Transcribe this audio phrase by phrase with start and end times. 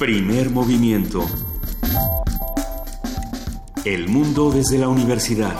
[0.00, 1.26] Primer movimiento.
[3.84, 5.54] El mundo desde la universidad.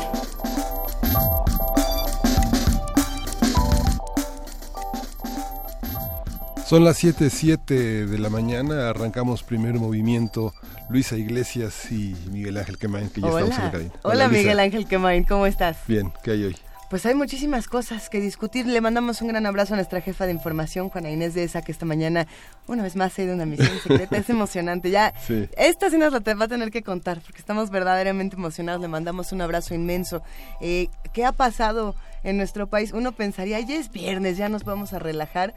[6.65, 10.55] Son las 7.07 de la mañana, arrancamos primer movimiento.
[10.89, 13.41] Luisa Iglesias y Miguel Ángel Quemain, que ya Hola.
[13.41, 13.93] estamos en la cabina.
[14.05, 14.39] Hola, Luisa.
[14.39, 15.77] Miguel Ángel Quemain, ¿cómo estás?
[15.87, 16.57] Bien, ¿qué hay hoy?
[16.91, 18.67] Pues hay muchísimas cosas que discutir.
[18.67, 21.71] Le mandamos un gran abrazo a nuestra jefa de información, Juana Inés de esa, que
[21.71, 22.27] esta mañana,
[22.67, 24.17] una vez más, ha ido a una misión secreta.
[24.17, 24.91] es emocionante.
[24.91, 25.49] Ya, Sí.
[25.57, 28.81] esta sí nos la te- va a tener que contar, porque estamos verdaderamente emocionados.
[28.81, 30.23] Le mandamos un abrazo inmenso.
[30.61, 31.95] Eh, ¿Qué ha pasado
[32.25, 32.93] en nuestro país?
[32.93, 35.55] Uno pensaría, ya es viernes, ya nos vamos a relajar,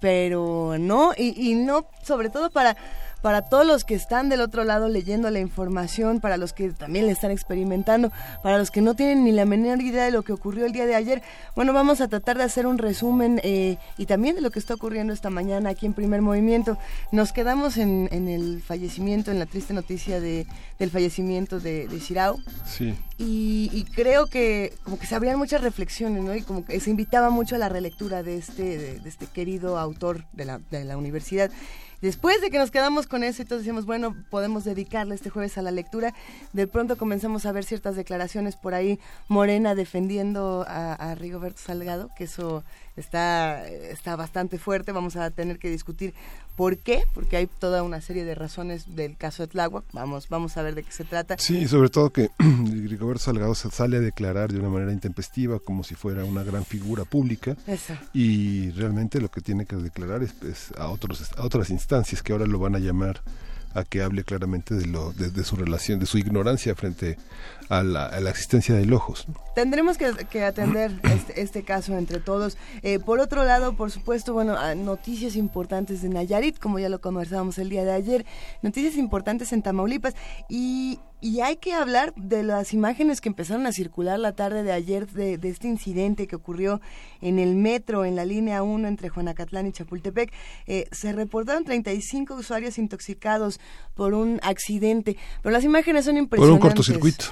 [0.00, 2.76] pero no, y, y no, sobre todo para,
[3.24, 7.06] para todos los que están del otro lado leyendo la información, para los que también
[7.06, 10.34] le están experimentando, para los que no tienen ni la menor idea de lo que
[10.34, 11.22] ocurrió el día de ayer.
[11.56, 14.74] Bueno, vamos a tratar de hacer un resumen eh, y también de lo que está
[14.74, 16.76] ocurriendo esta mañana aquí en Primer Movimiento.
[17.12, 20.46] Nos quedamos en, en el fallecimiento, en la triste noticia de,
[20.78, 22.36] del fallecimiento de, de Shirao.
[22.66, 22.94] Sí.
[23.16, 26.34] Y, y creo que como que se abrían muchas reflexiones, ¿no?
[26.34, 29.78] Y como que se invitaba mucho a la relectura de este, de, de este querido
[29.78, 31.50] autor de la, de la universidad.
[32.04, 35.56] Después de que nos quedamos con eso y todos decíamos, bueno, podemos dedicarle este jueves
[35.56, 36.12] a la lectura,
[36.52, 42.10] de pronto comenzamos a ver ciertas declaraciones por ahí, Morena defendiendo a, a Rigoberto Salgado,
[42.14, 42.62] que eso
[42.96, 46.12] está, está bastante fuerte, vamos a tener que discutir
[46.56, 50.56] por qué, porque hay toda una serie de razones del caso de Tláhuac, vamos, vamos
[50.56, 51.36] a ver de qué se trata.
[51.38, 55.58] Sí, y sobre todo que Rigoberto Salgado se sale a declarar de una manera intempestiva
[55.58, 57.94] como si fuera una gran figura pública Eso.
[58.12, 62.32] y realmente lo que tiene que declarar es, es a, otros, a otras instancias que
[62.32, 63.20] ahora lo van a llamar
[63.74, 67.18] a que hable claramente de, lo, de, de su relación, de su ignorancia frente
[67.68, 69.26] a la, a la existencia de ojos.
[69.28, 69.34] ¿no?
[69.54, 72.56] Tendremos que, que atender este, este caso entre todos.
[72.82, 77.00] Eh, por otro lado, por supuesto, bueno, ah, noticias importantes de Nayarit, como ya lo
[77.00, 78.24] conversábamos el día de ayer,
[78.62, 80.14] noticias importantes en Tamaulipas
[80.48, 84.72] y, y hay que hablar de las imágenes que empezaron a circular la tarde de
[84.72, 86.82] ayer de, de este incidente que ocurrió
[87.22, 90.30] en el metro, en la línea 1 entre Juanacatlán y Chapultepec.
[90.66, 93.58] Eh, se reportaron 35 usuarios intoxicados
[93.94, 96.62] por un accidente, pero las imágenes son Por impresionantes.
[96.62, 97.24] un cortocircuito.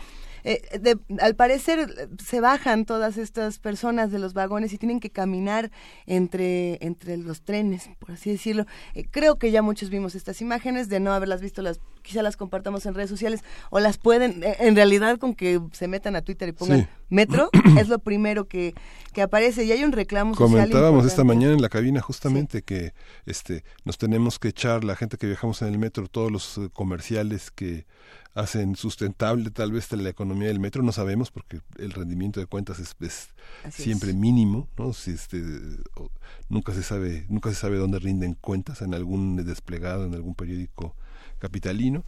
[0.44, 5.10] Eh, de- al parecer se bajan todas estas personas de los vagones y tienen que
[5.10, 5.70] caminar
[6.06, 8.66] entre, entre los trenes, por así decirlo.
[8.94, 12.36] Eh, creo que ya muchos vimos estas imágenes, de no haberlas visto, las quizá las
[12.36, 16.22] compartamos en redes sociales o las pueden, eh, en realidad con que se metan a
[16.22, 16.86] Twitter y pongan Sí.
[17.10, 17.48] metro,
[17.78, 18.74] es lo primero que,
[19.12, 22.92] que aparece y hay un reclamo social Comentábamos esta mañana en la cabina justamente que
[23.26, 26.69] este nos tenemos que echar la gente que viajamos en el metro todos los eh,
[26.72, 27.86] comerciales que
[28.34, 32.78] hacen sustentable tal vez la economía del metro no sabemos porque el rendimiento de cuentas
[32.78, 32.94] es,
[33.70, 34.16] siempre es.
[34.16, 35.43] mínimo no si este
[36.48, 40.97] nunca se sabe nunca se sabe dónde rinden cuentas en algún desplegado en algún periódico
[41.38, 42.04] capitalino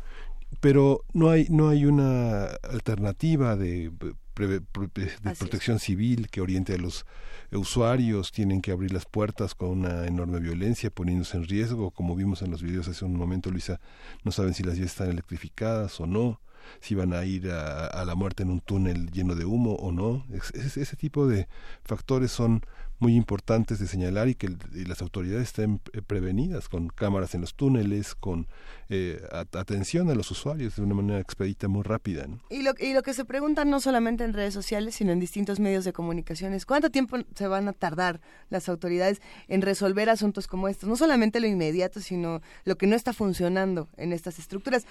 [0.61, 3.93] pero no hay no hay una alternativa de,
[4.35, 4.61] pro- de
[5.25, 5.39] es.
[5.39, 7.05] protección civil que oriente a los
[7.57, 12.43] usuarios tienen que abrir las puertas con una enorme violencia poniéndose en riesgo como vimos
[12.43, 13.81] en los videos hace un momento Luisa.
[14.25, 16.41] No saben si las vías están electrificadas o no
[16.81, 19.93] si van a ir a, a la muerte en un túnel lleno de humo o
[19.93, 20.25] no.
[20.33, 21.47] Es- es- ese tipo de
[21.85, 22.63] factores son
[22.99, 27.41] muy importantes de señalar y que y las autoridades estén eh, prevenidas con cámaras en
[27.43, 28.47] los túneles, con
[28.89, 32.27] eh, at- atención a los usuarios de una manera expedita muy rápida.
[32.27, 32.41] ¿no?
[32.51, 35.59] Y lo, y lo que se preguntan no solamente en redes sociales, sino en distintos
[35.61, 40.47] medios de comunicación es cuánto tiempo se van a tardar las autoridades en resolver asuntos
[40.47, 40.89] como estos.
[40.89, 44.87] No solamente lo inmediato, sino lo que no está funcionando en estas estructuras.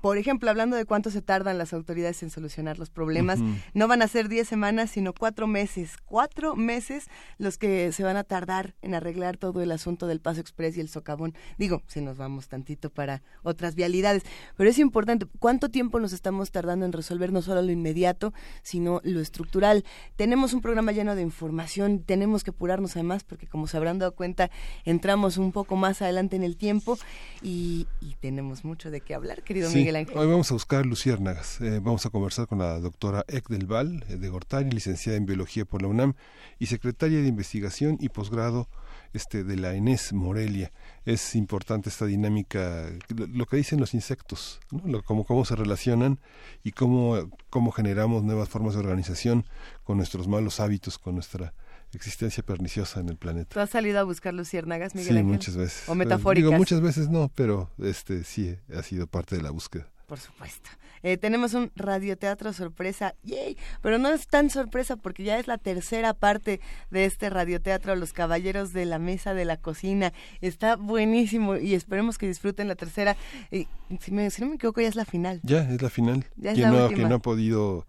[0.00, 3.38] Por ejemplo, hablando de cuánto se tardan las autoridades en solucionar los problemas,
[3.74, 5.96] no van a ser 10 semanas, sino cuatro meses.
[6.04, 7.06] Cuatro meses
[7.46, 10.80] los que se van a tardar en arreglar todo el asunto del Paso Express y
[10.80, 11.32] el socavón.
[11.58, 14.24] Digo, si nos vamos tantito para otras vialidades.
[14.56, 19.00] Pero es importante, ¿cuánto tiempo nos estamos tardando en resolver no solo lo inmediato, sino
[19.04, 19.84] lo estructural?
[20.16, 24.14] Tenemos un programa lleno de información, tenemos que apurarnos además, porque como se habrán dado
[24.16, 24.50] cuenta,
[24.84, 26.98] entramos un poco más adelante en el tiempo
[27.42, 30.18] y, y tenemos mucho de qué hablar, querido Sí, Miguel Ángel.
[30.18, 31.60] Hoy vamos a buscar luciérnagas.
[31.60, 35.26] Eh, vamos a conversar con la doctora Ek del Val eh, de Gortari, licenciada en
[35.26, 36.14] Biología por la UNAM
[36.58, 38.66] y secretaria de Investigación y posgrado
[39.12, 40.72] este, de la ENES Morelia.
[41.04, 44.80] Es importante esta dinámica, lo, que dicen los insectos, ¿no?
[44.86, 46.18] Lo- cómo, cómo se relacionan
[46.64, 49.44] y cómo, cómo generamos nuevas formas de organización
[49.84, 51.52] con nuestros malos hábitos, con nuestra
[51.92, 53.52] existencia perniciosa en el planeta.
[53.52, 55.24] ¿Tú has salido a buscar luciérnagas, Miguel Sí, Ángel?
[55.32, 55.88] muchas veces.
[55.88, 56.48] ¿O metafóricas?
[56.48, 59.86] Digo, muchas veces no, pero este sí ha sido parte de la búsqueda.
[60.06, 60.70] Por supuesto.
[61.06, 65.56] Eh, tenemos un radioteatro sorpresa, yay, pero no es tan sorpresa porque ya es la
[65.56, 66.60] tercera parte
[66.90, 70.12] de este radioteatro Los Caballeros de la Mesa de la Cocina.
[70.40, 73.16] Está buenísimo y esperemos que disfruten la tercera.
[73.52, 73.68] Y,
[74.00, 75.38] si, me, si no me equivoco, ya es la final.
[75.44, 76.26] Ya, es la final.
[76.34, 77.86] Ya es quien, la no, quien no ha podido,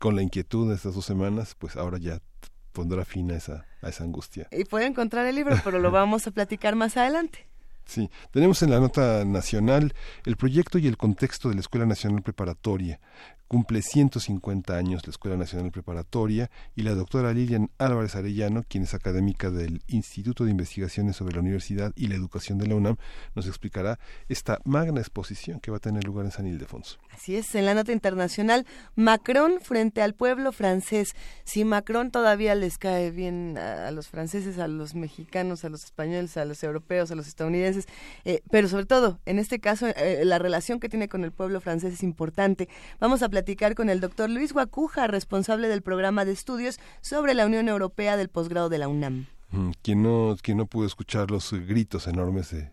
[0.00, 2.20] con la inquietud de estas dos semanas, pues ahora ya
[2.72, 4.48] pondrá fin a esa, a esa angustia.
[4.50, 7.46] Y puede encontrar el libro, pero lo vamos a platicar más adelante.
[7.88, 9.94] Sí, tenemos en la nota nacional
[10.26, 13.00] el proyecto y el contexto de la Escuela Nacional Preparatoria.
[13.48, 18.92] Cumple 150 años la Escuela Nacional Preparatoria y la doctora Lilian Álvarez Arellano, quien es
[18.92, 22.96] académica del Instituto de Investigaciones sobre la Universidad y la Educación de la UNAM,
[23.34, 23.98] nos explicará
[24.28, 26.98] esta magna exposición que va a tener lugar en San Ildefonso.
[27.10, 28.66] Así es, en la nota internacional,
[28.96, 31.14] Macron frente al pueblo francés.
[31.44, 36.36] Si Macron todavía les cae bien a, los franceses, a los mexicanos, a los españoles,
[36.36, 37.86] a los europeos, a los estadounidenses,
[38.26, 41.62] eh, pero sobre todo, en este caso, eh, la relación que tiene con el pueblo
[41.62, 42.68] francés es importante.
[43.00, 47.46] Vamos a platicar con el doctor Luis Guacuja, responsable del programa de estudios sobre la
[47.46, 49.26] Unión Europea del posgrado de la UNAM.
[49.50, 52.72] Mm, Quien no, quien no pudo escuchar los gritos enormes de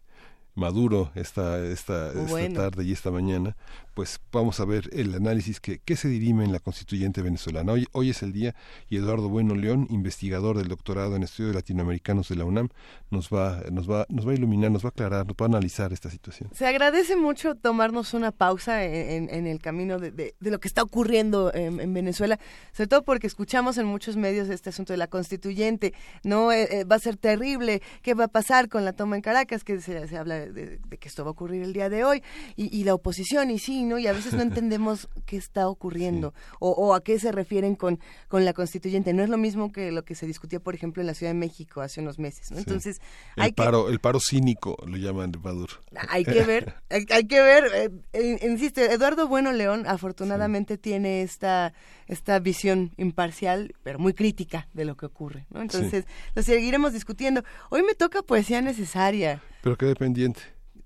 [0.56, 3.56] Maduro esta, esta, esta tarde y esta mañana,
[3.94, 7.74] pues vamos a ver el análisis que, que se dirime en la constituyente venezolana.
[7.74, 8.56] Hoy, hoy es el día
[8.90, 12.70] y Eduardo Bueno León, investigador del doctorado en estudios latinoamericanos de la UNAM,
[13.12, 15.50] nos va, nos va, nos va a iluminar, nos va a aclarar, nos va a
[15.50, 16.50] analizar esta situación.
[16.54, 20.60] Se agradece mucho tomarnos una pausa en, en- en el camino de, de- de lo
[20.60, 22.40] que está ocurriendo en, en Venezuela,
[22.72, 25.94] sobre todo porque escuchamos en muchos medios este asunto de la constituyente,
[26.24, 29.22] no Eh, eh, va a ser terrible, qué va a pasar con la toma en
[29.22, 32.04] Caracas, que se, se habla de, de que esto va a ocurrir el día de
[32.04, 32.24] hoy,
[32.56, 34.00] y, y la oposición, y sí, ¿no?
[34.00, 38.00] Y a veces no entendemos qué está ocurriendo o, o a qué se refieren con,
[38.28, 39.14] con la constituyente.
[39.14, 41.40] No es lo mismo que lo que se discutía, por ejemplo, en la Ciudad de
[41.40, 42.58] México hace unos meses, ¿no?
[42.58, 42.64] Sí.
[42.66, 42.98] Entonces,
[43.36, 45.74] El hay que paro, el paro cínico lo llaman Maduro.
[46.10, 51.22] hay que ver, hay, hay que ver, eh, eh, insisto, Eduardo Bueno León afortunadamente tiene
[51.22, 51.74] esta,
[52.08, 55.62] esta visión imparcial, pero muy crítica de lo que ocurre, ¿no?
[55.62, 57.44] Entonces, lo seguiremos discutiendo.
[57.70, 59.42] Hoy me toca poesía necesaria.
[59.66, 60.42] Pero quede pendiente.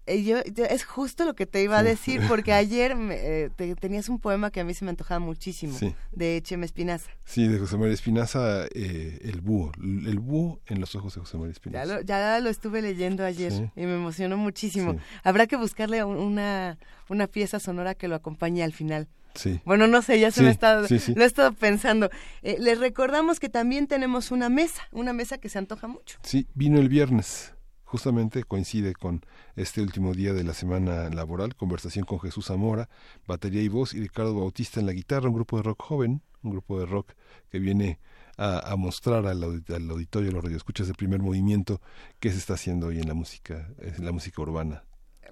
[0.05, 3.49] Eh, yo, yo- es justo lo que te iba a decir, porque ayer me, eh,
[3.53, 5.93] te- tenías un poema que a mí se me antojaba muchísimo, Sí.
[6.13, 7.09] de Chema Espinaza.
[7.25, 11.35] Sí, de José María Espinaza, eh, el búho, el búho en los ojos de José
[11.37, 11.85] María Ya Espinaza.
[11.93, 13.69] lo, ya lo estuve leyendo ayer Sí.
[13.75, 14.93] y me emocionó muchísimo.
[14.93, 14.99] Sí.
[15.25, 16.77] Habrá que buscarle un- una,
[17.09, 19.09] una pieza sonora que lo acompañe al final.
[19.35, 19.59] Sí.
[19.65, 21.13] Bueno, no sé, ya se Sí, me está, sí.
[21.15, 22.09] lo he estado pensando.
[22.43, 26.17] Eh, les recordamos que también tenemos una mesa, una mesa que se antoja mucho.
[26.23, 27.53] Sí, vino el viernes.
[27.89, 29.25] Justamente coincide con
[29.55, 32.87] este último día de la semana laboral, conversación con Jesús Zamora,
[33.25, 36.51] batería y voz, y Ricardo Bautista en la guitarra, un grupo de rock joven, un
[36.51, 37.13] grupo de rock
[37.49, 37.99] que viene
[38.37, 41.81] a, a mostrar al, al auditorio, a los radioescuchas de primer movimiento,
[42.19, 44.83] qué se está haciendo hoy en la música, en la música urbana.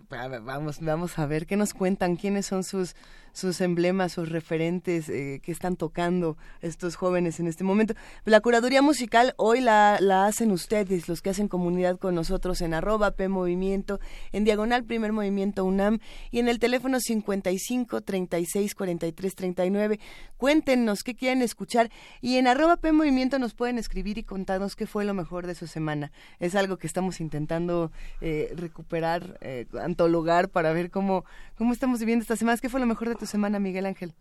[0.09, 2.95] Ver, Vamos, vamos a ver qué nos cuentan, quiénes son sus,
[3.37, 7.93] sus emblemas, sus referentes eh, que están tocando estos jóvenes en este momento.
[8.25, 12.73] La curaduría musical hoy la, la hacen ustedes, los que hacen comunidad con nosotros en
[12.73, 13.99] arroba P Movimiento,
[14.31, 15.99] en diagonal Primer Movimiento UNAM
[16.31, 19.99] y en el teléfono 55 36 43 39.
[20.37, 21.91] Cuéntenos qué quieren escuchar
[22.21, 25.53] y en arroba P Movimiento nos pueden escribir y contarnos qué fue lo mejor de
[25.53, 26.11] su semana.
[26.39, 31.23] Es algo que estamos intentando eh, recuperar, eh, antologar para ver cómo,
[31.55, 32.61] cómo estamos viviendo estas semanas.
[32.61, 34.13] ¿Qué fue lo mejor de tu semana, Miguel Ángel?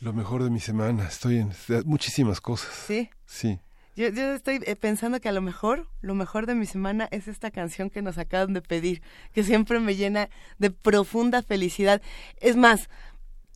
[0.00, 1.52] Lo mejor de mi semana, estoy en
[1.84, 2.72] muchísimas cosas.
[2.86, 3.10] Sí.
[3.26, 3.60] Sí.
[3.96, 7.28] Yo, yo estoy eh, pensando que a lo mejor, lo mejor de mi semana es
[7.28, 9.02] esta canción que nos acaban de pedir,
[9.34, 12.00] que siempre me llena de profunda felicidad.
[12.40, 12.88] Es más,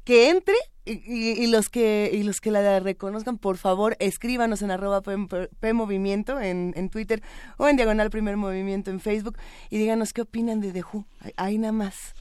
[0.04, 0.54] que entre
[0.84, 5.00] y, y- y los que y los que la reconozcan, por favor, escríbanos en arroba
[5.00, 5.16] P,
[5.60, 7.22] P Movimiento en, en Twitter
[7.56, 9.38] o en Diagonal Primer Movimiento en Facebook
[9.70, 11.06] y díganos qué opinan de The Who.
[11.36, 12.12] Ahí nada más.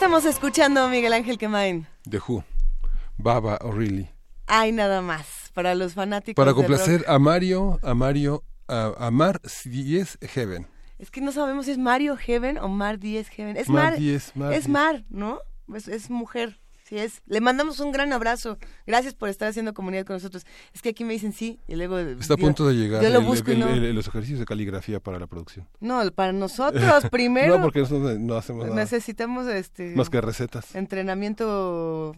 [0.00, 1.86] Estamos escuchando, Miguel Ángel Quemain?
[2.08, 2.42] The Who,
[3.18, 4.08] Baba O'Reilly.
[4.46, 6.42] Hay nada más para los fanáticos.
[6.42, 10.66] Para complacer a Mario, a Mario, a, Mar 10 Heaven.
[10.98, 13.56] Es que no sabemos si es Mario Heaven o Mar 10 Heaven.
[13.58, 15.40] Es Mar, es Mar, ¿no?
[15.86, 16.59] es mujer
[16.98, 17.22] es.
[17.26, 18.58] Le mandamos un gran abrazo.
[18.86, 20.44] Gracias por estar haciendo comunidad con nosotros.
[20.72, 21.98] Es que aquí me dicen sí y luego...
[21.98, 25.68] Está a punto de llegar yo lo busco los ejercicios de caligrafía para la producción.
[25.80, 27.56] No, para nosotros primero.
[27.56, 28.76] no, porque nosotros no hacemos nada.
[28.76, 29.94] Necesitamos este...
[29.94, 30.74] Más que recetas.
[30.74, 32.14] Entrenamiento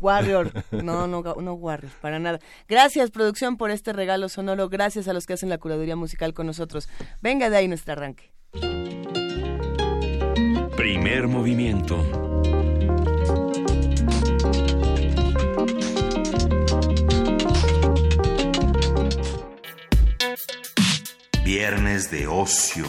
[0.00, 0.52] Warrior.
[0.70, 2.38] No, no, no Warrior, para nada.
[2.68, 4.68] Gracias, producción, por este regalo sonoro.
[4.68, 6.88] Gracias a los que hacen la curaduría musical con nosotros.
[7.20, 8.32] Venga de ahí nuestro arranque.
[10.76, 12.61] Primer movimiento.
[21.54, 22.86] Viernes de ocio.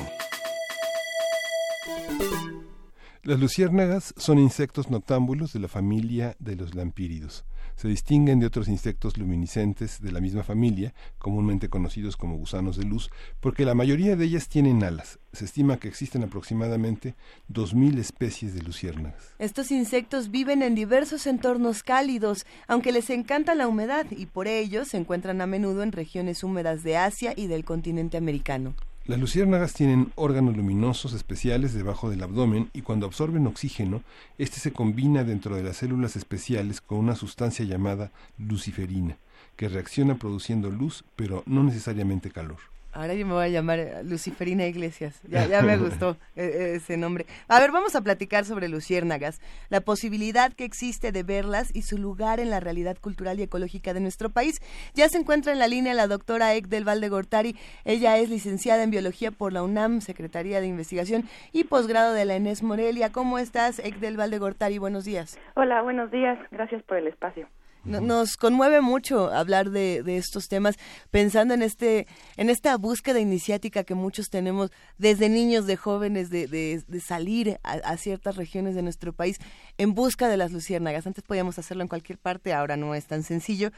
[3.24, 7.43] Las luciérnagas son insectos noctámbulos de la familia de los lampíridos
[7.75, 12.86] se distinguen de otros insectos luminiscentes de la misma familia, comúnmente conocidos como gusanos de
[12.86, 15.20] luz, porque la mayoría de ellas tienen alas.
[15.32, 17.15] Se estima que existen aproximadamente
[17.51, 19.36] 2.000 especies de luciérnagas.
[19.39, 24.86] Estos insectos viven en diversos entornos cálidos, aunque les encanta la humedad y por ello
[24.86, 28.75] se encuentran a menudo en regiones húmedas de Asia y del continente americano.
[29.05, 34.01] Las luciérnagas tienen órganos luminosos especiales debajo del abdomen y cuando absorben oxígeno,
[34.38, 39.17] este se combina dentro de las células especiales con una sustancia llamada luciferina,
[39.57, 42.73] que reacciona produciendo luz, pero no necesariamente calor.
[42.93, 45.19] Ahora yo me voy a llamar eh, Luciferina Iglesias.
[45.27, 47.25] Ya, ya me gustó eh, eh, ese nombre.
[47.47, 51.97] A ver, vamos a platicar sobre luciérnagas, la posibilidad que existe de verlas y su
[51.97, 54.62] lugar en la realidad cultural y ecológica de nuestro país.
[54.93, 57.55] Ya se encuentra en la línea la doctora Ek del Valde Gortari.
[57.83, 62.35] Ella es licenciada en Biología por la UNAM, Secretaría de Investigación y posgrado de la
[62.35, 63.12] ENES Morelia.
[63.12, 64.77] ¿Cómo estás, Ek del Valde Gortari?
[64.77, 65.39] Buenos días.
[65.55, 66.38] Hola, buenos días.
[66.51, 67.47] Gracias por el espacio.
[67.84, 70.78] Nos conmueve mucho hablar de, estos temas,
[71.12, 76.48] pensando en este, en esta búsqueda iniciática que muchos tenemos desde niños, de jóvenes, de,
[76.48, 79.38] de, salir a, ciertas regiones de nuestro país
[79.78, 81.06] en busca de las luciérnagas.
[81.08, 83.72] Antes podíamos hacerlo en cualquier parte, ahora no es tan sencillo,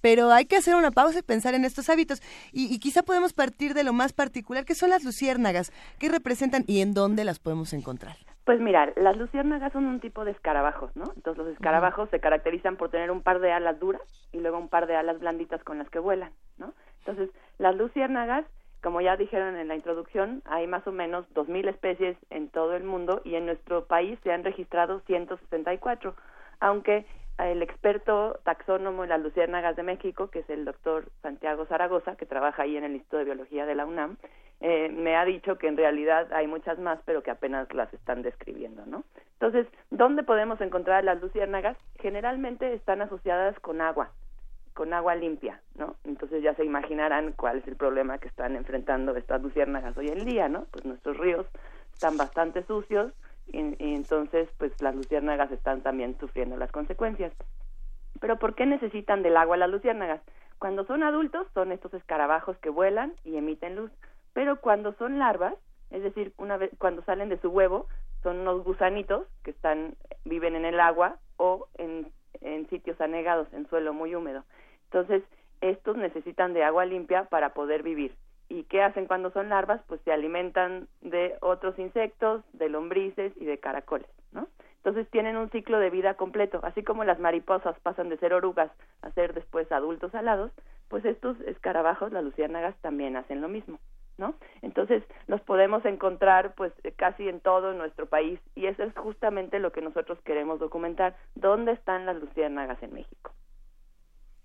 [0.00, 2.20] pero hay que hacer una pausa y pensar en estos hábitos.
[2.50, 6.64] Y, y, quizá podemos partir de lo más particular, que son las luciérnagas, qué representan
[6.66, 8.31] y en dónde las podemos encontrar.
[8.44, 11.04] Pues mira, las luciérnagas son un tipo de escarabajos, ¿no?
[11.14, 14.68] Entonces los escarabajos se caracterizan por tener un par de alas duras y luego un
[14.68, 16.74] par de alas blanditas con las que vuelan, ¿no?
[16.98, 18.44] Entonces las luciérnagas,
[18.82, 22.82] como ya dijeron en la introducción, hay más o menos 2.000 especies en todo el
[22.82, 26.16] mundo y en nuestro país se han registrado 164,
[26.58, 27.06] aunque
[27.50, 32.26] el experto taxónomo en las luciérnagas de México, que es el doctor Santiago Zaragoza, que
[32.26, 34.16] trabaja ahí en el Instituto de Biología de la UNAM,
[34.60, 38.22] eh, me ha dicho que en realidad hay muchas más, pero que apenas las están
[38.22, 39.02] describiendo, ¿no?
[39.32, 41.76] Entonces, ¿dónde podemos encontrar las luciérnagas?
[41.98, 44.12] Generalmente están asociadas con agua,
[44.72, 45.96] con agua limpia, ¿no?
[46.04, 50.24] Entonces ya se imaginarán cuál es el problema que están enfrentando estas luciérnagas hoy en
[50.24, 50.66] día, ¿no?
[50.70, 51.46] Pues nuestros ríos
[51.92, 53.12] están bastante sucios
[53.46, 57.32] y, entonces pues las luciérnagas están también sufriendo las consecuencias.
[58.20, 60.20] Pero ¿por qué necesitan del agua las luciérnagas?
[60.58, 63.90] Cuando son adultos son estos escarabajos que vuelan y emiten luz,
[64.32, 65.54] pero cuando son larvas,
[65.90, 67.88] es decir, una vez cuando salen de su huevo,
[68.22, 72.06] son unos gusanitos que están viven en el agua o en
[72.70, 74.44] sitios anegados, en suelo muy húmedo.
[74.84, 75.22] Entonces,
[75.62, 78.14] estos necesitan de agua limpia para poder vivir.
[78.52, 79.80] ¿Y qué hacen cuando son larvas?
[79.86, 84.46] Pues se alimentan de otros insectos, de lombrices y de caracoles, ¿no?
[84.76, 88.70] Entonces tienen un ciclo de vida completo, así como las mariposas pasan de ser orugas
[89.00, 90.52] a ser después adultos alados,
[90.88, 93.78] pues estos escarabajos, las luciérnagas, también hacen lo mismo.
[94.18, 94.34] ¿no?
[94.60, 99.72] Entonces los podemos encontrar pues casi en todo nuestro país y eso es justamente lo
[99.72, 103.32] que nosotros queremos documentar, dónde están las luciérnagas en México.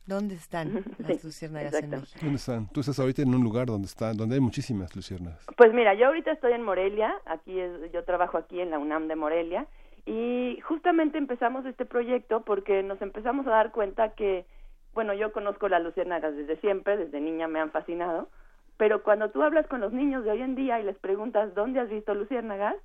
[0.07, 2.19] ¿Dónde están las luciérnagas en México?
[2.21, 2.67] ¿Dónde están?
[2.69, 5.45] Tú estás ahorita en un lugar donde están, donde hay muchísimas luciérnagas.
[5.57, 9.09] Pues mira, yo ahorita estoy en Morelia, aquí es, yo trabajo aquí en la UNAM
[9.09, 9.67] de Morelia
[10.05, 14.45] y justamente empezamos este proyecto porque nos empezamos a dar cuenta que,
[14.93, 18.29] bueno, yo conozco las luciérnagas desde siempre, desde niña me han fascinado,
[18.77, 21.81] pero cuando tú hablas con los niños de hoy en día y les preguntas dónde
[21.81, 22.75] has visto luciérnagas,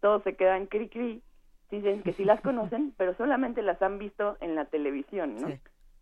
[0.00, 1.20] todos se quedan cri cri,
[1.68, 5.48] dicen que sí las conocen, pero solamente las han visto en la televisión, ¿no?
[5.48, 5.58] Sí.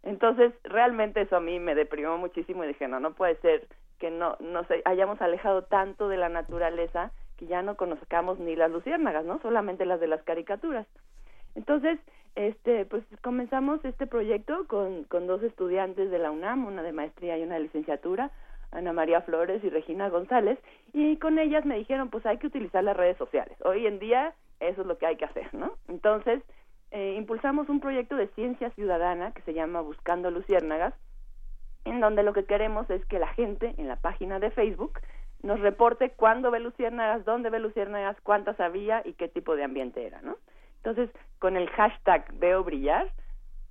[0.06, 3.66] Entonces, realmente eso a mí me deprimió muchísimo y dije, no, no puede ser
[3.98, 8.70] que no nos hayamos alejado tanto de la naturaleza que ya no conozcamos ni las
[8.70, 9.40] luciérnagas, ¿no?
[9.40, 10.86] Solamente las de las caricaturas.
[11.56, 11.98] Entonces,
[12.36, 17.36] este, pues comenzamos este proyecto con, con dos estudiantes de la UNAM, una de maestría
[17.36, 18.30] y una de licenciatura,
[18.70, 20.58] Ana María Flores y Regina González,
[20.92, 23.56] y con ellas me dijeron, pues hay que utilizar las redes sociales.
[23.64, 25.72] Hoy en día eso es lo que hay que hacer, ¿no?
[25.88, 26.42] Entonces,
[26.96, 30.94] eh, impulsamos un proyecto de ciencia ciudadana que se llama Buscando Luciérnagas,
[31.84, 34.98] en donde lo que queremos es que la gente en la página de Facebook
[35.42, 40.06] nos reporte cuándo ve luciérnagas, dónde ve luciérnagas, cuántas había y qué tipo de ambiente
[40.06, 40.38] era, ¿no?
[40.78, 43.12] Entonces, con el hashtag veo brillar,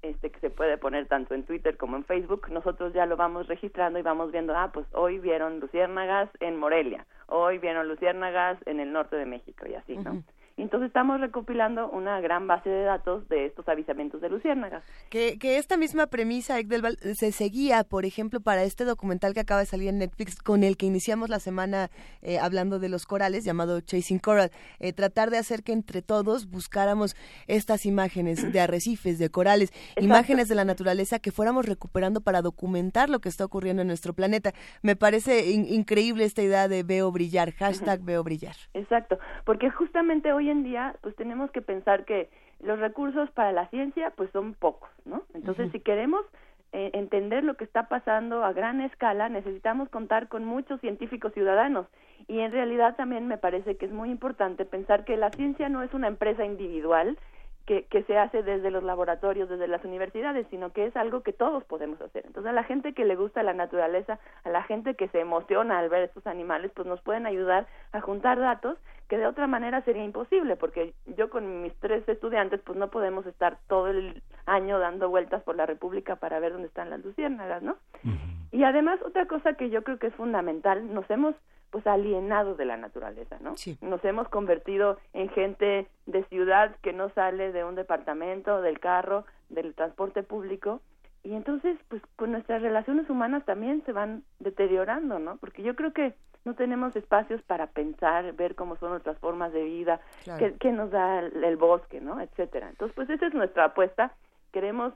[0.04, 3.48] este que se puede poner tanto en Twitter como en Facebook, nosotros ya lo vamos
[3.48, 8.80] registrando y vamos viendo, ah, pues hoy vieron luciérnagas en Morelia, hoy vieron luciérnagas en
[8.80, 10.22] el norte de México y así, ¿no?
[10.58, 14.84] Entonces estamos recopilando una gran base de datos de estos avisamientos de luciérnagas.
[15.10, 19.60] Que, que esta misma premisa, Egdelval, se seguía, por ejemplo, para este documental que acaba
[19.60, 21.90] de salir en Netflix, con el que iniciamos la semana
[22.22, 24.50] eh, hablando de los corales, llamado Chasing Coral.
[24.80, 30.04] Eh, tratar de hacer que entre todos buscáramos estas imágenes de arrecifes, de corales, Exacto.
[30.04, 34.14] imágenes de la naturaleza que fuéramos recuperando para documentar lo que está ocurriendo en nuestro
[34.14, 34.54] planeta.
[34.82, 38.56] Me parece in increíble esta idea de veo brillar, hashtag veo brillar.
[38.74, 42.30] Exacto, porque justamente hoy en día pues tenemos que pensar que
[42.62, 45.24] los recursos para la ciencia pues son pocos, ¿no?
[45.34, 45.72] Entonces uh -huh.
[45.74, 46.26] si queremos
[46.74, 51.88] eh, entender lo que está pasando a gran escala necesitamos contar con muchos científicos ciudadanos
[52.28, 55.84] y en realidad también me parece que es muy importante pensar que la ciencia no
[55.84, 57.18] es una empresa individual
[57.66, 61.34] que, que se hace desde los laboratorios, desde las universidades, sino que es algo que
[61.34, 62.24] todos podemos hacer.
[62.26, 65.80] Entonces, a la gente que le gusta la naturaleza, a la gente que se emociona
[65.80, 69.82] al ver estos animales, pues nos pueden ayudar a juntar datos que de otra manera
[69.82, 74.80] sería imposible, porque yo con mis tres estudiantes, pues no podemos estar todo el año
[74.80, 77.74] dando vueltas por la República para ver dónde están las luciérnagas, ¿no?
[78.04, 78.36] Uh -huh.
[78.52, 81.36] Y además, otra cosa que yo creo que es fundamental, nos hemos
[81.76, 83.58] pues alienado de la naturaleza, ¿no?
[83.58, 83.78] Sí.
[83.82, 89.26] Nos hemos convertido en gente de ciudad que no sale de un departamento, del carro,
[89.50, 90.80] del transporte público
[91.22, 95.36] y entonces pues con nuestras relaciones humanas también se van deteriorando, ¿no?
[95.36, 96.14] Porque yo creo que
[96.46, 100.40] no tenemos espacios para pensar, ver cómo son nuestras formas de vida, claro.
[100.40, 102.22] qué, qué nos da el, el bosque, ¿no?
[102.22, 102.70] etcétera.
[102.70, 104.14] Entonces, pues esa es nuestra apuesta.
[104.54, 104.94] Queremos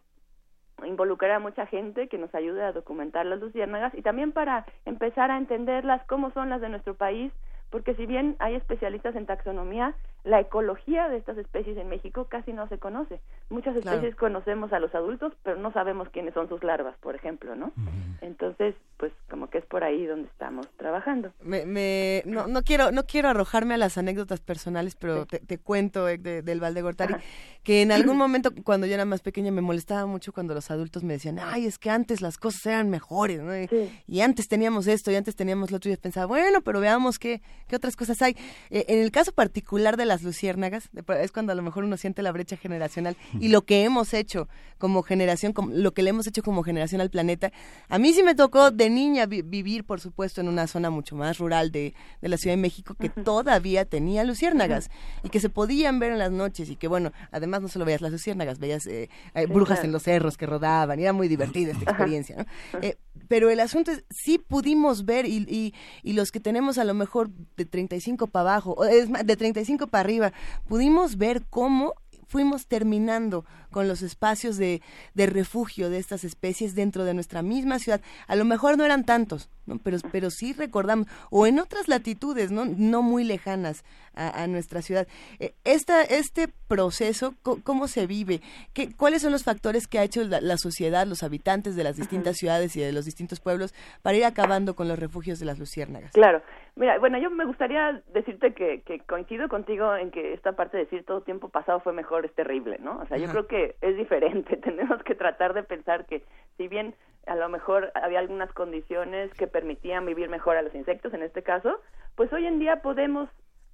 [0.85, 5.31] involucrar a mucha gente que nos ayude a documentar las luciérnagas y también para empezar
[5.31, 7.31] a entenderlas cómo son las de nuestro país,
[7.69, 12.53] porque si bien hay especialistas en taxonomía, la ecología de estas especies en México casi
[12.53, 13.21] no se conoce.
[13.49, 14.17] Muchas especies claro.
[14.17, 17.67] conocemos a los adultos, pero no sabemos quiénes son sus larvas, por ejemplo, ¿no?
[17.67, 18.17] Uh -huh.
[18.21, 21.31] Entonces, pues como que es por ahí donde estamos trabajando.
[21.41, 25.27] Me, me no, no quiero no quiero arrojarme a las anécdotas personales, pero sí.
[25.29, 27.23] te, te, cuento eh, de, del Valde Gortari Ajá.
[27.63, 31.03] que en algún momento cuando yo era más pequeña me molestaba mucho cuando los adultos
[31.03, 33.53] me decían, "Ay, es que antes las cosas eran mejores", ¿no?
[33.69, 33.89] Sí.
[34.05, 37.19] Y antes teníamos esto y antes teníamos lo otro y yo pensaba, "Bueno, pero veamos
[37.19, 38.35] qué qué otras cosas hay."
[38.69, 40.89] Eh, en el caso particular de las luciérnagas,
[41.21, 43.15] es cuando a lo mejor uno siente la brecha generacional.
[43.39, 47.01] Y lo que hemos hecho como generación, como, lo que le hemos hecho como generación
[47.01, 47.51] al planeta.
[47.89, 51.37] A mí sí me tocó de niña vivir, por supuesto, en una zona mucho más
[51.37, 54.89] rural de, de la Ciudad de México que todavía tenía luciérnagas
[55.23, 58.01] y que se podían ver en las noches y que, bueno, además no solo veías
[58.01, 59.09] las luciérnagas, veías eh,
[59.47, 62.45] brujas en los cerros que rodaban y era muy divertida esta experiencia, ¿no?
[62.81, 66.83] Eh, pero el asunto es, sí pudimos ver y, y, y, los que tenemos a
[66.83, 70.33] lo mejor de 35 para abajo, es más, de 35 para arriba,
[70.67, 71.95] pudimos ver cómo
[72.29, 74.81] fuimos terminando con los espacios de,
[75.15, 78.01] de, refugio de estas especies dentro de nuestra misma ciudad.
[78.27, 79.79] A lo mejor no eran tantos, ¿no?
[79.83, 85.07] pero, pero sí recordamos, o en otras latitudes, no, no muy lejanas a, nuestra ciudad.
[85.39, 88.41] Eh, esta, este proceso, ¿cómo se vive?
[88.73, 91.95] ¿Qué, ¿Cuáles son los factores que ha hecho la, la, sociedad, los habitantes de las
[91.95, 95.57] distintas ciudades y de los distintos pueblos para ir acabando con los refugios de las
[95.57, 96.11] luciérnagas?
[96.11, 96.41] Claro.
[96.75, 100.83] Mira, bueno, yo me gustaría decirte que, que coincido contigo en que esta parte de
[100.83, 102.99] decir todo tiempo pasado fue mejor es terrible, ¿no?
[102.99, 104.57] O sea, yo creo que es diferente.
[104.63, 106.23] Tenemos que tratar de pensar que
[106.57, 106.93] si bien
[107.27, 111.43] a lo mejor había algunas condiciones que permitían vivir mejor a los insectos en este
[111.43, 111.79] caso,
[112.15, 113.29] pues hoy en día podemos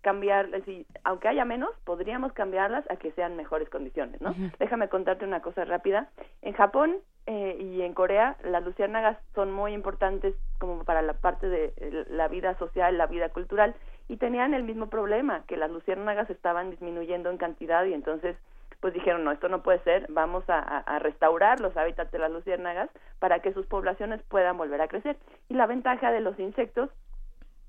[0.05, 4.35] cambiar, decir, aunque haya menos, podríamos cambiarlas a que sean mejores condiciones, ¿no?
[4.59, 6.09] Déjame contarte una cosa rápida.
[6.43, 11.49] En Japón eh, y en Corea, las luciérnagas son muy importantes como para la parte
[11.49, 13.73] de eh, la vida social, la vida cultural,
[14.07, 18.35] y tenían el mismo problema, que las luciérnagas estaban disminuyendo en cantidad y entonces
[18.79, 22.89] pues dijeron, no, esto no puede ser, vamos a, restaurar los hábitats de las luciérnagas
[23.17, 25.17] para que sus poblaciones puedan volver a crecer.
[25.49, 26.91] Y la ventaja de los insectos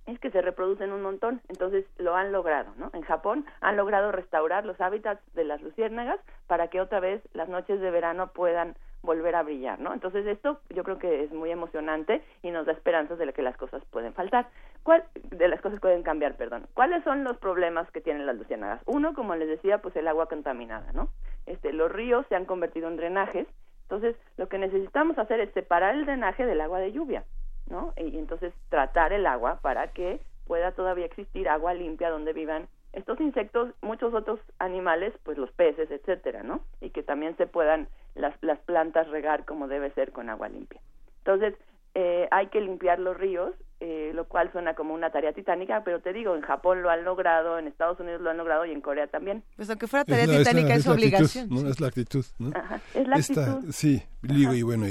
[0.05, 2.91] es que se reproducen un montón, entonces lo han logrado, ¿no?
[2.93, 7.49] En Japón han logrado restaurar los hábitats de las luciérnagas para que otra vez las
[7.49, 9.93] noches de verano puedan volver a brillar, ¿no?
[9.93, 13.57] Entonces esto yo creo que es muy emocionante y nos da esperanzas de que las
[13.57, 14.49] cosas pueden faltar.
[14.83, 16.67] ¿Cuál de las cosas pueden cambiar, perdón?
[16.75, 18.83] ¿Cuáles son los problemas que tienen las luciérnagas?
[18.87, 21.09] Uno, como les decía, pues el agua contaminada, ¿no?
[21.47, 23.47] Este, los ríos se han convertido en drenajes,
[23.83, 27.25] entonces lo que necesitamos hacer es separar el drenaje del agua de lluvia.
[27.69, 27.93] ¿no?
[27.97, 33.21] Y entonces tratar el agua para que pueda todavía existir agua limpia donde vivan estos
[33.21, 36.63] insectos, muchos otros animales, pues los peces, etcétera, ¿no?
[36.81, 40.81] Y que también se puedan las, las plantas regar como debe ser con agua limpia.
[41.19, 41.55] Entonces,
[41.95, 46.01] eh, hay que limpiar los ríos, eh, lo cual suena como una tarea titánica, pero
[46.01, 48.81] te digo, en Japón lo han logrado, en Estados Unidos lo han logrado y en
[48.81, 49.45] Corea también.
[49.57, 51.49] Pues aunque fuera tarea titánica es, obligación.
[51.51, 51.69] ¿no?
[51.69, 52.51] Es la actitud, ¿no?
[52.95, 53.73] es la actitud.
[53.73, 54.87] sí, digo, y bueno,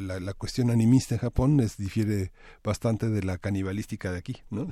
[0.00, 2.32] la, la, cuestión animista en Japón es, difiere
[2.64, 4.66] bastante de la canibalística de aquí, ¿no?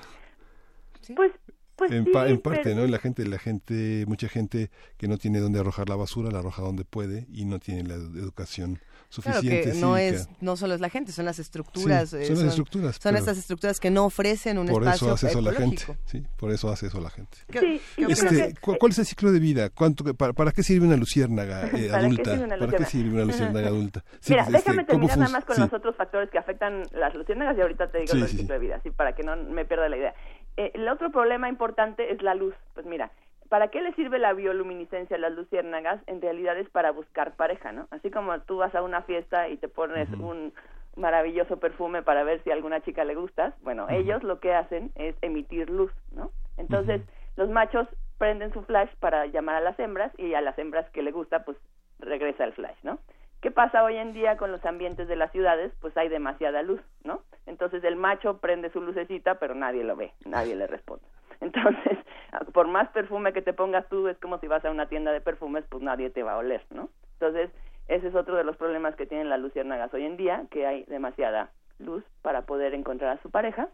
[1.15, 1.33] Pues
[1.77, 2.87] pues en, en, parte, ¿no?
[2.87, 6.63] La gente, la gente, mucha gente que no tiene dónde arrojar la basura, la arroja
[6.63, 8.81] donde puede y no tiene la educación
[9.13, 9.63] suficiente.
[9.63, 12.13] Claro que no es, no solo es la gente, son las estructuras.
[12.15, 12.97] Eh, son las estructuras.
[12.97, 16.25] Son estas estructuras que no ofrecen un por espacio eso hace eso la gente, sí,
[16.39, 17.37] por eso hace eso la gente.
[17.49, 19.69] Sí, este, ¿Cuál es el ciclo de vida?
[19.69, 22.39] ¿Cuánto, para, qué sirve una luciérnaga eh, adulta?
[22.59, 24.03] ¿Para qué sirve una luciérnaga adulta?
[24.29, 27.61] Mira, este, déjame terminar nada más con los otros factores que afectan las luciérnagas y
[27.61, 30.15] ahorita te digo el ciclo de vida, así para que no me pierda la idea.
[30.57, 32.55] Eh, el otro problema importante es la luz.
[32.75, 33.11] Pues mira,
[33.49, 36.01] ¿para qué le sirve la bioluminiscencia a las luciérnagas?
[36.07, 37.89] En realidad es para buscar pareja, ¿no?
[37.91, 40.53] Así como tú vas a una fiesta y te pones un
[40.97, 44.93] maravilloso perfume para ver si a alguna chica le gustas, bueno, ellos lo que hacen
[44.95, 46.31] es emitir luz, ¿no?
[46.59, 47.01] Entonces,
[47.37, 47.89] los machos
[48.19, 51.45] prenden su flash para llamar a las hembras y a las hembras que le gusta,
[51.45, 51.57] pues
[51.99, 52.99] regresa el flash, ¿no?
[53.43, 55.73] ¿Qué pasa hoy en día con los ambientes de las ciudades?
[55.81, 57.23] Pues hay demasiada luz, ¿no?
[57.47, 61.05] Entonces el macho prende su lucecita, pero nadie lo ve, nadie le responde.
[61.41, 61.99] Entonces,
[62.55, 65.21] por más perfume que te pongas tú, es como si vas a una tienda de
[65.21, 66.89] perfumes, pues nadie te va a oler, ¿no?
[67.15, 67.51] Entonces,
[67.89, 70.85] ese es otro de los problemas que tienen las luciérnagas hoy en día, que hay
[70.85, 71.51] demasiada
[71.81, 73.69] luz para poder encontrar a su pareja.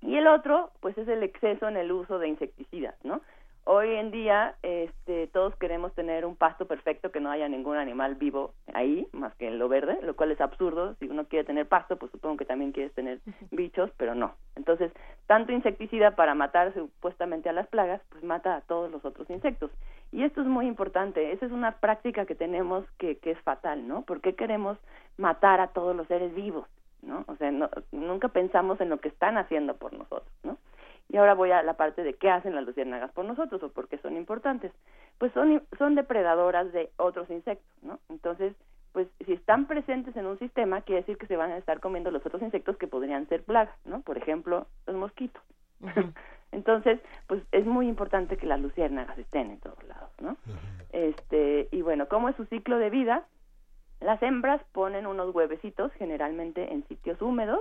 [0.00, 3.20] Y el otro, pues es el exceso en el uso de insecticidas, ¿no?
[3.68, 8.14] Hoy en día, este, todos queremos tener un pasto perfecto, que no haya ningún animal
[8.14, 10.94] vivo ahí, más que en lo verde, lo cual es absurdo.
[11.00, 13.18] Si uno quiere tener pasto, pues supongo que también quieres tener
[13.50, 14.36] bichos, pero no.
[14.54, 14.92] Entonces,
[15.26, 19.72] tanto insecticida para matar supuestamente a las plagas, pues mata a todos los otros insectos.
[20.12, 21.32] Y esto es muy importante.
[21.32, 24.02] Esa es una práctica que tenemos que, que es fatal, ¿no?
[24.02, 24.78] ¿Por qué queremos
[25.16, 26.68] matar a todos los seres vivos?
[27.02, 27.24] ¿no?
[27.26, 30.56] O sea, no, nunca pensamos en lo que están haciendo por nosotros, ¿no?
[31.08, 33.88] Y ahora voy a la parte de qué hacen las luciérnagas por nosotros o por
[33.88, 34.72] qué son importantes.
[35.18, 38.00] Pues son, son depredadoras de otros insectos, ¿no?
[38.08, 38.54] Entonces,
[38.92, 42.10] pues si están presentes en un sistema, quiere decir que se van a estar comiendo
[42.10, 44.00] los otros insectos que podrían ser plagas, ¿no?
[44.00, 45.42] Por ejemplo, los mosquitos.
[46.52, 50.36] Entonces, pues es muy importante que las luciérnagas estén en todos lados, ¿no?
[50.92, 53.26] Este, y bueno, ¿cómo es su ciclo de vida?
[54.00, 57.60] Las hembras ponen unos huevecitos generalmente en sitios húmedos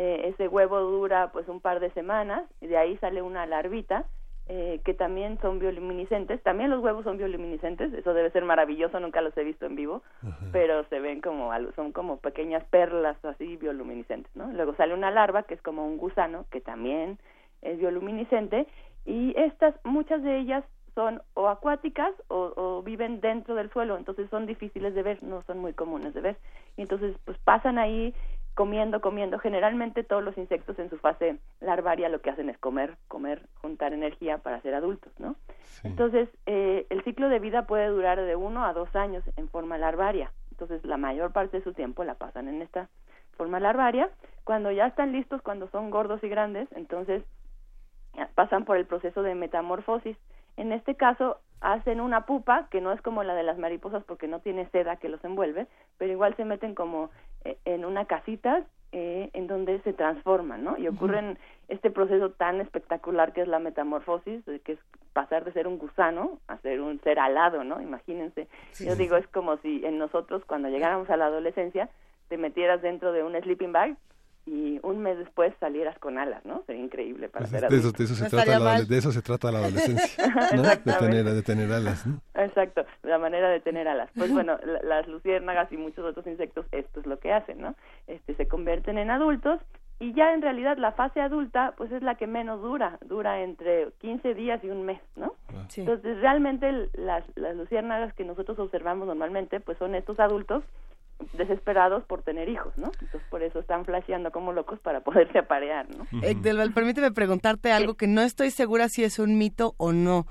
[0.00, 4.04] eh, ese huevo dura pues un par de semanas y de ahí sale una larvita
[4.46, 6.40] eh, que también son bioluminiscentes.
[6.44, 10.04] También los huevos son bioluminiscentes, eso debe ser maravilloso, nunca los he visto en vivo,
[10.52, 14.46] pero se ven como, son como pequeñas perlas así bioluminiscentes, ¿no?
[14.52, 17.18] Luego sale una larva que es como un gusano, que también
[17.62, 18.68] es bioluminiscente,
[19.04, 20.62] y estas, muchas de ellas
[20.94, 25.42] son o acuáticas o, o, viven dentro del suelo, entonces son difíciles de ver, no
[25.42, 26.36] son muy comunes de ver.
[26.76, 28.14] Y entonces, pues pasan ahí
[28.58, 29.38] comiendo, comiendo.
[29.38, 33.92] Generalmente todos los insectos en su fase larvaria lo que hacen es comer, comer, juntar
[33.92, 35.36] energía para ser adultos, ¿no?
[35.84, 39.78] Entonces, eh, el ciclo de vida puede durar de uno a dos años en forma
[39.78, 40.32] larvaria.
[40.50, 42.88] Entonces, la mayor parte de su tiempo la pasan en esta
[43.36, 44.10] forma larvaria.
[44.42, 47.22] Cuando ya están listos, cuando son gordos y grandes, entonces
[48.34, 50.16] pasan por el proceso de metamorfosis.
[50.56, 54.28] En este caso, hacen una pupa que no es como la de las mariposas porque
[54.28, 55.66] no tiene seda que los envuelve,
[55.96, 57.10] pero igual se meten como
[57.44, 60.78] eh, en una casita eh, en donde se transforman, ¿no?
[60.78, 64.78] Y ocurren este proceso tan espectacular que es la metamorfosis, que es
[65.12, 67.82] pasar de ser un gusano a ser un ser alado, ¿no?
[67.82, 68.48] Imagínense.
[68.78, 71.90] Yo digo, es como si en nosotros cuando llegáramos a la adolescencia
[72.28, 73.96] te metieras dentro de un sleeping bag
[74.48, 76.62] y un mes después salieras con alas, ¿no?
[76.66, 79.22] Sería increíble para pues ser de, eso, de, eso se trata la, de eso se
[79.22, 80.62] trata la adolescencia, ¿no?
[80.62, 82.20] de, tener, de tener alas, ¿no?
[82.34, 84.08] Exacto, la manera de tener alas.
[84.16, 87.74] Pues bueno, las luciérnagas y muchos otros insectos esto es lo que hacen, ¿no?
[88.06, 89.60] Este se convierten en adultos
[90.00, 93.88] y ya en realidad la fase adulta pues es la que menos dura, dura entre
[94.00, 95.34] 15 días y un mes, ¿no?
[95.48, 95.66] Ah.
[95.76, 100.64] Entonces realmente las, las luciérnagas que nosotros observamos normalmente pues son estos adultos
[101.32, 102.86] desesperados por tener hijos, ¿no?
[102.86, 106.04] Entonces por eso están flasheando como locos para poderse aparear, ¿no?
[106.12, 110.26] Uh permíteme preguntarte algo que no estoy segura si es un mito o no.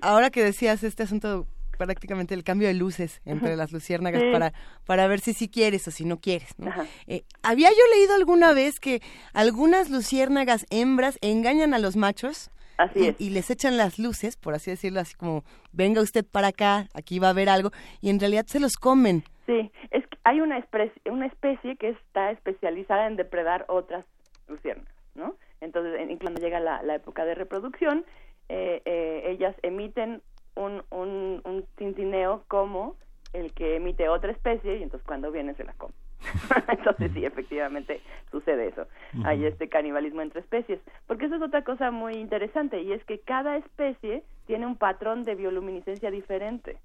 [0.00, 1.46] ahora que decías este asunto
[1.78, 4.52] prácticamente el cambio de luces entre las luciérnagas para,
[4.84, 6.50] para ver si sí quieres o si no quieres.
[6.58, 6.70] ¿no?
[7.06, 9.00] Eh, había yo leído alguna vez que
[9.32, 13.20] algunas luciérnagas hembras engañan a los machos Así y, es.
[13.20, 17.18] y, les echan las luces, por así decirlo, así como, venga usted para acá, aquí
[17.18, 19.24] va a haber algo, y en realidad se los comen.
[19.48, 24.04] Sí, es que hay una especie, una especie que está especializada en depredar otras
[24.46, 25.36] luciérnagas, ¿no?
[25.62, 28.04] Entonces, en, cuando llega la, la, época de reproducción,
[28.50, 30.20] eh, eh, ellas emiten
[30.54, 32.96] un, un, un tintineo como
[33.32, 35.94] el que emite otra especie y entonces cuando viene se la come.
[36.68, 38.86] entonces sí, efectivamente sucede eso.
[39.24, 40.78] Hay este canibalismo entre especies.
[41.06, 45.24] Porque eso es otra cosa muy interesante y es que cada especie tiene un patrón
[45.24, 46.76] de bioluminiscencia diferente.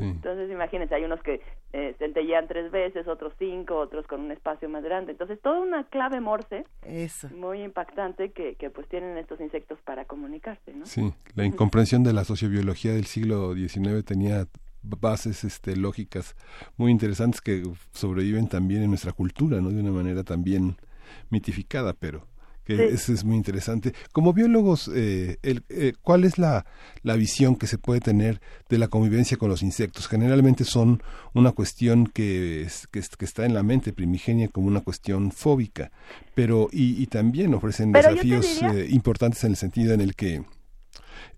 [0.00, 1.40] Entonces, imagínense, hay unos que
[1.72, 5.12] eh, centellean tres veces, otros cinco, otros con un espacio más grande.
[5.12, 6.64] Entonces, toda una clave morse
[7.34, 10.86] muy impactante que, que pues tienen estos insectos para comunicarse, ¿no?
[10.86, 14.46] Sí, la incomprensión de la sociobiología del siglo XIX tenía
[14.82, 16.36] bases este, lógicas
[16.76, 17.62] muy interesantes que
[17.92, 19.70] sobreviven también en nuestra cultura, ¿no?
[19.70, 20.76] De una manera también
[21.30, 22.26] mitificada, pero
[22.68, 23.92] eso es muy interesante.
[24.12, 26.66] Como biólogos, eh, el, eh, ¿cuál es la,
[27.02, 30.08] la visión que se puede tener de la convivencia con los insectos?
[30.08, 31.02] Generalmente son
[31.34, 35.90] una cuestión que, que, está en la mente primigenia como una cuestión fóbica,
[36.34, 40.42] pero y, y también ofrecen desafíos eh, importantes en el sentido en el que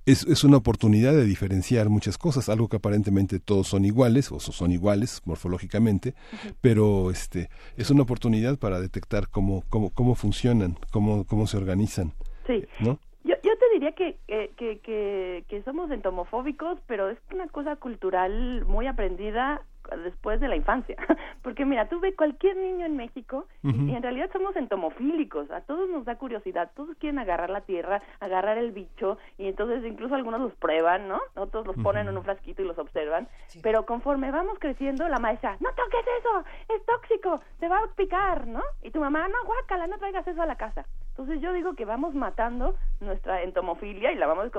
[0.07, 4.41] es, es, una oportunidad de diferenciar muchas cosas, algo que aparentemente todos son iguales, o
[4.41, 6.15] son iguales morfológicamente,
[6.61, 12.13] pero este es una oportunidad para detectar cómo, cómo, cómo funcionan, cómo, cómo se organizan.
[12.47, 12.65] Sí.
[12.81, 12.99] ¿no?
[13.25, 14.17] Yo, yo te diría que,
[14.57, 19.63] que, que, que somos entomofóbicos, pero es una cosa cultural muy aprendida
[20.05, 20.97] después de la infancia.
[21.43, 25.89] Porque mira, tú ves cualquier niño en México y, en realidad somos entomofílicos, a todos
[25.89, 30.41] nos da curiosidad, todos quieren agarrar la tierra, agarrar el bicho y entonces incluso algunos
[30.41, 31.21] los prueban, ¿no?
[31.35, 33.29] Otros los ponen en un frasquito y los observan,
[33.63, 38.47] pero conforme vamos creciendo, la maestra, no toques eso, es tóxico, te va a picar,
[38.47, 38.63] ¿no?
[38.83, 40.85] Y tu mamá, no, guácala, no traigas eso a la casa.
[41.11, 44.51] Entonces yo digo que vamos matando nuestra entomofilia y la vamos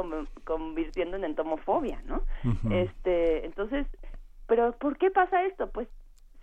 [0.44, 2.22] convirtiendo en entomofobia, ¿no?
[2.70, 3.88] Este, entonces
[4.52, 5.72] pero ¿por qué pasa esto?
[5.72, 5.88] Pues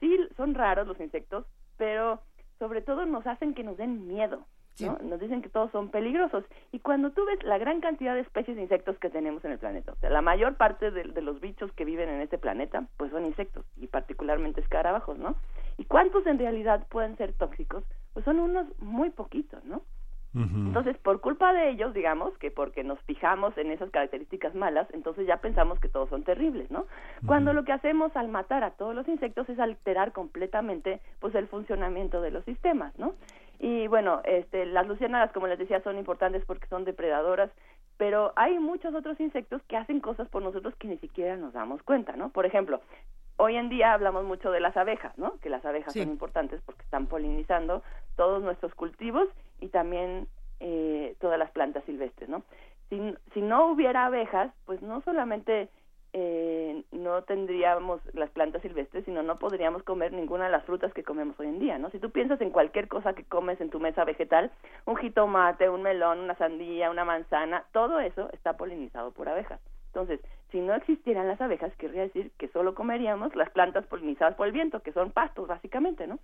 [0.00, 1.44] sí, son raros los insectos,
[1.76, 2.22] pero
[2.58, 4.46] sobre todo nos hacen que nos den miedo.
[4.80, 4.96] ¿no?
[5.02, 6.42] Nos dicen que todos son peligrosos.
[6.72, 9.58] Y cuando tú ves la gran cantidad de especies de insectos que tenemos en el
[9.58, 12.86] planeta, o sea, la mayor parte de, de, los bichos que viven en este planeta,
[12.96, 15.36] pues son insectos, y particularmente escarabajos, ¿no?
[15.76, 17.84] ¿Y cuántos en realidad pueden ser tóxicos?
[18.14, 19.82] Pues son unos muy poquitos, ¿no?
[20.34, 25.26] Entonces, por culpa de ellos, digamos, que porque nos fijamos en esas características malas, entonces
[25.26, 26.86] ya pensamos que todos son terribles, ¿no?
[27.26, 31.48] Cuando lo que hacemos al matar a todos los insectos es alterar completamente, pues, el
[31.48, 33.14] funcionamiento de los sistemas, ¿no?
[33.58, 37.50] Y bueno, este, las luciérnagas, como les decía, son importantes porque son depredadoras,
[37.96, 41.82] pero hay muchos otros insectos que hacen cosas por nosotros que ni siquiera nos damos
[41.82, 42.28] cuenta, ¿no?
[42.28, 42.80] Por ejemplo,
[43.36, 45.38] hoy en día hablamos mucho de las abejas, ¿no?
[45.40, 47.82] Que las abejas son importantes porque están polinizando
[48.16, 49.28] todos nuestros cultivos
[49.60, 50.28] y también
[50.60, 52.42] eh, todas las plantas silvestres, ¿no?
[52.88, 55.68] si, si no hubiera abejas, pues no solamente
[56.14, 61.04] eh, no tendríamos las plantas silvestres, sino no podríamos comer ninguna de las frutas que
[61.04, 61.90] comemos hoy en día, ¿no?
[61.90, 64.50] Si tú piensas en cualquier cosa que comes en tu mesa vegetal,
[64.86, 69.60] un jitomate, un melón, una sandía, una manzana, todo eso está polinizado por abejas.
[69.88, 74.46] Entonces, si no existieran las abejas, querría decir que solo comeríamos las plantas polinizadas por
[74.46, 76.18] el viento, que son pastos, básicamente, ¿no?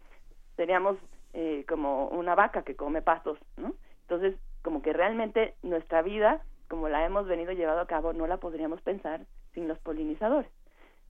[0.56, 0.96] Seríamos
[1.32, 3.74] eh, como una vaca que come pastos, ¿no?
[4.02, 8.38] Entonces, como que realmente nuestra vida, como la hemos venido llevando a cabo, no la
[8.38, 10.50] podríamos pensar sin los polinizadores.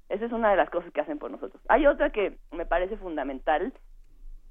[0.08, 1.62] Esa es una de las cosas que hacen por nosotros.
[1.68, 3.72] Hay otra que me parece fundamental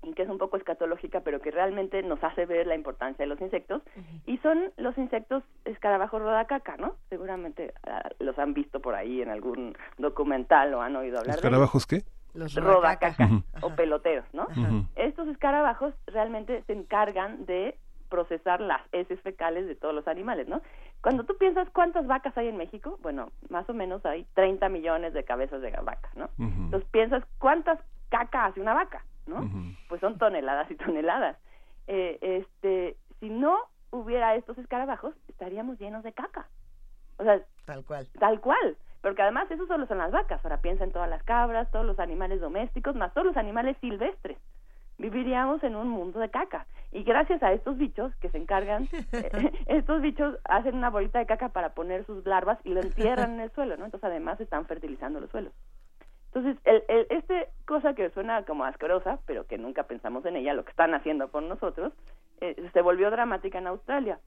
[0.04, 3.30] y que es un poco escatológica, pero que realmente nos hace ver la importancia de
[3.30, 3.82] los insectos,
[4.26, 6.96] y son los insectos escarabajos rodacaca, ¿no?
[7.10, 11.88] Seguramente uh, los han visto por ahí en algún documental o han oído hablar ¿Escarabajos
[11.88, 12.06] de qué?
[12.34, 13.30] Los rodacaca
[13.62, 14.48] o peloteros, ¿no?
[14.96, 17.78] Estos escarabajos realmente se encargan de
[18.10, 20.62] procesar las heces fecales de todos los animales, ¿no?
[21.02, 25.14] Cuando tú piensas cuántas vacas hay en México, bueno, más o menos hay 30 millones
[25.14, 26.30] de cabezas de vaca, ¿no?
[26.38, 29.50] Entonces piensas cuántas caca hace una vaca, ¿no?
[29.90, 31.38] Pues son toneladas y toneladas.
[31.88, 33.58] Eh, este, si no
[33.90, 36.48] hubiera estos escarabajos, estaríamos llenos de caca.
[37.18, 38.08] O sea, tal cual.
[38.20, 38.78] Tal cual.
[39.04, 40.44] Porque además eso solo son las vacas.
[40.44, 44.40] Ahora piensa en todas las cabras, todos los animales domésticos, más todos los animales silvestres
[44.98, 46.66] viviríamos en un mundo de caca.
[46.92, 51.26] Y gracias a estos bichos que se encargan, eh, estos bichos hacen una bolita de
[51.26, 53.86] caca para poner sus larvas y lo entierran en el suelo, ¿no?
[53.86, 55.54] Entonces además están fertilizando los suelos.
[56.34, 60.54] Entonces, el, el, este cosa que suena como asquerosa, pero que nunca pensamos en ella,
[60.54, 61.94] lo que están haciendo por nosotros,
[62.42, 64.20] eh, se volvió dramática en Australia.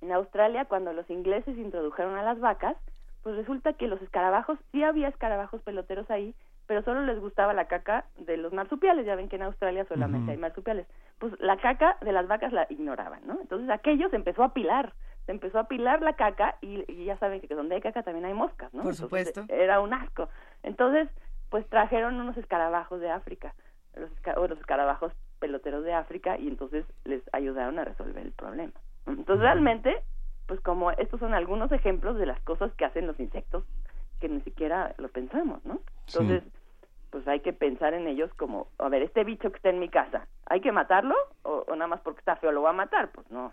[0.00, 2.76] En Australia, cuando los ingleses introdujeron a las vacas,
[3.24, 6.34] pues resulta que los escarabajos, sí había escarabajos peloteros ahí,
[6.66, 10.30] pero solo les gustaba la caca de los marsupiales, ya ven que en Australia solamente
[10.30, 10.86] hay marsupiales.
[11.18, 13.40] Pues la caca de las vacas la ignoraban, ¿no?
[13.40, 14.92] Entonces aquello se empezó a pilar,
[15.24, 18.34] se empezó a pilar la caca y, ya saben que donde hay caca también hay
[18.34, 18.82] moscas, ¿no?
[18.82, 19.46] Por supuesto.
[19.48, 20.28] era un asco.
[20.62, 21.08] Entonces,
[21.48, 23.54] pues trajeron unos escarabajos de África,
[23.96, 28.72] los, o los escarabajos peloteros de África y entonces les ayudaron a resolver el problema.
[29.06, 30.02] Entonces realmente,
[30.46, 33.64] pues como estos son algunos ejemplos de las cosas que hacen los insectos
[34.20, 35.80] que ni siquiera lo pensamos, ¿no?
[36.06, 36.42] Entonces,
[37.10, 39.88] pues hay que pensar en ellos como, a ver, este bicho que está en mi
[39.88, 43.10] casa, ¿hay que matarlo o, o nada más porque está feo lo va a matar?
[43.12, 43.52] Pues no,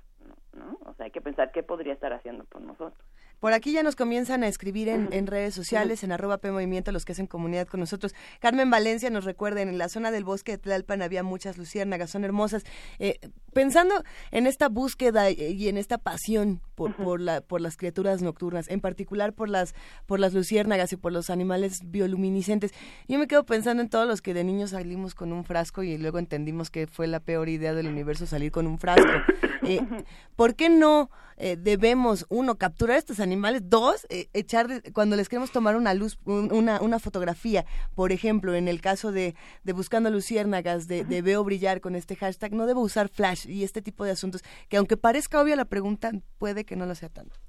[0.53, 0.77] ¿no?
[0.85, 3.05] O sea, hay que pensar qué podría estar haciendo por nosotros.
[3.41, 6.91] Por aquí ya nos comienzan a escribir en, en redes sociales, en arroba P Movimiento,
[6.91, 8.13] los que hacen comunidad con nosotros.
[8.39, 12.23] Carmen Valencia nos recuerda, en la zona del bosque de Tlalpan había muchas luciérnagas, son
[12.23, 12.63] hermosas.
[12.99, 13.19] Eh,
[13.51, 18.69] pensando en esta búsqueda y en esta pasión por, por, la, por las criaturas nocturnas,
[18.69, 19.73] en particular por las,
[20.05, 22.73] por las luciérnagas y por los animales bioluminiscentes,
[23.07, 25.97] yo me quedo pensando en todos los que de niños salimos con un frasco y
[25.97, 29.09] luego entendimos que fue la peor idea del universo salir con un frasco.
[29.63, 29.81] Eh,
[30.35, 35.51] ¿Por qué no eh, debemos, uno, capturar estos animales, dos, eh, echar, cuando les queremos
[35.51, 39.33] tomar una luz, una, una fotografía, por ejemplo, en el caso de,
[39.63, 43.63] de Buscando Luciérnagas, de, de, Veo Brillar con este hashtag, no debo usar flash y
[43.63, 47.09] este tipo de asuntos, que aunque parezca obvia la pregunta, puede que no lo sea
[47.09, 47.39] tanto.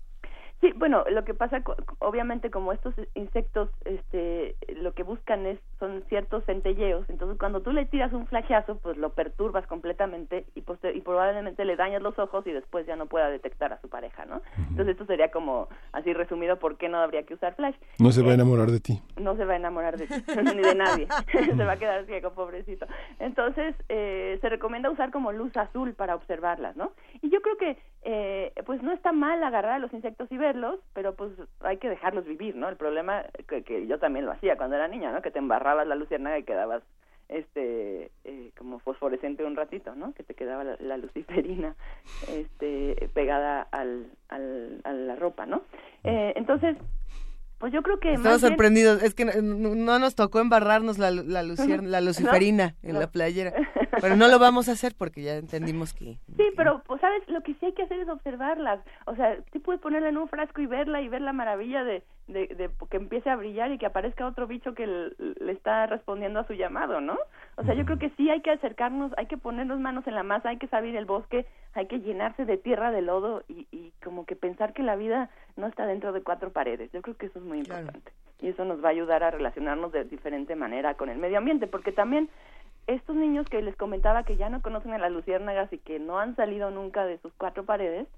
[0.62, 1.60] Sí, bueno, lo que pasa,
[1.98, 7.04] obviamente, como estos insectos, este, lo que buscan es son ciertos centelleos.
[7.10, 11.74] Entonces, cuando tú le tiras un flashazo, pues lo perturbas completamente y, y probablemente le
[11.74, 14.40] dañas los ojos y después ya no pueda detectar a su pareja, ¿no?
[14.56, 17.74] Entonces, esto sería como así resumido por qué no habría que usar flash.
[17.98, 19.02] No se va a enamorar de ti.
[19.20, 20.14] No se va a enamorar de ti,
[20.54, 21.08] ni de nadie.
[21.32, 22.86] se va a quedar ciego, pobrecito.
[23.18, 26.92] Entonces, eh, se recomienda usar como luz azul para observarlas, ¿no?
[27.20, 30.80] Y yo creo que, eh, pues no está mal agarrar a los insectos y verlos,
[30.92, 32.68] pero pues hay que dejarlos vivir, ¿no?
[32.68, 35.22] El problema que, que yo también lo hacía cuando era niña, ¿no?
[35.22, 36.82] Que te embarrabas la luciérnaga y quedabas
[37.28, 40.12] este eh, como fosforescente un ratito, ¿no?
[40.14, 41.76] Que te quedaba la, la luciferina
[42.28, 45.62] este pegada al, al, a la ropa, ¿no?
[46.04, 46.76] Eh, entonces
[47.62, 51.42] pues yo creo que estamos sorprendidos es que no, nos tocó embarrarnos la la,
[51.82, 53.52] la luciferina en la playera.
[54.00, 57.40] Pero no lo vamos a hacer porque ya entendimos que sí pero pues sabes lo
[57.42, 58.80] que sí hay que hacer es observarlas.
[59.06, 62.02] O sea sí puedes ponerla en un frasco y verla y ver la maravilla de,
[62.32, 65.86] de, de que empiece a brillar y que aparezca otro bicho que le, le, está
[65.86, 67.18] respondiendo a su llamado no
[67.56, 70.22] o sea yo creo que sí hay que acercarnos hay que ponernos manos en la
[70.22, 73.92] masa hay que salir el bosque hay que llenarse de tierra de lodo y, y
[74.02, 77.26] como que pensar que la vida no está dentro de cuatro paredes yo creo que
[77.26, 78.00] eso es muy importante.
[78.00, 78.16] Claro.
[78.40, 81.68] Y eso nos va a ayudar a relacionarnos de diferente manera con el medio ambiente,
[81.68, 82.28] porque también
[82.88, 86.18] estos niños que les comentaba que ya no conocen a las luciérnagas y que no
[86.18, 88.08] han salido nunca de sus cuatro paredes,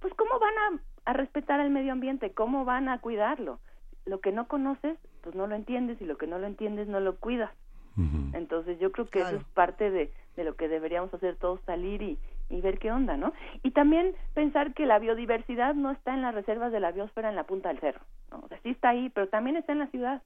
[0.00, 2.32] pues ¿cómo van a, a respetar el medio ambiente?
[2.32, 3.58] ¿Cómo van a cuidarlo?
[4.04, 7.00] Lo que no conoces, pues no lo entiendes y lo que no lo entiendes no
[7.00, 7.50] lo cuidas.
[7.96, 8.36] Uh -huh.
[8.36, 9.36] Entonces yo creo que claro.
[9.36, 12.90] eso es parte de, de lo que deberíamos hacer todos, salir y, y ver qué
[12.90, 13.32] onda, ¿no?
[13.62, 17.36] Y también pensar que la biodiversidad no está en las reservas de la biosfera en
[17.36, 18.00] la punta del cerro,
[18.30, 18.40] ¿no?
[18.44, 20.22] O sea, sí está ahí, pero también está en la ciudad.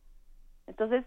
[0.67, 1.05] Entonces,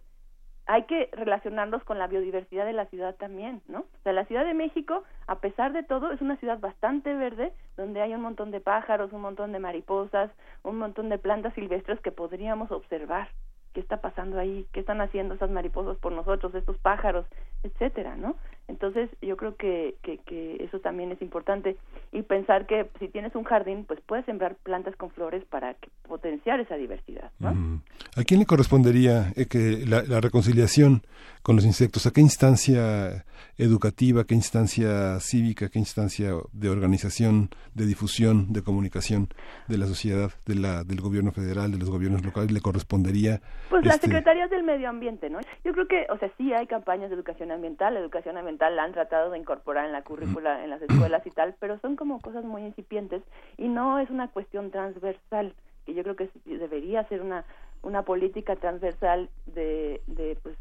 [0.71, 3.79] hay que relacionarnos con la biodiversidad de la ciudad también, ¿no?
[3.79, 7.53] O sea, la Ciudad de México, a pesar de todo, es una ciudad bastante verde,
[7.75, 10.29] donde hay un montón de pájaros, un montón de mariposas,
[10.61, 13.29] un montón de plantas silvestres que podríamos observar,
[13.73, 17.25] qué está pasando ahí, qué están haciendo esas mariposas por nosotros, estos pájaros,
[17.63, 18.35] etcétera, ¿no?
[18.69, 21.75] Entonces yo creo que, que, que, eso también es importante
[22.11, 25.75] y pensar que si tienes un jardín, pues puedes sembrar plantas con flores para
[26.07, 27.31] potenciar esa diversidad.
[27.39, 27.81] ¿no?
[28.15, 31.01] ¿A quién le correspondería eh, que la, la, reconciliación
[31.41, 32.05] con los insectos?
[32.05, 33.25] ¿A qué instancia
[33.57, 39.29] educativa, qué instancia cívica, qué instancia de organización, de difusión, de comunicación
[39.67, 43.41] de la sociedad, de la, del gobierno federal, de los gobiernos locales le correspondería?
[43.69, 45.39] Pues las secretarías del medio ambiente, ¿no?
[45.65, 48.93] Yo creo que, o sea, sí hay campañas de educación ambiental, educación ambiental la han
[48.93, 52.43] tratado de incorporar en la currícula en las escuelas y tal, pero son como cosas
[52.43, 53.21] muy incipientes
[53.57, 55.53] y no es una cuestión transversal,
[55.85, 57.45] que yo creo que debería ser una
[57.81, 60.57] una política transversal de, de pues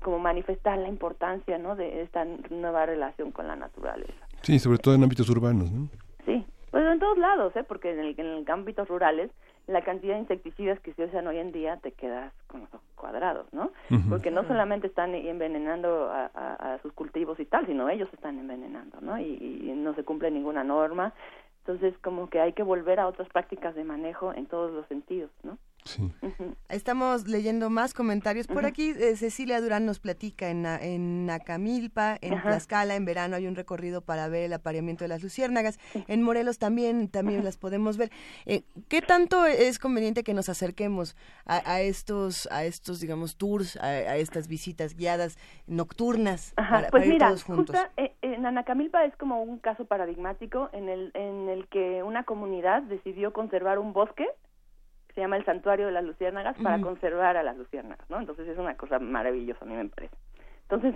[0.00, 1.76] como manifestar la importancia ¿no?
[1.76, 4.26] de esta nueva relación con la naturaleza.
[4.42, 5.88] Sí, sobre todo en ámbitos urbanos, ¿no?
[6.24, 7.64] Sí, pues en todos lados, ¿eh?
[7.64, 9.30] porque en, el, en el ámbitos rurales
[9.70, 12.86] la cantidad de insecticidas que se usan hoy en día te quedas con los ojos
[12.96, 13.70] cuadrados, ¿no?
[14.08, 19.00] Porque no solamente están envenenando a, a, sus cultivos y tal, sino ellos están envenenando,
[19.00, 19.18] ¿no?
[19.18, 21.14] Y, y, no se cumple ninguna norma.
[21.60, 25.30] Entonces, como que hay que volver a otras prácticas de manejo en todos los sentidos,
[25.42, 25.56] ¿no?
[26.68, 28.46] Estamos leyendo más comentarios.
[28.46, 33.46] Por aquí eh, Cecilia Durán nos platica en, en Nacamilpa, en Tlaxcala, en verano hay
[33.46, 35.78] un recorrido para ver el apareamiento de las luciérnagas.
[36.08, 38.10] En Morelos también, también las podemos ver.
[38.46, 41.16] Eh, ¿Qué tanto es conveniente que nos acerquemos
[41.46, 47.44] a, estos, a estos, digamos, tours, a, estas visitas guiadas nocturnas para, pues mira, todos
[47.44, 47.76] juntos?
[47.96, 52.82] Eh, en Anacamilpa es como un caso paradigmático en el, en el que una comunidad
[52.82, 54.26] decidió conservar un bosque
[55.14, 58.18] se llama el Santuario de las Luciérnagas para conservar a las luciérnagas, ¿no?
[58.18, 60.14] Entonces es una cosa maravillosa, a mí me parece.
[60.62, 60.94] Entonces,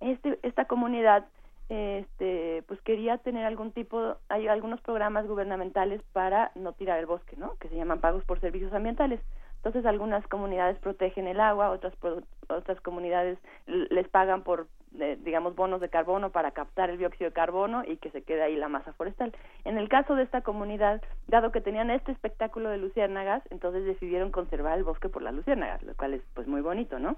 [0.00, 1.26] este, esta comunidad
[1.68, 7.36] este pues quería tener algún tipo hay algunos programas gubernamentales para no tirar el bosque
[7.36, 9.20] no que se llaman pagos por servicios ambientales
[9.58, 11.94] entonces algunas comunidades protegen el agua otras
[12.48, 17.82] otras comunidades les pagan por digamos, bonos de carbono para captar el dióxido de carbono
[17.86, 19.32] y que se quede ahí la masa forestal.
[19.64, 24.30] En el caso de esta comunidad, dado que tenían este espectáculo de luciérnagas, entonces decidieron
[24.30, 27.16] conservar el bosque por las luciérnagas, lo cual es pues muy bonito, ¿no?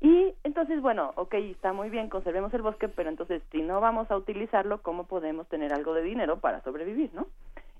[0.00, 4.10] Y entonces, bueno, ok, está muy bien, conservemos el bosque, pero entonces si no vamos
[4.10, 7.28] a utilizarlo, ¿cómo podemos tener algo de dinero para sobrevivir, no?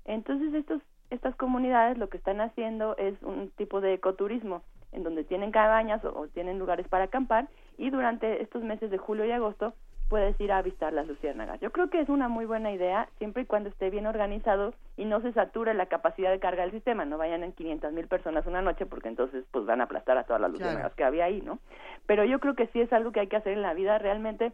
[0.05, 0.81] Entonces estos,
[1.13, 6.03] estas comunidades lo que están haciendo es un tipo de ecoturismo en donde tienen cabañas
[6.05, 7.47] o, tienen lugares para acampar
[7.77, 9.73] y durante estos meses de julio y agosto
[10.09, 11.59] puedes ir a avistar las luciérnagas.
[11.59, 15.05] Yo creo que es una muy buena idea siempre y cuando esté bien organizado y
[15.05, 18.45] no se sature la capacidad de carga del sistema, no vayan en 500 mil personas
[18.45, 21.41] una noche porque entonces pues van a aplastar a todas las luciérnagas que había ahí,
[21.41, 21.59] ¿no?
[22.05, 24.51] Pero yo creo que sí es algo que hay que hacer en la vida realmente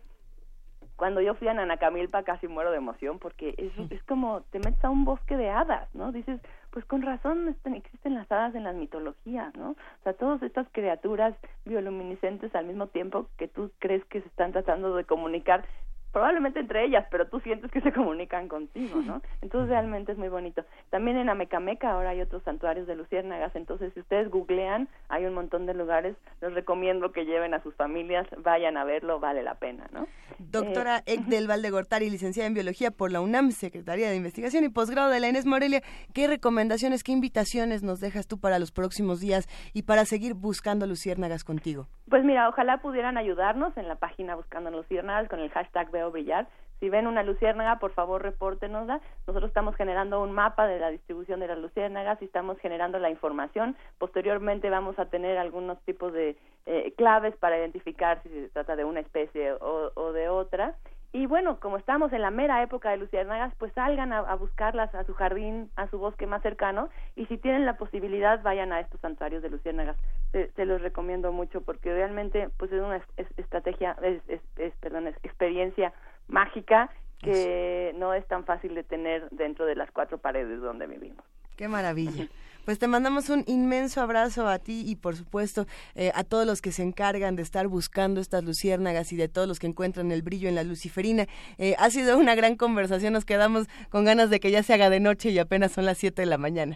[0.99, 4.83] cuando yo fui a Nanacamilpa casi muero de emoción porque es, es como te metes
[4.83, 6.11] a un bosque de hadas, ¿no?
[6.11, 6.41] Dices,
[6.71, 9.71] pues con razón existen las hadas en las mitologías, ¿no?
[9.71, 11.33] O sea, todas estas criaturas
[11.65, 15.65] bioluminiscentes al mismo tiempo que tú crees que se están tratando de comunicar
[16.11, 19.21] probablemente entre ellas, pero tú sientes que se comunican contigo, ¿no?
[19.41, 20.63] Entonces realmente es muy bonito.
[20.89, 25.33] También en Amecameca ahora hay otros santuarios de luciérnagas, entonces si ustedes googlean, hay un
[25.33, 29.55] montón de lugares, les recomiendo que lleven a sus familias, vayan a verlo, vale la
[29.55, 30.07] pena, ¿no?
[30.39, 35.09] Doctora eh, Ekdel Valdegortari, licenciada en Biología por la UNAM, Secretaría de Investigación y posgrado
[35.09, 35.81] de la Inés Morelia,
[36.13, 40.87] ¿qué recomendaciones, qué invitaciones nos dejas tú para los próximos días y para seguir buscando
[40.87, 41.87] luciérnagas contigo?
[42.09, 46.47] Pues mira, ojalá pudieran ayudarnos en la página Buscando Luciérnagas con el hashtag Brillar.
[46.79, 49.01] Si ven una luciérnaga, por favor, repórtenosla.
[49.27, 53.09] Nosotros estamos generando un mapa de la distribución de las luciérnagas y estamos generando la
[53.09, 53.75] información.
[53.97, 58.85] Posteriormente vamos a tener algunos tipos de eh, claves para identificar si se trata de
[58.85, 60.75] una especie o, o de otra.
[61.11, 65.03] Y bueno, como estamos en la mera época de luciérnagas, pues salgan a, buscarlas a
[65.05, 69.01] su jardín, a su bosque más cercano, y si tienen la posibilidad, vayan a estos
[69.01, 69.97] santuarios de luciérnagas.
[70.31, 73.01] Se, los recomiendo mucho porque realmente, pues es una
[73.37, 74.21] estrategia, es,
[74.57, 75.93] es, perdón, es experiencia
[76.27, 76.91] mágica
[77.23, 81.25] que no es tan fácil de tener dentro de las cuatro paredes donde vivimos.
[81.57, 82.27] Qué maravilla.
[82.69, 85.65] Pues te mandamos un inmenso abrazo a ti y por supuesto
[85.95, 89.47] eh, a todos los que se encargan de estar buscando estas luciérnagas y de todos
[89.47, 91.25] los que encuentran el brillo en la luciferina.
[91.57, 94.91] Eh, ha sido una gran conversación, nos quedamos con ganas de que ya se haga
[94.91, 96.75] de noche y apenas son las 7 de la mañana.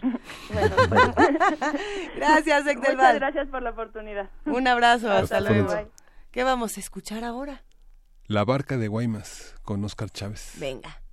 [0.52, 0.72] Pues.
[2.16, 2.96] gracias, Ecdelval.
[2.96, 4.28] Muchas gracias por la oportunidad.
[4.46, 5.92] Un abrazo, hasta, luego.
[6.32, 7.62] ¿Qué vamos a escuchar ahora?
[8.26, 10.54] La barca de Guaymas con Oscar Chávez.
[10.56, 11.03] Venga.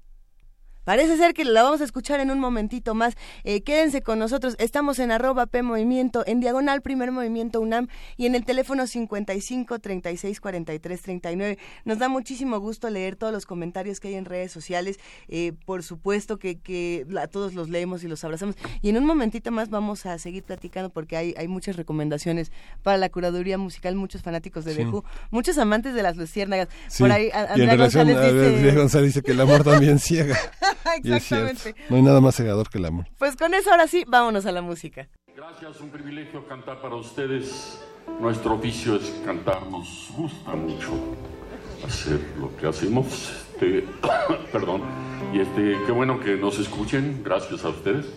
[0.84, 3.16] Parece ser que la vamos a escuchar en un momentito más.
[3.44, 4.56] Eh, quédense con nosotros.
[4.58, 9.80] Estamos en arroba P Movimiento, en diagonal Primer Movimiento UNAM y en el teléfono 55
[9.80, 11.58] 36 43 39.
[11.86, 15.00] Nos da muchísimo gusto leer todos los comentarios que hay en redes sociales.
[15.28, 18.56] Eh, por supuesto que, que a todos los leemos y los abrazamos.
[18.82, 22.52] Y en un momentito más vamos a seguir platicando porque hay, hay muchas recomendaciones
[22.82, 24.86] para la curaduría musical, muchos fanáticos de sí.
[25.30, 26.70] muchos amantes de las luciérnagas.
[26.88, 27.04] Sí.
[27.04, 28.76] Por ahí Andrea González, dice...
[28.76, 30.38] González dice que el amor también ciega.
[31.04, 31.76] Exactamente.
[31.90, 33.08] No hay nada más cegador que el amor.
[33.18, 35.08] Pues con eso ahora sí, vámonos a la música.
[35.36, 37.80] Gracias, un privilegio cantar para ustedes.
[38.20, 40.92] Nuestro oficio es cantar, nos gusta mucho
[41.86, 43.32] hacer lo que hacemos.
[43.54, 43.88] Este,
[44.52, 44.84] perdón.
[45.34, 47.22] Y este, qué bueno que nos escuchen.
[47.24, 48.08] Gracias a ustedes.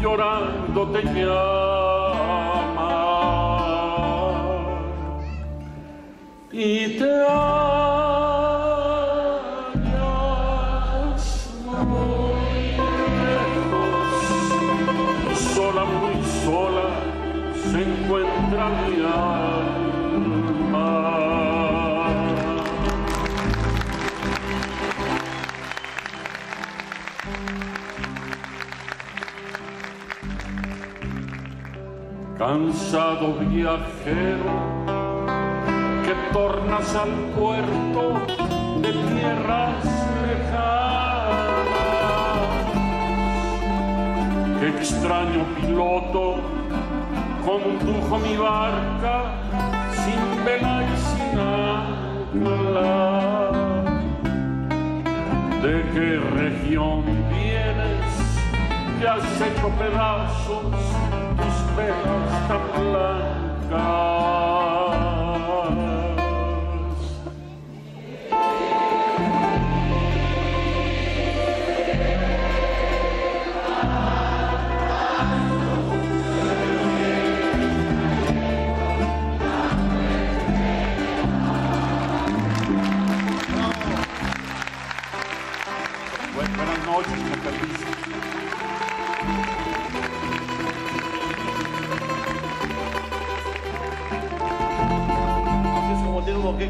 [0.00, 1.28] llorando te llamas
[6.52, 7.77] y te.
[32.38, 34.54] Cansado viajero
[36.04, 38.02] que tornas al puerto
[38.80, 39.84] de tierras
[40.24, 40.68] lejanas.
[44.60, 46.36] Qué extraño piloto
[47.44, 49.16] condujo mi barca
[50.04, 51.38] sin vela y sin
[52.46, 53.52] hablar.
[55.60, 58.10] ¿De qué región vienes?
[59.00, 61.07] Que has hecho pedazos
[61.78, 61.94] tus
[62.78, 64.57] velas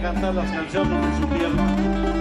[0.01, 2.18] cantar las canciones en su pierna.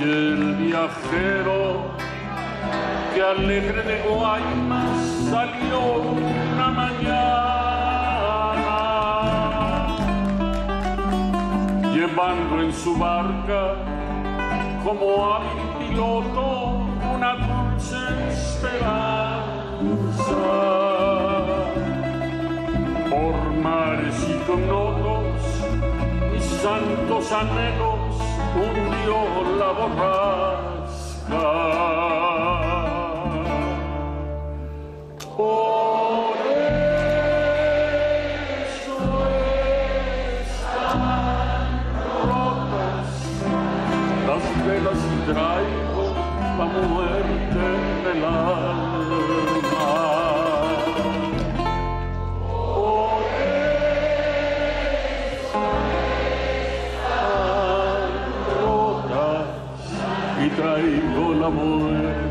[0.00, 1.90] Soy el viajero
[3.14, 4.98] que alegre de Guaymas
[5.30, 7.16] salió una mañana,
[11.92, 13.74] llevando en su barca
[14.84, 17.96] como hábil piloto una dulce
[18.30, 19.00] esperanza.
[23.10, 25.34] Por mares y connotos
[26.32, 28.00] mis santos anhelos
[29.10, 31.44] hundió la borrasca.
[35.36, 36.36] Por
[38.66, 38.96] eso
[40.42, 41.70] están
[42.26, 43.10] rotas
[44.66, 44.99] velas
[60.80, 62.30] traigo la muerte.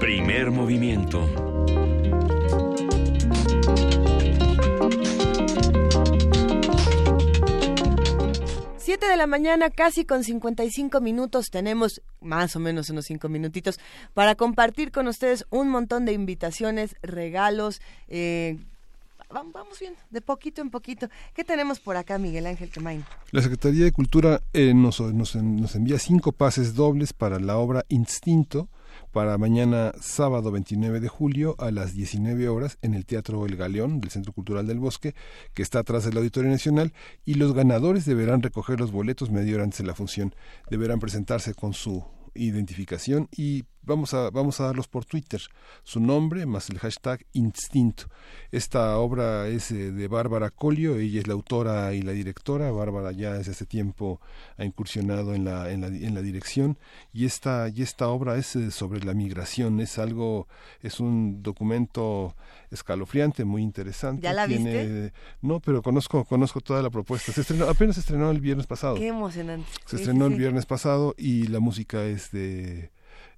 [0.00, 1.28] Primer movimiento.
[8.78, 12.02] Siete de la mañana, casi con 55 minutos, tenemos
[12.32, 13.78] más o menos unos cinco minutitos
[14.14, 17.80] para compartir con ustedes un montón de invitaciones, regalos.
[18.08, 18.56] eh,
[19.28, 21.08] vam- vamos bien, de poquito en poquito.
[21.34, 23.04] ¿Qué tenemos por acá, Miguel Ángel Quemain?
[23.32, 27.84] La Secretaría de Cultura eh, nos, nos, nos envía cinco pases dobles para la obra
[27.88, 28.68] Instinto
[29.10, 34.00] para mañana sábado 29 de julio a las 19 horas en el Teatro El Galeón
[34.00, 35.14] del Centro Cultural del Bosque,
[35.54, 36.92] que está atrás del Auditorio Nacional,
[37.24, 40.34] y los ganadores deberán recoger los boletos media hora antes de la función.
[40.70, 42.04] Deberán presentarse con su
[42.34, 45.40] identificación y vamos a vamos a darlos por Twitter.
[45.82, 48.04] Su nombre más el hashtag instinto.
[48.50, 50.96] Esta obra es eh, de Bárbara Colio.
[50.96, 52.70] Ella es la autora y la directora.
[52.70, 54.20] Bárbara ya desde hace tiempo
[54.56, 56.78] ha incursionado en la en la, en la dirección.
[57.12, 59.80] Y esta y esta obra es eh, sobre la migración.
[59.80, 60.46] Es algo
[60.82, 62.34] es un documento
[62.72, 65.12] escalofriante muy interesante ¿Ya la Tiene- viste?
[65.42, 68.96] no pero conozco conozco toda la propuesta se estrenó apenas se estrenó el viernes pasado
[68.96, 69.66] Qué emocionante.
[69.86, 72.90] se Sí, estrenó sí, el viernes pasado y la música es de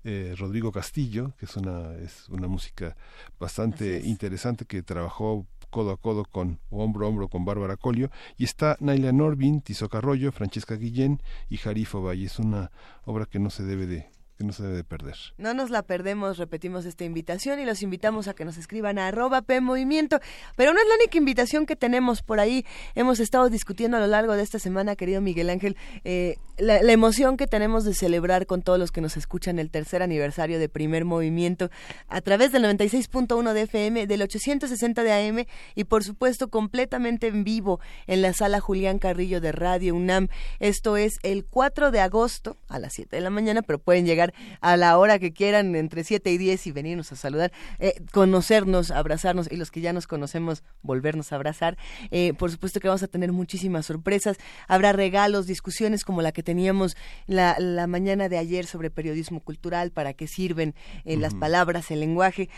[0.06, 2.94] eh, Rodrigo Castillo, que es una, es una música
[3.40, 8.10] bastante interesante que trabajó codo a codo con o hombro a hombro con Bárbara Colio
[8.36, 12.26] y está Naila Norvin, Tizoc Arroyo, Francesca Guillén y Jarifo Valle.
[12.26, 12.70] Es una
[13.04, 15.16] obra que no se debe de que no se debe de perder.
[15.38, 19.08] No nos la perdemos, repetimos esta invitación y los invitamos a que nos escriban a
[19.08, 20.20] arroba P Movimiento.
[20.56, 22.64] Pero no es la única invitación que tenemos por ahí.
[22.94, 26.92] Hemos estado discutiendo a lo largo de esta semana, querido Miguel Ángel, eh, la, la
[26.92, 30.68] emoción que tenemos de celebrar con todos los que nos escuchan el tercer aniversario de
[30.68, 31.70] Primer Movimiento
[32.08, 37.44] a través del 96.1 de FM, del 860 de AM y por supuesto completamente en
[37.44, 40.28] vivo en la sala Julián Carrillo de Radio UNAM.
[40.60, 44.23] Esto es el 4 de agosto a las 7 de la mañana, pero pueden llegar
[44.60, 48.90] a la hora que quieran, entre 7 y 10 y venirnos a saludar, eh, conocernos,
[48.90, 51.76] abrazarnos y los que ya nos conocemos, volvernos a abrazar.
[52.10, 54.36] Eh, por supuesto que vamos a tener muchísimas sorpresas,
[54.68, 56.96] habrá regalos, discusiones como la que teníamos
[57.26, 62.00] la, la mañana de ayer sobre periodismo cultural, para qué sirven eh, las palabras, el
[62.00, 62.48] lenguaje.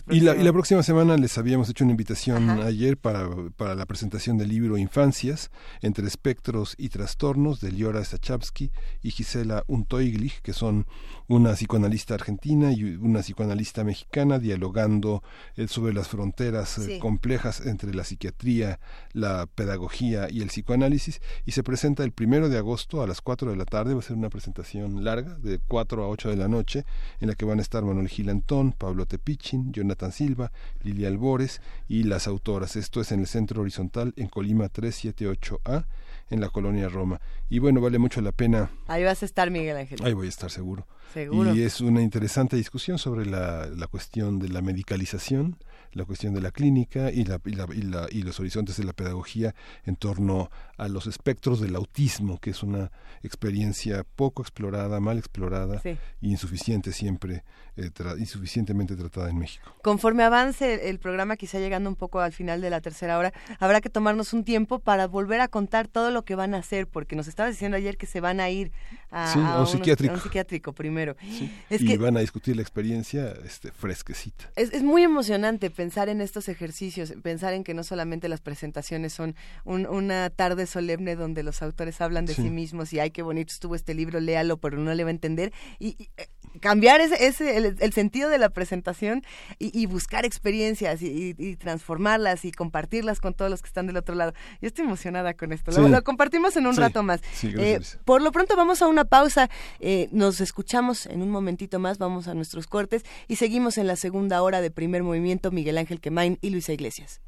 [0.09, 2.65] Y la, y la próxima semana les habíamos hecho una invitación Ajá.
[2.65, 5.51] ayer para, para la presentación del libro Infancias,
[5.81, 8.71] entre espectros y trastornos, de Liora Stachowski
[9.01, 10.85] y Gisela Untoiglich, que son
[11.27, 15.23] una psicoanalista argentina y una psicoanalista mexicana, dialogando
[15.55, 16.99] eh, sobre las fronteras eh, Sí.
[16.99, 18.79] complejas entre la psiquiatría,
[19.13, 21.19] la pedagogía y el psicoanálisis.
[21.45, 24.03] Y se presenta el primero de agosto a las 4 de la tarde, va a
[24.03, 26.85] ser una presentación larga, de 4 a 8 de la noche,
[27.19, 30.51] en la que van a estar Manuel Gilantón, Pablo Tepichin, Jonathan Silva,
[30.83, 32.75] Lilia Albores y las autoras.
[32.75, 35.85] Esto es en el Centro Horizontal en Colima 378A
[36.29, 37.21] en la colonia Roma.
[37.49, 38.71] Y bueno, vale mucho la pena.
[38.87, 39.99] Ahí vas a estar, Miguel Ángel.
[40.03, 40.87] Ahí voy a estar seguro.
[41.13, 41.53] Seguro.
[41.53, 45.57] Y es una interesante discusión sobre la, la cuestión de la medicalización,
[45.93, 48.83] la cuestión de la clínica y, la, y, la, y, la, y, los horizontes de
[48.83, 49.55] la pedagogía
[49.85, 52.91] en torno a los espectros del autismo, que es una
[53.23, 55.97] experiencia poco explorada, mal explorada sí.
[56.21, 57.43] y insuficiente siempre,
[57.77, 59.75] eh, tra insuficientemente tratada en México.
[59.81, 63.81] Conforme avance el programa, quizá llegando un poco al final de la tercera hora, habrá
[63.81, 67.15] que tomarnos un tiempo para volver a contar todo lo que van a hacer, porque
[67.15, 68.71] nos estabas diciendo ayer que se van a ir
[69.11, 70.13] a, sí, a, a, un, unos, psiquiátrico.
[70.13, 71.15] a un psiquiátrico primero.
[71.21, 71.51] Sí.
[71.69, 74.51] Es y que van a discutir la experiencia este, fresquecita.
[74.55, 79.13] Es, es, muy emocionante pensar en estos ejercicios, pensar en que no solamente las presentaciones
[79.13, 83.11] son un, una tarde solemne donde los autores hablan de sí, sí mismos y ay,
[83.11, 85.51] qué bonito estuvo este libro, léalo, pero no le va a entender.
[85.79, 86.27] Y, y eh,
[86.59, 89.23] cambiar ese, ese el, el, sentido de la presentación
[89.59, 93.97] y, y buscar experiencias y, y, transformarlas y compartirlas con todos los que están del
[93.97, 94.33] otro lado.
[94.61, 95.71] Yo estoy emocionada con esto.
[95.71, 97.21] Lo, lo, compartimos en un rato más.
[97.43, 99.49] Eh, por lo pronto vamos a una pausa.
[99.79, 101.97] Eh, nos escuchamos en un momentito más.
[101.97, 105.51] Vamos a nuestros cortes y seguimos en la segunda hora de primer movimiento.
[105.51, 107.21] Miguel Ángel Quemain y Luisa Iglesias.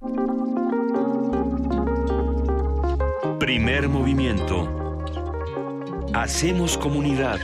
[3.40, 5.04] Primer movimiento.
[6.14, 7.40] Hacemos comunidad.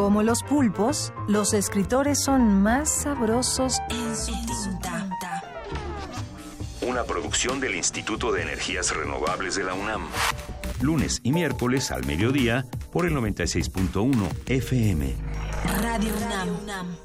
[0.00, 4.32] Como los pulpos, los escritores son más sabrosos en su
[4.78, 5.44] tinta.
[6.80, 10.08] Una producción del Instituto de Energías Renovables de la UNAM.
[10.80, 15.14] Lunes y miércoles al mediodía por el 96.1 FM.
[15.82, 16.12] Radio
[16.62, 16.96] UNAM.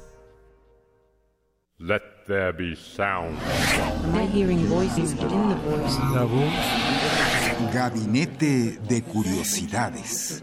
[1.76, 3.36] Let there be sound.
[4.06, 5.98] Am I hearing voices within the voice?
[6.14, 7.74] La voz.
[7.74, 10.42] Gabinete de Curiosidades.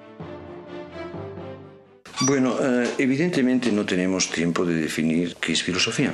[2.23, 6.13] Bueno, uh, evidentemente no tenemos tiempo de definir qué es filosofía.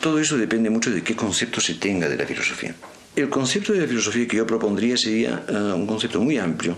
[0.00, 2.76] Todo eso depende mucho de qué concepto se tenga de la filosofía.
[3.16, 6.76] El concepto de la filosofía que yo propondría sería uh, un concepto muy amplio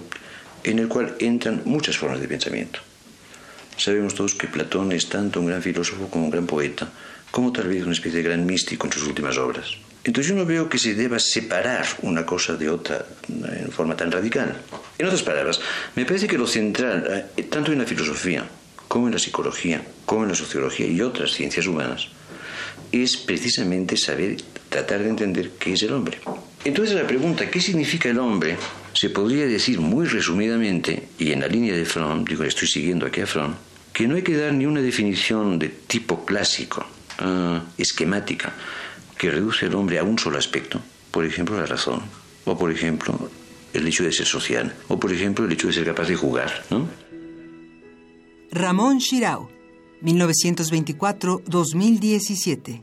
[0.64, 2.81] en el cual entran muchas formas de pensamiento.
[3.76, 6.89] Sabemos todos que Platón es tanto un gran filósofo como un gran poeta,
[7.31, 9.76] como tal vez una especie de gran místico en sus últimas obras.
[10.05, 14.11] Entonces yo no veo que se deba separar una cosa de otra en forma tan
[14.11, 14.57] radical.
[14.99, 15.61] En otras palabras,
[15.97, 18.49] me parece que lo central, eh, tanto en la filosofía
[18.91, 22.09] como en la psicología, como en la sociología y otras ciencias humanas,
[22.91, 24.38] es precisamente saber
[24.68, 26.18] tratar de entender qué es el hombre.
[26.64, 28.57] Entonces la pregunta, ¿qué significa el hombre?
[28.93, 33.20] Se podría decir muy resumidamente, y en la línea de Fromm, digo, estoy siguiendo aquí
[33.20, 33.55] a Fromm,
[33.93, 36.84] que no hay que dar ni una definición de tipo clásico,
[37.22, 38.53] uh, esquemática,
[39.16, 40.80] que reduce al hombre a un solo aspecto,
[41.12, 42.03] por ejemplo la razón,
[42.45, 43.30] o por ejemplo
[43.72, 46.64] el hecho de ser social, o por ejemplo el hecho de ser capaz de jugar,
[46.70, 46.88] ¿no?
[48.53, 49.48] Ramón Shirao,
[50.03, 52.82] 1924-2017.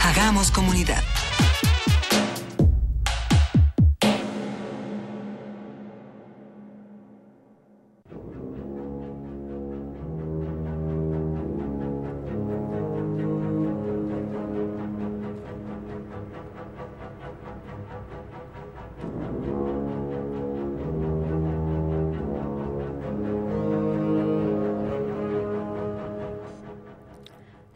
[0.00, 1.04] Hagamos comunidad.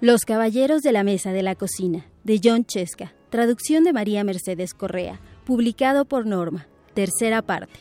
[0.07, 4.73] Los Caballeros de la Mesa de la Cocina, de John Chesca, traducción de María Mercedes
[4.73, 7.81] Correa, publicado por Norma, tercera parte.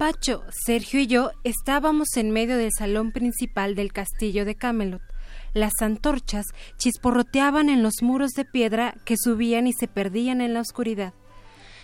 [0.00, 5.02] Pacho, Sergio y yo estábamos en medio del salón principal del castillo de Camelot.
[5.52, 6.46] Las antorchas
[6.78, 11.12] chisporroteaban en los muros de piedra que subían y se perdían en la oscuridad.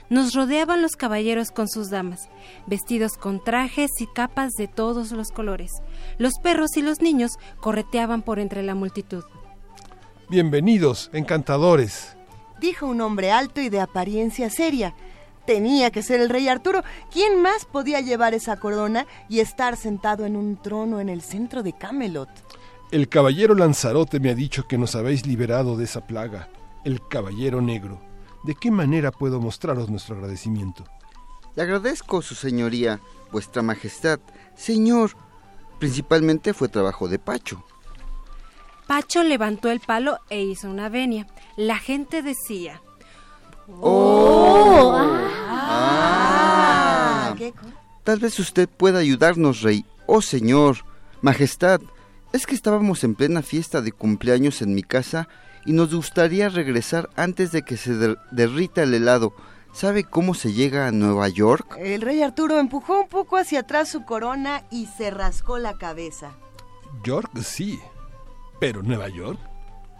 [0.08, 2.30] Nos rodeaban los caballeros con sus damas,
[2.66, 5.72] vestidos con trajes y capas de todos los colores.
[6.16, 9.24] Los perros y los niños correteaban por entre la multitud.
[10.30, 12.16] Bienvenidos, encantadores.
[12.60, 14.94] Dijo un hombre alto y de apariencia seria
[15.46, 16.82] tenía que ser el rey Arturo.
[17.10, 21.62] ¿Quién más podía llevar esa corona y estar sentado en un trono en el centro
[21.62, 22.28] de Camelot?
[22.90, 26.48] El caballero Lanzarote me ha dicho que nos habéis liberado de esa plaga,
[26.84, 28.00] el caballero negro.
[28.44, 30.84] ¿De qué manera puedo mostraros nuestro agradecimiento?
[31.56, 33.00] Le agradezco, su señoría,
[33.32, 34.20] vuestra majestad.
[34.54, 35.12] Señor,
[35.78, 37.64] principalmente fue trabajo de Pacho.
[38.86, 41.26] Pacho levantó el palo e hizo una venia.
[41.56, 42.82] La gente decía,
[43.68, 44.94] ¡Oh!
[45.48, 47.34] Ah.
[48.04, 49.84] Tal vez usted pueda ayudarnos, rey.
[50.06, 50.78] Oh, señor,
[51.22, 51.80] majestad,
[52.32, 55.28] es que estábamos en plena fiesta de cumpleaños en mi casa
[55.64, 57.94] y nos gustaría regresar antes de que se
[58.30, 59.34] derrita el helado.
[59.72, 61.76] ¿Sabe cómo se llega a Nueva York?
[61.78, 66.32] El rey Arturo empujó un poco hacia atrás su corona y se rascó la cabeza.
[67.04, 67.78] York sí,
[68.58, 69.38] pero Nueva York.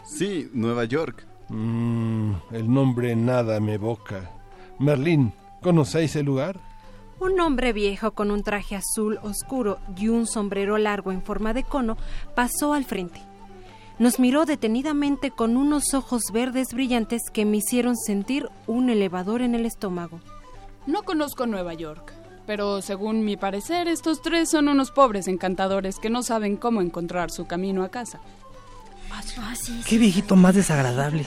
[0.05, 1.27] Sí, Nueva York.
[1.49, 4.31] Mm, el nombre nada me evoca.
[4.79, 5.33] Merlín,
[5.63, 6.61] ¿conocéis el lugar?
[7.19, 11.63] Un hombre viejo con un traje azul oscuro y un sombrero largo en forma de
[11.63, 11.97] cono
[12.35, 13.21] pasó al frente.
[13.99, 19.55] Nos miró detenidamente con unos ojos verdes brillantes que me hicieron sentir un elevador en
[19.55, 20.21] el estómago.
[20.87, 22.13] No conozco Nueva York,
[22.47, 27.31] pero según mi parecer estos tres son unos pobres encantadores que no saben cómo encontrar
[27.31, 28.21] su camino a casa.
[29.89, 31.25] Qué viejito más desagradable.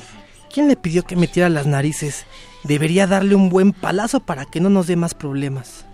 [0.53, 2.25] ¿Quién le pidió que metiera las narices?
[2.63, 5.85] Debería darle un buen palazo para que no nos dé más problemas.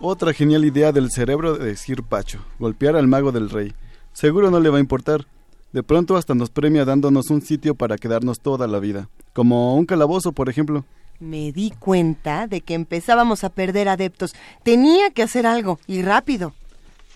[0.00, 3.74] Otra genial idea del cerebro de Sir Pacho, golpear al mago del rey.
[4.12, 5.26] Seguro no le va a importar.
[5.72, 9.84] De pronto hasta nos premia dándonos un sitio para quedarnos toda la vida, como un
[9.84, 10.84] calabozo, por ejemplo.
[11.18, 14.34] Me di cuenta de que empezábamos a perder adeptos.
[14.62, 16.54] Tenía que hacer algo, y rápido.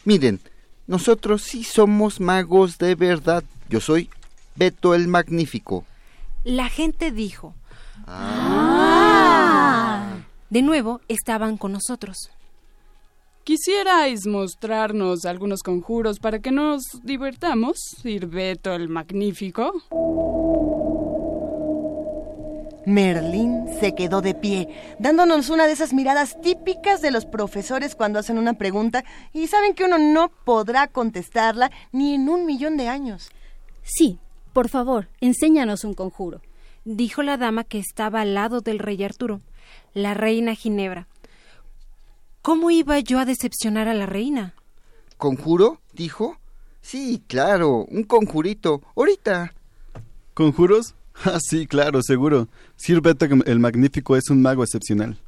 [0.05, 0.41] Miren,
[0.87, 3.45] nosotros sí somos magos de verdad.
[3.71, 4.11] Yo soy
[4.57, 5.85] Beto el Magnífico.
[6.43, 7.55] La gente dijo.
[8.05, 9.27] Ah.
[10.51, 12.33] De nuevo estaban con nosotros.
[13.45, 19.73] ¿Quisierais mostrarnos algunos conjuros para que nos divertamos, Sir Beto el Magnífico?
[22.87, 28.19] Merlín se quedó de pie, dándonos una de esas miradas típicas de los profesores cuando
[28.19, 32.89] hacen una pregunta y saben que uno no podrá contestarla ni en un millón de
[32.89, 33.31] años.
[33.93, 34.19] Sí,
[34.53, 36.43] por favor, enséñanos un conjuro,
[36.85, 39.41] dijo la dama que estaba al lado del rey Arturo,
[39.95, 41.09] la reina Ginebra.
[42.41, 44.55] ¿Cómo iba yo a decepcionar a la reina?
[45.17, 45.81] ¿Conjuro?
[45.93, 46.39] dijo.
[46.81, 48.81] Sí, claro, un conjurito.
[48.97, 49.53] Ahorita.
[50.35, 50.95] ¿Conjuros?
[51.23, 52.49] Ah, sí, claro, seguro.
[52.77, 55.19] Sir Beto el Magnífico es un mago excepcional.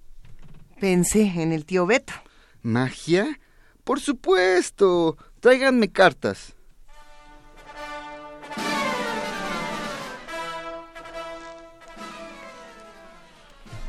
[0.81, 2.15] Pensé en el tío Beto.
[2.63, 3.39] ¿Magia?
[3.85, 5.19] Por supuesto.
[5.41, 6.55] Tráiganme cartas.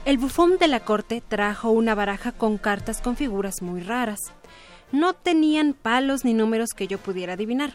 [0.06, 4.20] El bufón de la corte trajo una baraja con cartas con figuras muy raras.
[4.92, 7.72] No tenían palos ni números que yo pudiera adivinar,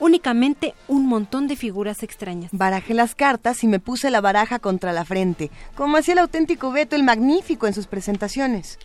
[0.00, 2.50] únicamente un montón de figuras extrañas.
[2.54, 6.72] Barajé las cartas y me puse la baraja contra la frente, como hacía el auténtico
[6.72, 8.78] Beto el Magnífico en sus presentaciones.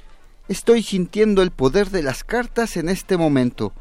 [0.50, 3.72] Estoy sintiendo el poder de las cartas en este momento.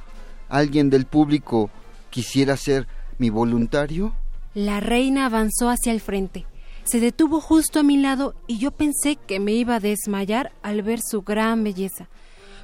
[0.48, 1.68] ¿Alguien del público
[2.10, 2.86] quisiera ser
[3.18, 4.14] mi voluntario?
[4.54, 6.46] La reina avanzó hacia el frente.
[6.84, 10.82] Se detuvo justo a mi lado y yo pensé que me iba a desmayar al
[10.82, 12.08] ver su gran belleza.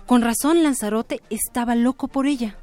[0.06, 2.56] Con razón Lanzarote estaba loco por ella.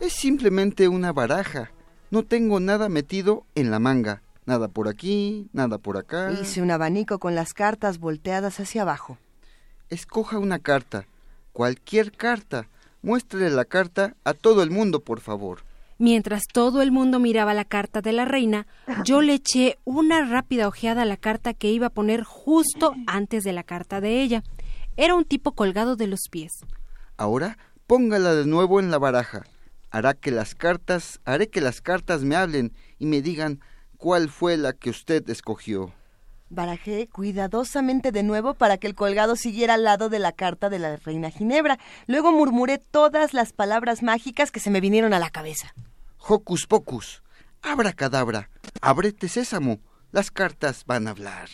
[0.00, 1.70] Es simplemente una baraja.
[2.10, 4.22] No tengo nada metido en la manga.
[4.44, 6.32] Nada por aquí, nada por acá.
[6.32, 9.18] Hice un abanico con las cartas volteadas hacia abajo.
[9.88, 11.06] Escoja una carta.
[11.52, 12.68] Cualquier carta.
[13.02, 15.60] Muéstrele la carta a todo el mundo, por favor.
[15.98, 18.66] Mientras todo el mundo miraba la carta de la reina,
[19.04, 23.44] yo le eché una rápida ojeada a la carta que iba a poner justo antes
[23.44, 24.42] de la carta de ella.
[24.98, 26.52] Era un tipo colgado de los pies.
[27.16, 29.44] Ahora póngala de nuevo en la baraja.
[29.90, 33.60] hará que las cartas, haré que las cartas me hablen y me digan
[33.96, 35.94] cuál fue la que usted escogió.
[36.48, 40.78] Barajé cuidadosamente de nuevo para que el colgado siguiera al lado de la carta de
[40.78, 41.78] la reina Ginebra.
[42.06, 45.74] Luego murmuré todas las palabras mágicas que se me vinieron a la cabeza.
[46.28, 47.22] Hocus pocus,
[47.62, 48.50] abra cadabra,
[48.80, 49.78] ábrete sésamo,
[50.10, 51.50] las cartas van a hablar.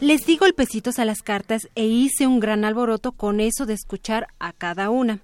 [0.00, 4.26] Les di golpecitos a las cartas e hice un gran alboroto con eso de escuchar
[4.40, 5.20] a cada una,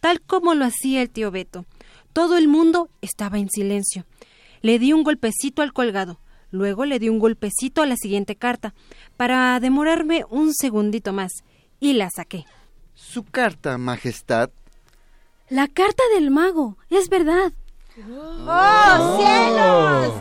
[0.00, 1.64] tal como lo hacía el tío Beto.
[2.12, 4.04] Todo el mundo estaba en silencio.
[4.60, 6.18] Le di un golpecito al colgado,
[6.54, 8.74] luego le di un golpecito a la siguiente carta,
[9.16, 11.32] para demorarme un segundito más,
[11.80, 12.46] y la saqué.
[12.94, 14.50] Su carta, Majestad.
[15.50, 17.52] La carta del mago, es verdad.
[18.46, 20.14] ¡Oh, cielos!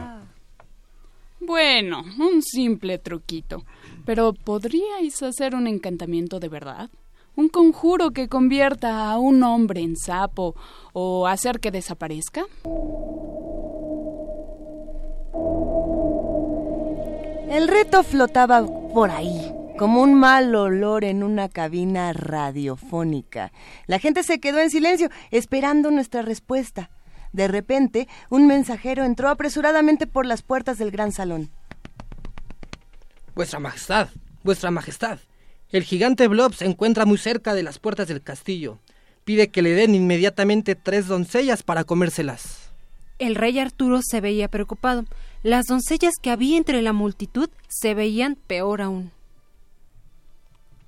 [1.39, 3.63] Bueno, un simple truquito.
[4.05, 6.89] Pero ¿podríais hacer un encantamiento de verdad?
[7.35, 10.55] ¿Un conjuro que convierta a un hombre en sapo
[10.93, 12.45] o hacer que desaparezca?
[17.53, 23.51] El reto flotaba por ahí, como un mal olor en una cabina radiofónica.
[23.85, 26.89] La gente se quedó en silencio, esperando nuestra respuesta.
[27.31, 31.51] De repente, un mensajero entró apresuradamente por las puertas del gran salón.
[33.35, 34.07] Vuestra Majestad,
[34.43, 35.19] Vuestra Majestad,
[35.69, 38.79] el gigante Blob se encuentra muy cerca de las puertas del castillo.
[39.25, 42.71] Pide que le den inmediatamente tres doncellas para comérselas.
[43.19, 45.05] El rey Arturo se veía preocupado.
[45.43, 49.11] Las doncellas que había entre la multitud se veían peor aún.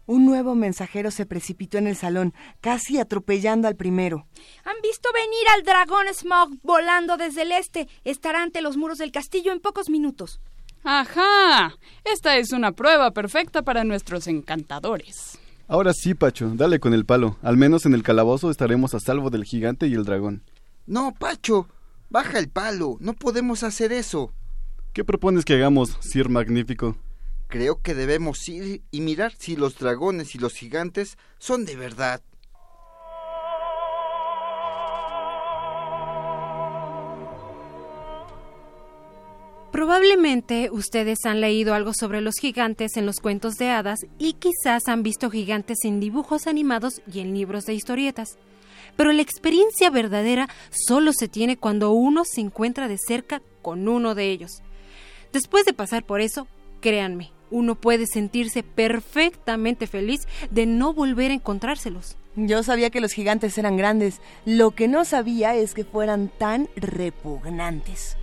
[0.08, 4.28] Un nuevo mensajero se precipitó en el salón, casi atropellando al primero.
[4.64, 7.90] Han visto venir al dragón Smog volando desde el este.
[8.06, 10.40] Estará ante los muros del castillo en pocos minutos.
[10.86, 11.74] Ajá.
[12.06, 15.38] Esta es una prueba perfecta para nuestros encantadores.
[15.68, 17.38] Ahora sí, Pacho, dale con el palo.
[17.42, 20.44] Al menos en el calabozo estaremos a salvo del gigante y el dragón.
[20.86, 21.68] No, Pacho,
[22.10, 22.96] baja el palo.
[23.02, 24.32] No podemos hacer eso.
[24.96, 26.96] ¿Qué propones que hagamos, Sir Magnífico?
[27.50, 32.22] Creo que debemos ir y mirar si los dragones y los gigantes son de verdad.
[39.74, 44.88] Probablemente ustedes han leído algo sobre los gigantes en los cuentos de hadas y quizás
[44.88, 48.38] han visto gigantes en dibujos animados y en libros de historietas.
[48.96, 54.16] Pero la experiencia verdadera solo se tiene cuando uno se encuentra de cerca con uno
[54.16, 54.62] de ellos.
[55.36, 56.48] Después de pasar por eso,
[56.80, 62.16] créanme, uno puede sentirse perfectamente feliz de no volver a encontrárselos.
[62.38, 66.70] Yo sabía que los gigantes eran grandes, lo que no sabía es que fueran tan
[66.78, 68.16] repugnantes.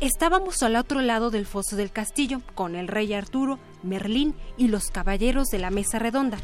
[0.00, 4.90] Estábamos al otro lado del foso del castillo, con el rey Arturo, Merlín y los
[4.90, 6.38] caballeros de la mesa redonda.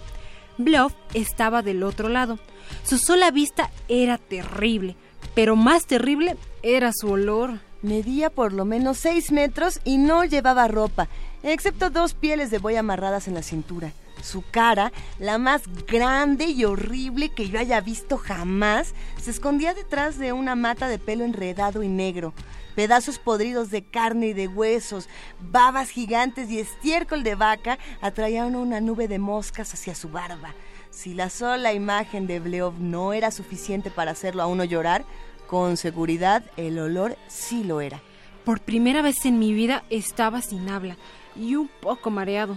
[0.57, 2.39] Bluff estaba del otro lado.
[2.85, 4.95] Su sola vista era terrible,
[5.35, 7.59] pero más terrible era su olor.
[7.83, 11.09] Medía por lo menos seis metros y no llevaba ropa,
[11.43, 13.93] excepto dos pieles de buey amarradas en la cintura.
[14.23, 20.17] Su cara, la más grande y horrible que yo haya visto jamás, se escondía detrás
[20.19, 22.33] de una mata de pelo enredado y negro
[22.75, 25.09] pedazos podridos de carne y de huesos,
[25.41, 30.55] babas gigantes y estiércol de vaca atraían una nube de moscas hacia su barba.
[30.91, 35.05] Si la sola imagen de Bleov no era suficiente para hacerlo a uno llorar,
[35.53, 38.01] con seguridad el olor sí lo era.
[38.43, 40.97] Por primera vez en mi vida estaba sin habla
[41.37, 42.57] y un poco mareado.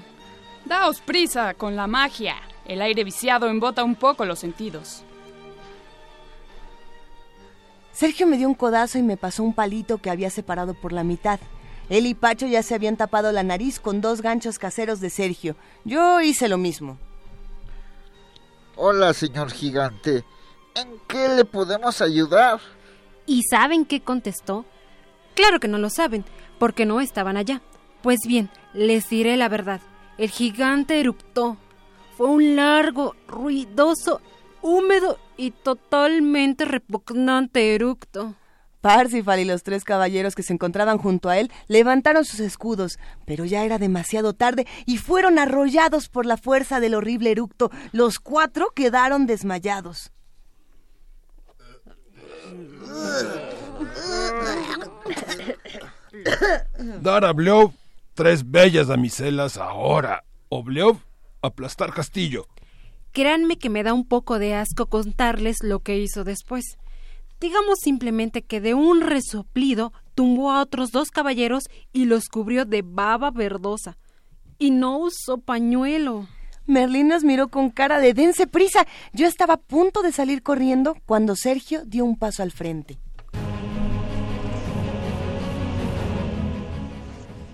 [0.64, 2.38] Daos prisa con la magia.
[2.64, 5.04] El aire viciado embota un poco los sentidos.
[7.92, 11.04] Sergio me dio un codazo y me pasó un palito que había separado por la
[11.04, 11.42] mitad.
[11.90, 15.58] Él y Pacho ya se habían tapado la nariz con dos ganchos caseros de Sergio.
[15.84, 16.98] Yo hice lo mismo.
[18.78, 20.24] Hola, señor gigante.
[20.76, 22.62] ¿En qué le podemos ayudar?
[23.26, 24.66] ¿Y saben qué contestó?
[25.36, 26.26] Claro que no lo saben,
[26.60, 27.62] porque no estaban allá.
[28.02, 29.82] Pues bien, les diré la verdad.
[30.18, 31.58] El gigante eruptó.
[32.18, 34.22] Fue un largo, ruidoso
[34.66, 38.34] húmedo y totalmente repugnante eructo.
[38.82, 43.46] Parsifal y los tres caballeros que se encontraban junto a él levantaron sus escudos, pero
[43.46, 47.72] ya era demasiado tarde y fueron arrollados por la fuerza del horrible eructo.
[47.92, 50.12] Los cuatro quedaron desmayados.
[57.02, 57.34] Dar a
[58.14, 60.64] tres bellas damiselas ahora, o
[61.42, 62.48] aplastar castillo.
[63.12, 66.78] Créanme que me da un poco de asco contarles lo que hizo después.
[67.40, 72.82] Digamos simplemente que de un resoplido tumbó a otros dos caballeros y los cubrió de
[72.82, 73.98] baba verdosa.
[74.58, 76.28] Y no usó pañuelo.
[76.68, 78.88] Merlín nos miró con cara de dense prisa.
[79.14, 82.98] Yo estaba a punto de salir corriendo cuando Sergio dio un paso al frente.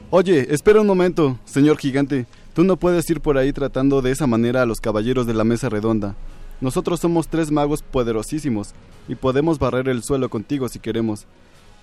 [0.09, 2.25] Oye, espera un momento, señor gigante.
[2.53, 5.45] Tú no puedes ir por ahí tratando de esa manera a los caballeros de la
[5.45, 6.15] mesa redonda.
[6.59, 8.73] Nosotros somos tres magos poderosísimos
[9.07, 11.27] y podemos barrer el suelo contigo si queremos.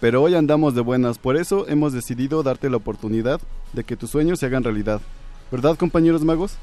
[0.01, 3.41] Pero hoy andamos de buenas, por eso hemos decidido darte la oportunidad
[3.73, 5.01] de que tus sueños se hagan realidad.
[5.51, 6.59] ¿Verdad, compañeros magos?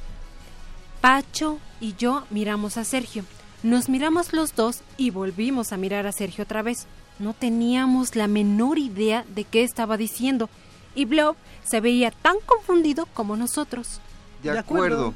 [1.05, 3.25] Pacho y yo miramos a Sergio.
[3.61, 6.87] Nos miramos los dos y volvimos a mirar a Sergio otra vez.
[7.19, 10.49] No teníamos la menor idea de qué estaba diciendo
[10.95, 14.01] y Blob se veía tan confundido como nosotros.
[14.41, 15.13] De acuerdo.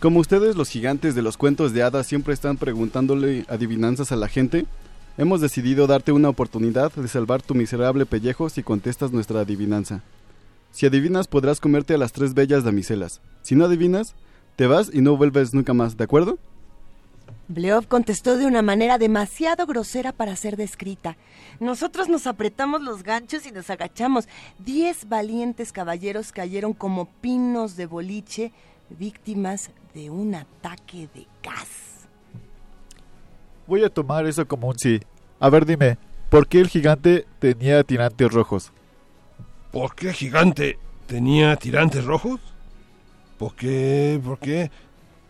[0.00, 4.26] Como ustedes los gigantes de los cuentos de hadas siempre están preguntándole adivinanzas a la
[4.26, 4.66] gente,
[5.18, 10.02] hemos decidido darte una oportunidad de salvar tu miserable pellejo si contestas nuestra adivinanza.
[10.72, 13.20] Si adivinas podrás comerte a las tres bellas damiselas.
[13.42, 14.16] Si no adivinas,
[14.56, 16.38] te vas y no vuelves nunca más, ¿de acuerdo?
[17.48, 21.16] Bleov contestó de una manera demasiado grosera para ser descrita.
[21.60, 24.28] Nosotros nos apretamos los ganchos y nos agachamos.
[24.58, 28.52] Diez valientes caballeros cayeron como pinos de boliche,
[28.90, 32.06] víctimas de un ataque de gas.
[33.66, 35.00] Voy a tomar eso como un sí.
[35.38, 35.98] A ver, dime,
[36.30, 38.72] ¿por qué el gigante tenía tirantes rojos?
[39.70, 42.40] ¿Por qué gigante tenía tirantes rojos?
[43.42, 44.20] ¿Por qué?
[44.24, 44.70] ¿Por qué?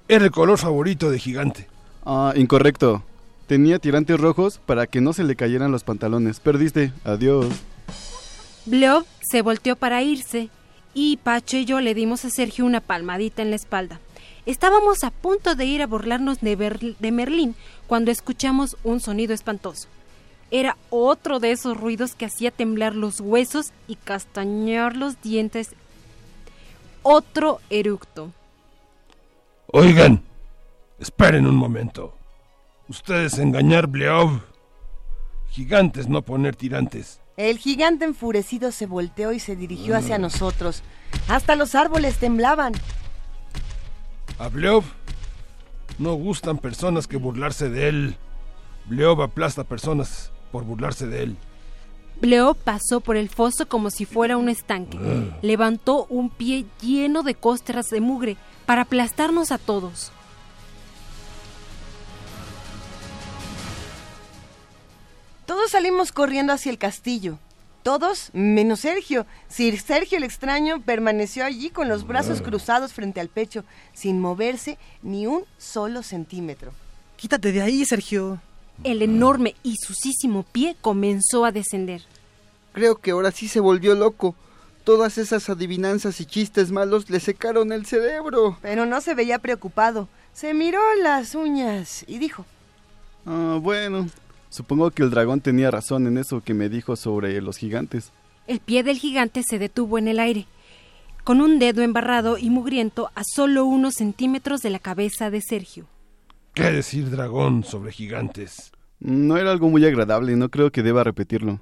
[0.07, 1.67] Era el color favorito de gigante.
[2.05, 3.03] Ah, incorrecto.
[3.47, 6.39] Tenía tirantes rojos para que no se le cayeran los pantalones.
[6.39, 6.93] Perdiste.
[7.05, 7.47] Adiós.
[8.67, 10.51] Bleov se volteó para irse
[10.93, 13.99] y Pacho y yo le dimos a Sergio una palmadita en la espalda.
[14.45, 17.55] Estábamos a punto de ir a burlarnos de, de Merlín
[17.87, 19.89] cuando escuchamos un sonido espantoso.
[20.51, 25.75] Era otro de esos ruidos que hacía temblar los huesos y castañear los dientes.
[27.03, 28.31] Otro eructo.
[29.69, 30.23] Oigan,
[30.99, 32.15] esperen un momento.
[32.89, 34.41] Ustedes engañar Bleov.
[35.51, 37.21] Gigantes, no poner tirantes.
[37.37, 40.83] El gigante enfurecido se volteó y se dirigió hacia nosotros.
[41.29, 42.75] Hasta los árboles temblaban.
[44.39, 44.85] A Bleov
[45.99, 48.17] no gustan personas que burlarse de él.
[48.87, 51.37] Bleov aplasta personas por burlarse de él.
[52.23, 54.97] Bleov pasó por el foso como si fuera un estanque.
[55.43, 60.13] Levantó un pie lleno de costras de mugre para aplastarnos a todos.
[65.47, 67.41] Todos salimos corriendo hacia el castillo.
[67.83, 69.27] Todos, menos Sergio.
[69.49, 74.79] Sir Sergio el extraño permaneció allí con los brazos cruzados frente al pecho, sin moverse
[75.03, 76.73] ni un solo centímetro.
[77.17, 78.41] Quítate de ahí, Sergio.
[78.85, 82.03] El enorme y sucísimo pie comenzó a descender.
[82.73, 84.35] Creo que ahora sí se volvió loco.
[84.85, 88.59] Todas esas adivinanzas y chistes malos le secaron el cerebro.
[88.63, 90.09] Pero no se veía preocupado.
[90.33, 92.47] Se miró las uñas y dijo:
[93.27, 94.09] Ah, bueno,
[94.53, 98.13] Supongo que el dragón tenía razón en eso que me dijo sobre los gigantes.
[98.47, 100.47] El pie del gigante se detuvo en el aire,
[101.25, 105.87] con un dedo embarrado y mugriento a solo unos centímetros de la cabeza de Sergio.
[106.53, 108.73] ¿Qué decir dragón sobre gigantes?
[109.01, 111.59] No era algo muy agradable y no creo que deba repetirlo.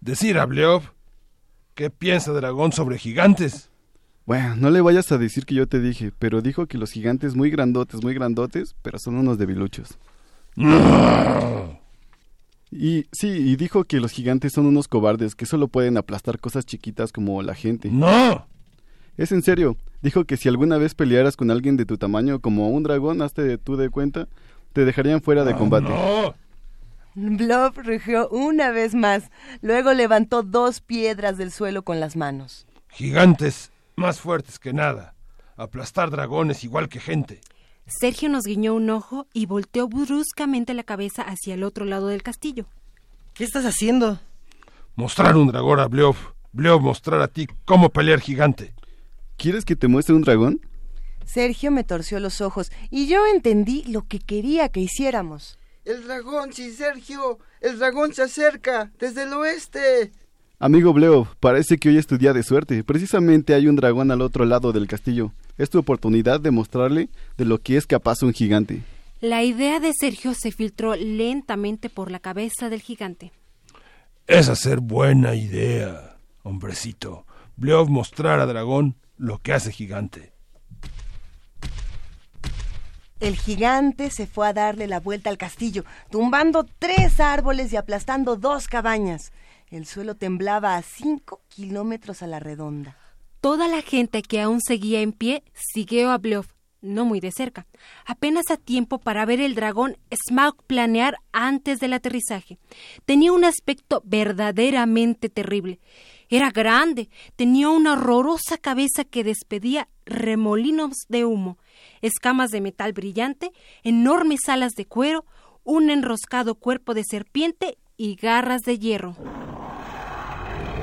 [0.00, 0.82] Decir a Bleov,
[1.74, 3.70] ¿qué piensa dragón sobre gigantes?
[4.24, 7.34] Bueno, no le vayas a decir que yo te dije, pero dijo que los gigantes
[7.34, 9.98] muy grandotes, muy grandotes, pero son unos debiluchos.
[10.56, 11.78] No.
[12.70, 16.64] Y sí, y dijo que los gigantes son unos cobardes que solo pueden aplastar cosas
[16.64, 17.90] chiquitas como la gente.
[17.90, 18.46] ¡No!
[19.18, 19.76] Es en serio.
[20.00, 23.58] Dijo que si alguna vez pelearas con alguien de tu tamaño como un dragón, hazte
[23.58, 24.28] tú de cuenta,
[24.72, 25.90] te dejarían fuera de combate.
[25.90, 26.34] ¡No!
[27.14, 29.30] Blob rugió una vez más.
[29.62, 32.66] Luego levantó dos piedras del suelo con las manos.
[32.88, 35.14] Gigantes, más fuertes que nada.
[35.56, 37.40] Aplastar dragones igual que gente.
[37.86, 42.22] Sergio nos guiñó un ojo y volteó bruscamente la cabeza hacia el otro lado del
[42.22, 42.66] castillo.
[43.34, 44.20] ¿Qué estás haciendo?
[44.94, 46.16] Mostrar un dragón a Bleov.
[46.52, 48.74] Bleov mostrar a ti cómo pelear gigante.
[49.36, 50.60] ¿Quieres que te muestre un dragón?
[51.24, 55.59] Sergio me torció los ojos y yo entendí lo que quería que hiciéramos.
[55.84, 57.38] El dragón, sí, Sergio.
[57.60, 60.12] El dragón se acerca desde el oeste.
[60.58, 62.84] Amigo Bleov, parece que hoy es tu día de suerte.
[62.84, 65.32] Precisamente hay un dragón al otro lado del castillo.
[65.56, 67.08] Es tu oportunidad de mostrarle
[67.38, 68.82] de lo que es capaz un gigante.
[69.20, 73.32] La idea de Sergio se filtró lentamente por la cabeza del gigante.
[74.26, 77.26] Es hacer buena idea, hombrecito.
[77.56, 80.32] Bleov mostrar a Dragón lo que hace gigante.
[83.20, 88.36] El gigante se fue a darle la vuelta al castillo, tumbando tres árboles y aplastando
[88.36, 89.32] dos cabañas.
[89.70, 92.96] El suelo temblaba a cinco kilómetros a la redonda.
[93.42, 96.48] Toda la gente que aún seguía en pie siguió a Bluff,
[96.80, 97.66] no muy de cerca,
[98.06, 102.58] apenas a tiempo para ver el dragón Smaug planear antes del aterrizaje.
[103.04, 105.78] Tenía un aspecto verdaderamente terrible.
[106.30, 111.58] Era grande, tenía una horrorosa cabeza que despedía remolinos de humo,
[112.02, 113.52] escamas de metal brillante,
[113.82, 115.24] enormes alas de cuero,
[115.64, 119.16] un enroscado cuerpo de serpiente y garras de hierro.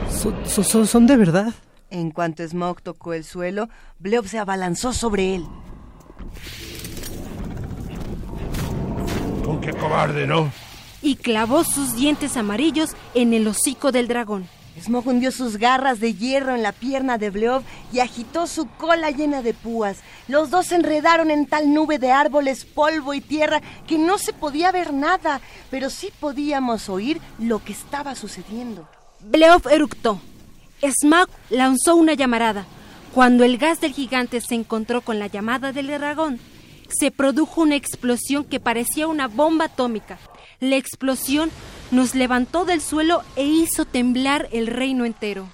[0.09, 1.53] ¿Son, son, son de verdad?
[1.89, 3.69] En cuanto Smog tocó el suelo,
[3.99, 5.45] Bleob se abalanzó sobre él.
[9.43, 10.51] Con qué cobarde, ¿no?
[11.01, 14.47] Y clavó sus dientes amarillos en el hocico del dragón.
[14.81, 19.11] Smog hundió sus garras de hierro en la pierna de Bleob y agitó su cola
[19.11, 19.97] llena de púas.
[20.27, 24.33] Los dos se enredaron en tal nube de árboles, polvo y tierra que no se
[24.33, 28.87] podía ver nada, pero sí podíamos oír lo que estaba sucediendo.
[29.21, 30.21] Bleob eructó.
[30.81, 32.65] Smaug lanzó una llamarada.
[33.13, 36.39] Cuando el gas del gigante se encontró con la llamada del dragón,
[36.87, 40.19] se produjo una explosión que parecía una bomba atómica.
[40.59, 41.51] La explosión
[41.91, 45.47] nos levantó del suelo e hizo temblar el reino entero.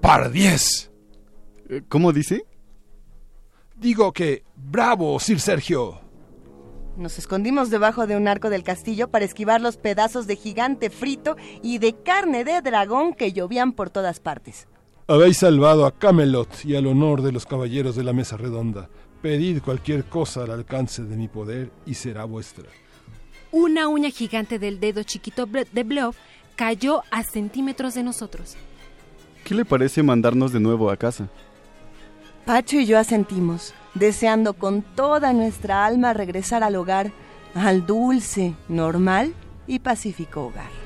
[0.00, 0.90] ¡Par diez!
[1.68, 2.44] Eh, ¿Cómo dice?
[3.76, 6.00] Digo que, bravo, Sir Sergio.
[6.96, 11.36] Nos escondimos debajo de un arco del castillo para esquivar los pedazos de gigante frito
[11.62, 14.66] y de carne de dragón que llovían por todas partes.
[15.08, 18.88] Habéis salvado a Camelot y al honor de los caballeros de la mesa redonda.
[19.22, 22.64] Pedid cualquier cosa al alcance de mi poder y será vuestra.
[23.52, 26.16] Una uña gigante del dedo chiquito de Bluff
[26.56, 28.56] cayó a centímetros de nosotros.
[29.44, 31.28] ¿Qué le parece mandarnos de nuevo a casa?
[32.44, 37.12] Pacho y yo asentimos, deseando con toda nuestra alma regresar al hogar,
[37.54, 39.34] al dulce, normal
[39.68, 40.85] y pacífico hogar.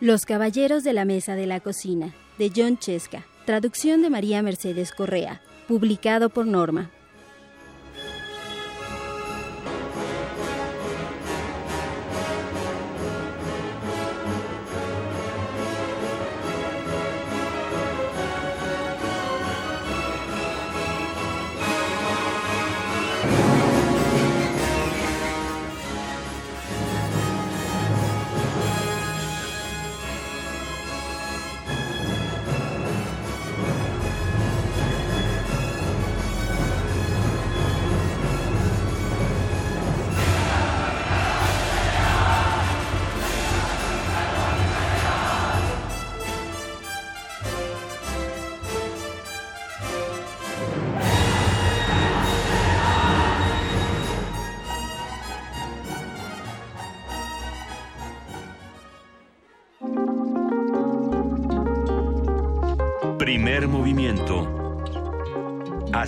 [0.00, 4.92] Los Caballeros de la Mesa de la Cocina, de John Chesca, traducción de María Mercedes
[4.92, 6.90] Correa, publicado por Norma.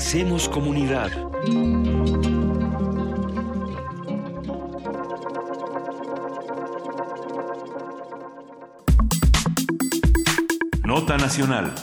[0.09, 1.10] Hacemos comunidad.
[10.82, 11.74] Nota Nacional.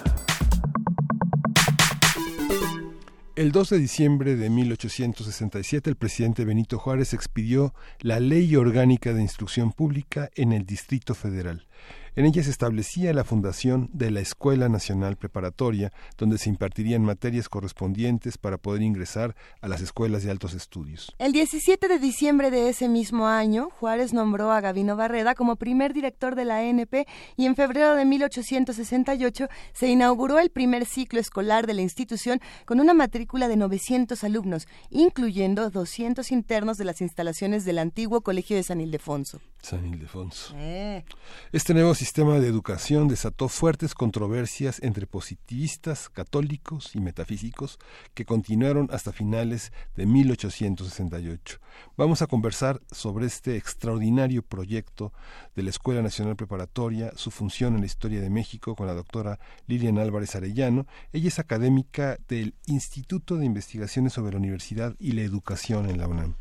[3.36, 9.22] El 2 de diciembre de 1867, el presidente Benito Juárez expidió la Ley Orgánica de
[9.22, 11.68] Instrucción Pública en el Distrito Federal.
[12.18, 17.50] En ella se establecía la fundación de la Escuela Nacional Preparatoria, donde se impartirían materias
[17.50, 21.14] correspondientes para poder ingresar a las escuelas de altos estudios.
[21.20, 25.94] El 17 de diciembre de ese mismo año, Juárez nombró a Gavino Barreda como primer
[25.94, 27.06] director de la ANP
[27.36, 32.80] y en febrero de 1868 se inauguró el primer ciclo escolar de la institución con
[32.80, 38.64] una matrícula de 900 alumnos, incluyendo 200 internos de las instalaciones del antiguo Colegio de
[38.64, 39.42] San Ildefonso.
[39.66, 40.54] San Ildefonso.
[40.58, 41.04] Eh.
[41.52, 47.80] Este nuevo sistema de educación desató fuertes controversias entre positivistas, católicos y metafísicos
[48.14, 51.60] que continuaron hasta finales de 1868.
[51.98, 55.12] Vamos a conversar sobre este extraordinario proyecto
[55.56, 59.40] de la Escuela Nacional Preparatoria, su función en la historia de México con la doctora
[59.66, 60.86] Lilian Álvarez Arellano.
[61.12, 66.08] Ella es académica del Instituto de Investigaciones sobre la Universidad y la Educación en la
[66.08, 66.36] UNAM.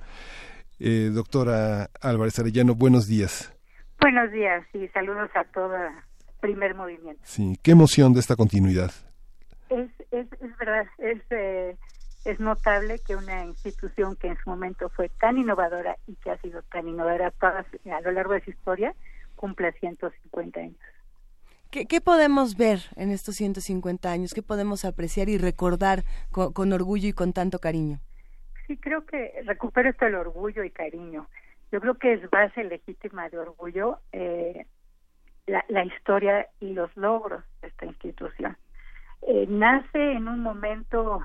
[0.86, 3.51] Eh, doctora Álvarez Arellano, buenos días.
[3.98, 5.74] Buenos días y saludos a todo
[6.43, 7.23] primer movimiento.
[7.24, 8.90] Sí, qué emoción de esta continuidad.
[9.70, 11.74] Es, es, es verdad, es, eh,
[12.27, 16.39] es notable que una institución que en su momento fue tan innovadora y que ha
[16.43, 18.94] sido tan innovadora todas, a lo largo de su historia,
[19.36, 20.77] cumpla 150 años.
[21.70, 24.35] ¿Qué, podemos ver en estos 150 años?
[24.35, 28.01] ¿Qué podemos apreciar y recordar con, orgullo y con tanto cariño?
[28.66, 31.27] Sí, creo que recupero esto el orgullo y cariño.
[31.70, 34.66] Yo creo que es base legítima de orgullo eh,
[35.47, 38.57] la, historia y los logros de esta institución.
[39.23, 41.23] Eh, nace en un momento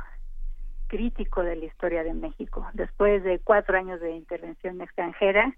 [0.88, 5.53] crítico de la historia de México, después de cuatro años de intervención extranjera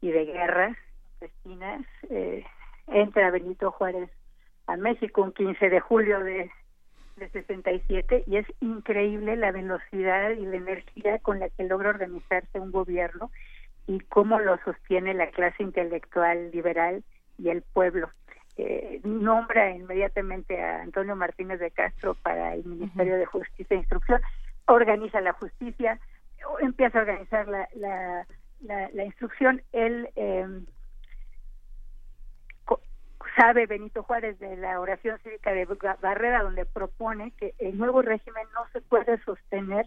[0.00, 0.76] y de guerras
[1.20, 2.44] destinas, eh,
[2.86, 4.10] entra Benito Juárez
[4.66, 6.50] a México un 15 de julio de,
[7.16, 12.58] de 67 y es increíble la velocidad y la energía con la que logra organizarse
[12.58, 13.30] un gobierno
[13.86, 17.02] y cómo lo sostiene la clase intelectual liberal
[17.38, 18.10] y el pueblo.
[18.56, 24.20] Eh, nombra inmediatamente a Antonio Martínez de Castro para el Ministerio de Justicia e Instrucción,
[24.66, 25.98] organiza la justicia,
[26.60, 28.26] empieza a organizar la, la,
[28.92, 29.62] la, instrucción.
[29.72, 30.46] Él eh,
[33.36, 35.66] sabe Benito Juárez de la oración cívica de
[36.00, 39.86] Barrera, donde propone que el nuevo régimen no se puede sostener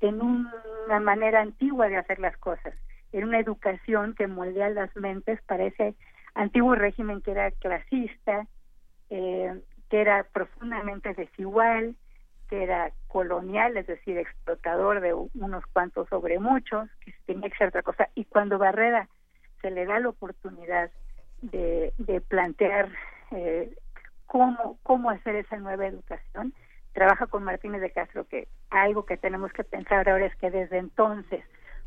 [0.00, 2.74] en una manera antigua de hacer las cosas,
[3.12, 5.94] en una educación que moldea las mentes para ese
[6.34, 8.46] antiguo régimen que era clasista,
[9.10, 11.94] eh, que era profundamente desigual,
[12.48, 17.68] que era colonial, es decir, explotador de unos cuantos sobre muchos, que tenía que ser
[17.68, 18.08] otra cosa.
[18.14, 19.08] Y cuando Barrera
[19.60, 20.90] se le da la oportunidad
[21.42, 22.88] de, de plantear
[23.30, 23.74] eh,
[24.26, 26.54] cómo, cómo hacer esa nueva educación.
[26.94, 30.78] Trabaja con Martínez de Castro, que algo que tenemos que pensar ahora es que desde
[30.78, 31.44] entonces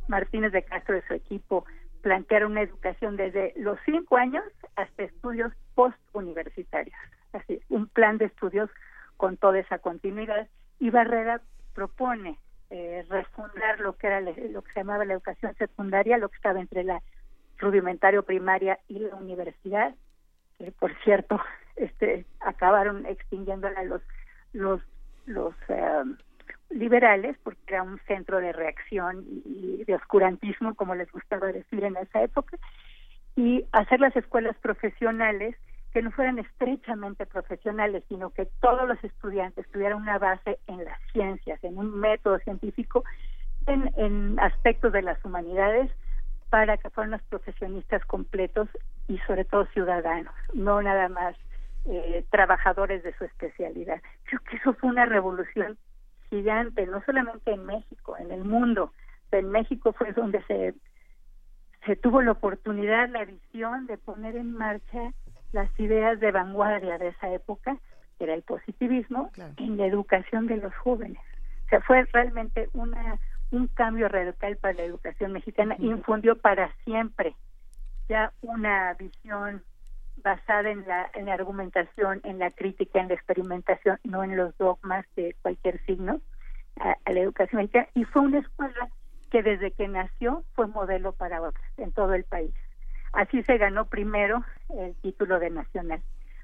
[0.08, 1.66] Martínez de Castro y su equipo
[2.02, 4.44] plantearon una educación desde los cinco años
[4.76, 6.98] hasta estudios postuniversitarios.
[7.34, 8.70] Así, un plan de estudios
[9.18, 10.48] con toda esa continuidad.
[10.80, 11.42] Y Barrera
[11.74, 12.38] propone
[12.70, 16.60] eh, refundar lo que era lo que se llamaba la educación secundaria, lo que estaba
[16.60, 17.02] entre la
[17.58, 19.96] rudimentario primaria y la universidad,
[20.58, 21.40] que por cierto
[21.76, 24.02] este acabaron extinguiéndola los
[24.54, 24.82] los
[25.26, 26.18] los em,
[26.70, 31.98] liberales porque era un centro de reacción y de oscurantismo como les gustaba decir en
[31.98, 32.58] esa época
[33.36, 35.56] y hacer las escuelas profesionales
[35.96, 41.00] que no fueran estrechamente profesionales, sino que todos los estudiantes tuvieran una base en las
[41.14, 43.06] ciencias, en un método científico,
[43.66, 45.90] en, en aspectos de las humanidades,
[46.56, 48.70] para que fueran los profesionistas completos
[49.10, 51.36] y sobre todo ciudadanos, no nada más
[51.84, 54.02] eh, trabajadores de su especialidad.
[54.24, 55.78] Creo que eso fue una revolución
[56.30, 58.94] gigante, no solamente en México, en el mundo.
[59.34, 60.76] En México fue donde se,
[61.86, 65.12] se tuvo la oportunidad, la visión de poner en marcha
[65.52, 67.76] las ideas de vanguardia de esa época,
[68.18, 71.22] que era el positivismo, en la educación de los jóvenes.
[71.66, 73.20] O sea, fue realmente una
[73.52, 77.36] un cambio radical para la educación mexicana, infundió para siempre
[78.08, 79.64] ya una visión
[80.18, 84.58] basada en la, en la argumentación, en la crítica, en la experimentación, no en los
[84.58, 86.22] dogmas de cualquier signo,
[86.80, 87.88] a, la educación mexicana.
[87.94, 88.90] Y fue una escuela
[89.32, 92.54] que desde que nació fue modelo para otros en todo el país.
[93.14, 96.02] Así se ganó primero el título de nacional.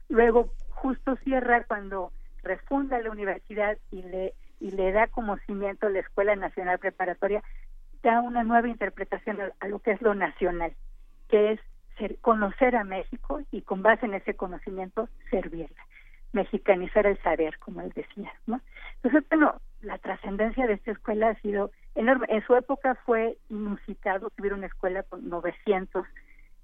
[0.10, 2.12] Luego, justo cierra cuando
[2.44, 7.44] refunda la universidad y le y le da como cimiento la Escuela Nacional Preparatoria,
[8.04, 10.74] da una nueva interpretación a, lo que es lo nacional,
[11.28, 11.60] que es
[12.22, 15.86] conocer a México y con base en ese conocimiento servirla,
[16.32, 18.32] mexicanizar el saber, como él decía.
[18.48, 18.62] ¿no?
[18.96, 22.28] Entonces, bueno, la trascendencia de esta escuela ha sido enorme.
[22.30, 26.06] En su época fue inusitado que hubiera una escuela con 900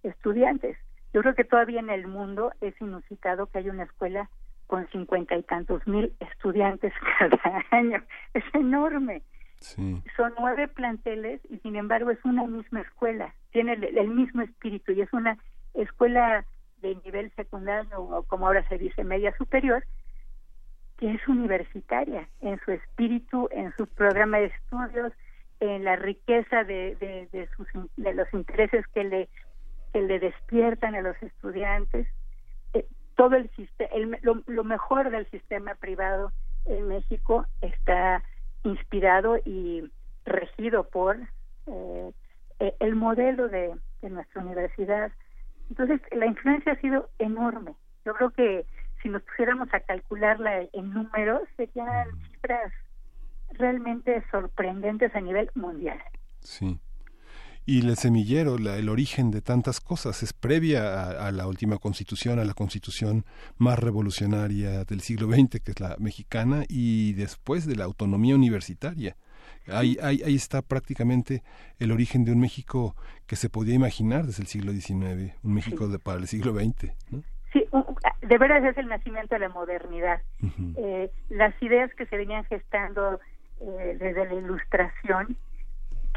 [0.03, 0.77] estudiantes.
[1.13, 4.29] Yo creo que todavía en el mundo es inusitado que haya una escuela
[4.67, 6.93] con cincuenta y tantos mil estudiantes
[7.41, 8.03] cada año.
[8.33, 9.23] Es enorme.
[10.15, 13.33] Son nueve planteles y sin embargo es una misma escuela.
[13.51, 15.37] Tiene el, mismo espíritu y es una
[15.73, 16.45] escuela
[16.81, 19.83] de nivel secundario o como ahora se dice media superior
[20.97, 25.13] que es universitaria en su espíritu, en su programa de estudios,
[25.59, 27.67] en la riqueza de, de, de, sus,
[27.97, 29.29] de los intereses que le,
[29.93, 32.07] que le despiertan a los estudiantes
[33.17, 36.31] todo el sistema, lo, mejor del sistema privado
[36.65, 38.23] en México está
[38.63, 39.91] inspirado y
[40.23, 41.17] regido por
[41.65, 42.11] eh,
[42.59, 45.11] e, el modelo de, nuestra universidad.
[45.69, 47.73] Entonces, la influencia ha sido enorme.
[48.05, 48.65] Yo creo que
[49.01, 52.71] si nos pusiéramos a calcularla en números, serían cifras
[53.53, 55.99] realmente sorprendentes a nivel mundial.
[56.39, 56.79] Sí
[57.67, 62.45] y el semillero, el origen de tantas cosas, es previa a, la última constitución, a
[62.45, 63.25] la constitución
[63.57, 69.17] más revolucionaria del siglo XX, que es la mexicana, y después de la autonomía universitaria.
[69.67, 71.43] Ahí, ahí, ahí está prácticamente
[71.77, 72.95] el origen de un México
[73.25, 76.93] que se podía imaginar desde el siglo XIX, un México de, para el siglo XX.
[77.51, 77.65] Sí,
[78.21, 80.21] de veras es el nacimiento de la modernidad.
[80.77, 83.19] Eh, las ideas que se venían gestando
[83.59, 85.35] eh, desde la ilustración,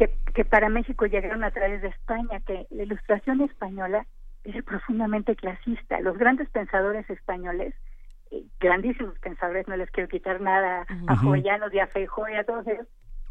[0.01, 4.07] que, que para México llegaron a través de España, que la ilustración española
[4.45, 6.01] era profundamente clasista.
[6.01, 7.75] Los grandes pensadores españoles,
[8.31, 12.45] eh, grandísimos pensadores, no les quiero quitar nada a Jovellanos y a Feijóo y a
[12.45, 12.87] todos ellos,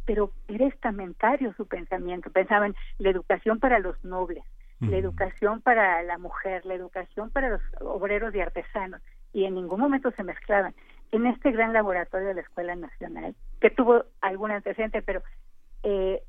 [0.05, 2.29] pero era estamentario su pensamiento.
[2.29, 4.43] Pensaban la educación para los nobles,
[4.79, 9.01] la educación para la mujer, la educación para los obreros y artesanos,
[9.33, 10.75] y en ningún momento se mezclaban.
[11.11, 15.23] En este gran laboratorio de la Escuela Nacional, que tuvo algún antecedente, pero
[15.81, 16.21] eh,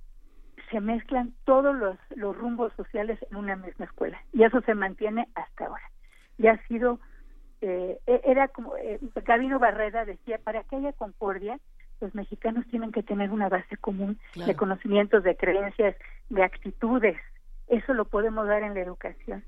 [0.70, 5.28] se mezclan todos los, los rumbos sociales en una misma escuela, y eso se mantiene
[5.34, 5.82] hasta ahora.
[6.38, 7.01] Y ha sido,
[7.60, 11.59] eh, e, era como, eh, Gabino Barreda decía, para que haya concordia,
[12.01, 15.94] los mexicanos tienen que tener una base común de conocimientos, de creencias,
[16.30, 17.18] de actitudes,
[17.70, 19.44] eso lo podemos dar en la educación.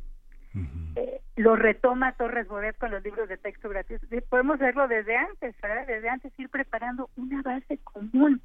[0.96, 4.08] Eh, lo retoma Torres Bodet con los libros de texto gratuitos.
[4.28, 5.86] Podemos verlo desde antes, ¿verdad?
[5.86, 8.42] Desde antes ir preparando una base común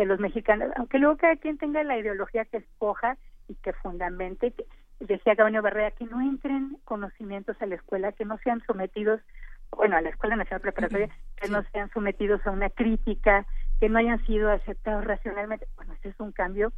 [0.00, 3.18] de los mexicanos, aunque luego cada quien tenga la ideología que escoja
[3.48, 4.64] y que fundamente, que,
[4.98, 9.20] decía Gabaño Barrera, que no entren conocimientos a la escuela, que no sean sometidos,
[9.70, 13.46] bueno, a la Escuela Nacional Preparatoria, que no sean sometidos a una crítica,
[13.78, 15.66] que no hayan sido aceptados racionalmente.
[15.76, 16.72] Bueno, ese es un cambio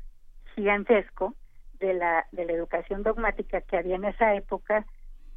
[0.56, 1.36] gigantesco
[1.78, 4.84] de la, de la educación dogmática que había en esa época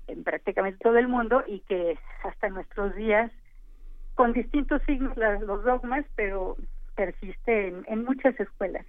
[0.08, 3.32] en prácticamente todo el mundo y que hasta nuestros días,
[4.16, 6.58] con distintos signos los dogmas, pero
[6.96, 8.86] persiste en, muchas escuelas.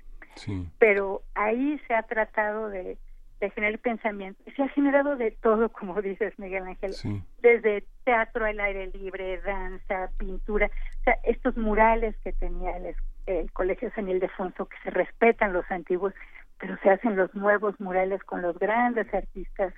[0.78, 2.98] Pero ahí se ha tratado de,
[3.40, 4.42] de generar pensamiento.
[4.54, 6.94] Se ha generado de todo, como dices, Miguel Ángel,
[7.40, 10.66] desde teatro al aire libre, danza, pintura,
[11.00, 12.94] o sea, estos murales que tenía el,
[13.26, 16.12] el Colegio San Ildefonso, que se respetan los antiguos,
[16.58, 19.72] pero se hacen los nuevos murales con los grandes artistas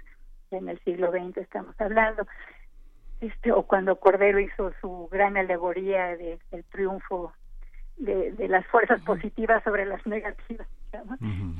[0.50, 2.26] en el siglo XX estamos hablando
[3.20, 7.32] este o cuando Cordero hizo su gran alegoría de, del triunfo
[7.98, 10.66] de, de las fuerzas positivas sobre las negativas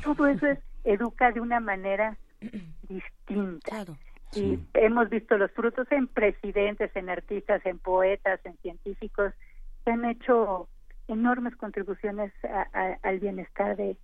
[0.03, 2.17] todo eso es educa de una manera
[2.89, 3.85] distinta.
[4.35, 9.33] Y hemos visto los frutos en presidentes en artistas en poetas en científicos
[9.85, 10.69] que han hecho
[11.09, 12.33] enormes contribuciones
[13.03, 13.97] al bienestar de,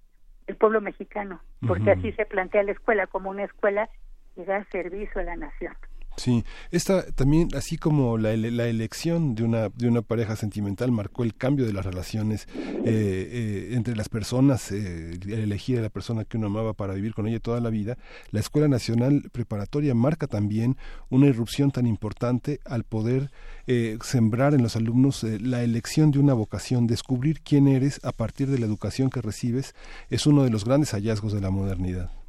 [0.47, 3.89] el pueblo mexicano, porque así se plantea la escuela como una escuela
[4.35, 5.75] que da servicio a la nación.
[6.17, 11.25] Sí, esta también, así como la, la, elección de una, de una pareja sentimental marcó
[11.25, 16.25] el cambio de las relaciones eh, eh, entre las personas, eh, elegir a la persona
[16.25, 17.99] que uno amaba para vivir con ella toda la vida,
[18.31, 20.77] la Escuela Nacional Preparatoria marca también
[21.11, 23.31] una irrupción tan importante al poder
[23.67, 28.49] eh, sembrar en los alumnos la elección de una vocación, descubrir quién eres a partir
[28.51, 29.75] de la educación que recibes,
[30.11, 32.24] es uno de los grandes hallazgos de la modernidad.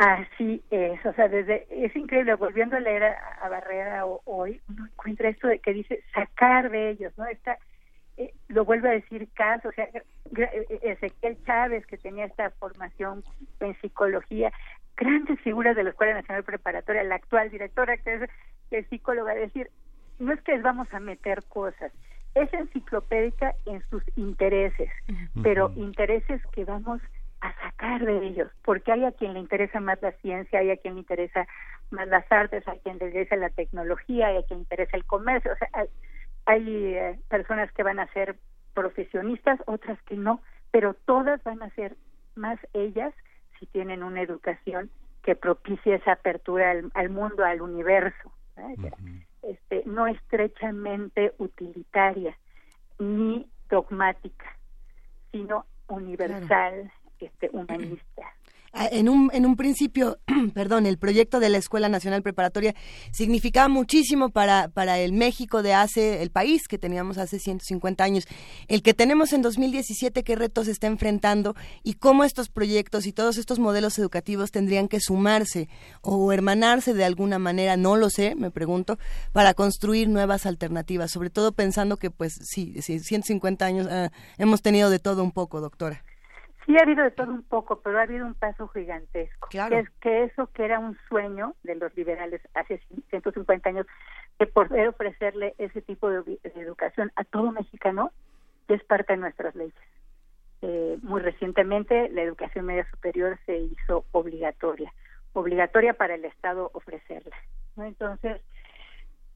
[0.00, 5.28] Así es, o sea, desde es increíble, volviendo a leer a, Barrera hoy, uno encuentra
[5.28, 7.26] esto de que dice sacar de ellos, ¿no?
[7.26, 7.58] Esta,
[8.16, 13.22] eh, lo vuelve a decir Caso, o sea, eh, Ezequiel Chávez, que tenía esta formación
[13.60, 14.50] en psicología,
[14.96, 18.26] grandes figuras de la Escuela Nacional Preparatoria, la actual directora, que
[18.70, 19.68] es, psicóloga, decir,
[20.18, 21.92] no es que les vamos a meter cosas,
[22.34, 24.90] es enciclopédica en sus intereses,
[25.42, 30.00] pero intereses que vamos a sacar de ellos, porque hay a quien le interesa más
[30.02, 31.46] la ciencia, hay a quien le interesa
[31.90, 34.96] más las artes, hay a quien le interesa la tecnología, hay a quien le interesa
[34.96, 35.68] el comercio, o sea,
[36.46, 38.36] hay, eh, personas que van a ser
[38.74, 40.40] profesionistas, otras que no,
[40.70, 41.96] pero todas van a ser
[42.34, 43.14] más ellas
[43.58, 44.90] si tienen una educación
[45.22, 48.32] que propicie esa apertura al, mundo, al universo,
[49.42, 52.36] este, no estrechamente utilitaria
[52.98, 54.56] ni dogmática,
[55.32, 56.90] sino universal,
[57.20, 58.34] este, humanista.
[58.72, 60.20] Ah, en un, en un principio,
[60.54, 62.76] perdón, el proyecto de la Escuela Nacional Preparatoria
[63.10, 68.28] significaba muchísimo para, para el México de hace, el país que teníamos hace 150 años.
[68.68, 73.38] El que tenemos en 2017, qué retos está enfrentando y cómo estos proyectos y todos
[73.38, 75.68] estos modelos educativos tendrían que sumarse
[76.00, 79.00] o hermanarse de alguna manera, no lo sé, me pregunto,
[79.32, 84.62] para construir nuevas alternativas, sobre todo pensando que, pues, sí, sí 150 años ah, hemos
[84.62, 86.04] tenido de todo un poco, doctora.
[86.66, 89.48] Sí ha habido de todo un poco, pero ha habido un paso gigantesco.
[89.50, 92.80] Que es que eso que era un sueño de los liberales hace
[93.10, 93.86] 150 años,
[94.38, 98.10] de poder ofrecerle ese tipo de, educación a todo mexicano,
[98.68, 99.74] es parte de nuestras leyes.
[100.62, 104.92] Eh, muy recientemente la educación media superior se hizo obligatoria,
[105.32, 107.36] obligatoria para el Estado ofrecerla.
[107.76, 107.84] ¿no?
[107.84, 108.42] Entonces,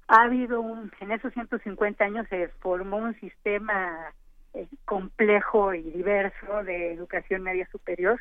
[0.08, 4.12] ha habido un, en esos 150 años se formó un sistema
[4.54, 8.20] eh, complejo y diverso de educación media superior,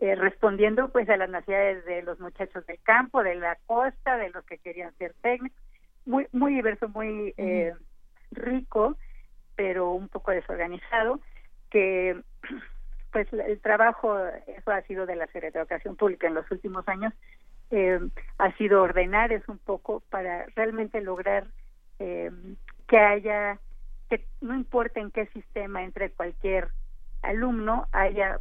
[0.00, 4.30] eh, respondiendo pues a las necesidades de los muchachos del campo, de la costa, de
[4.30, 5.58] los que querían ser técnicos,
[6.04, 7.72] muy, muy diverso, muy eh,
[8.32, 8.96] rico,
[9.56, 11.20] pero un poco desorganizado,
[11.70, 12.20] que
[13.12, 16.88] pues el trabajo, eso ha sido de la Secretaría de Educación Pública en los últimos
[16.88, 17.12] años,
[17.70, 18.00] eh,
[18.38, 21.46] ha sido ordenar es un poco para realmente lograr
[21.98, 22.30] eh,
[22.86, 23.58] que haya,
[24.12, 26.68] que no importa en qué sistema entre cualquier
[27.22, 28.40] alumno, haya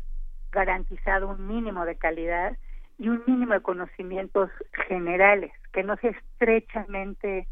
[0.52, 2.58] garantizado un mínimo de calidad
[3.00, 4.50] y un mínimo de conocimientos
[4.90, 7.48] generales, que no sea estrechamente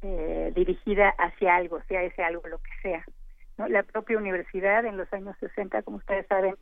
[0.00, 3.04] eh, dirigida hacia algo, sea ese algo lo que sea.
[3.58, 3.68] ¿no?
[3.68, 6.54] La propia universidad en los años 60, como ustedes saben,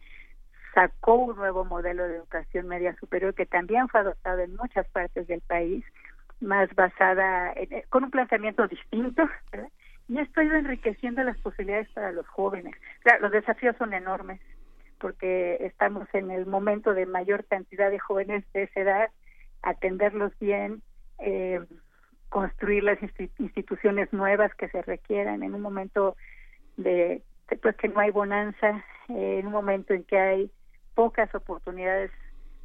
[0.74, 5.28] sacó un nuevo modelo de educación media superior que también fue adoptado en muchas partes
[5.28, 5.84] del país,
[6.40, 9.22] más basada en, eh, con un planteamiento distinto,
[9.52, 9.68] ¿verdad?
[10.08, 12.74] Y esto ha ido enriqueciendo las posibilidades para los jóvenes.
[13.00, 14.40] Claro, los desafíos son enormes
[14.98, 19.10] porque estamos en el momento de mayor cantidad de jóvenes de esa edad,
[19.62, 20.82] atenderlos bien,
[21.18, 21.60] eh,
[22.28, 22.98] construir las
[23.38, 26.16] instituciones nuevas que se requieran en un momento
[26.76, 27.22] de
[27.62, 30.50] pues que no hay bonanza, eh, en un momento en que hay
[30.94, 32.10] pocas oportunidades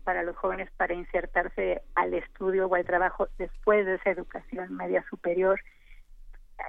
[0.04, 5.06] para los jóvenes para insertarse al estudio o al trabajo después de esa educación media
[5.10, 5.60] superior.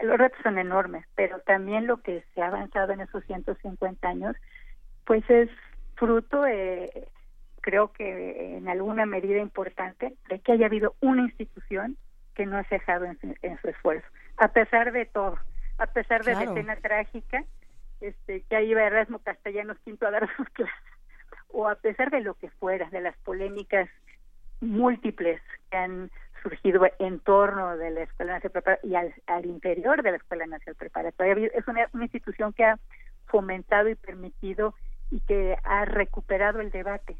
[0.02, 4.36] Los retos son enormes, pero también lo que se ha avanzado en esos 150 años,
[5.04, 5.48] pues es
[5.96, 7.08] fruto, eh,
[7.60, 11.96] creo que en alguna medida importante, de que haya habido una institución
[12.34, 13.18] que no ha cejado en
[13.60, 14.06] su, esfuerzo,
[14.38, 15.38] a pesar de todo,
[15.78, 17.44] a pesar de la escena trágica,
[18.00, 20.74] este, que ahí iba Erasmo Castellanos Quinto a dar sus clases,
[21.48, 23.88] o a pesar de lo que fuera, de las polémicas
[24.60, 25.40] múltiples
[25.70, 26.10] que han
[26.42, 30.76] surgido en torno de la Escuela Nacional Preparatoria y al, interior de la Escuela Nacional
[30.76, 31.50] Preparatoria.
[31.54, 32.78] Es una, institución que ha
[33.26, 34.74] fomentado y permitido
[35.10, 37.16] y que ha recuperado el debate.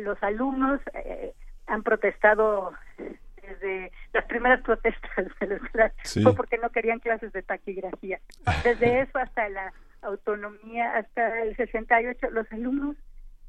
[0.00, 1.32] los alumnos eh,
[1.66, 2.72] han protestado
[3.42, 8.20] desde las primeras protestas de la fue porque no querían clases de taquigrafía.
[8.64, 9.72] Desde eso hasta la
[10.02, 12.96] autonomía, hasta el 68, los alumnos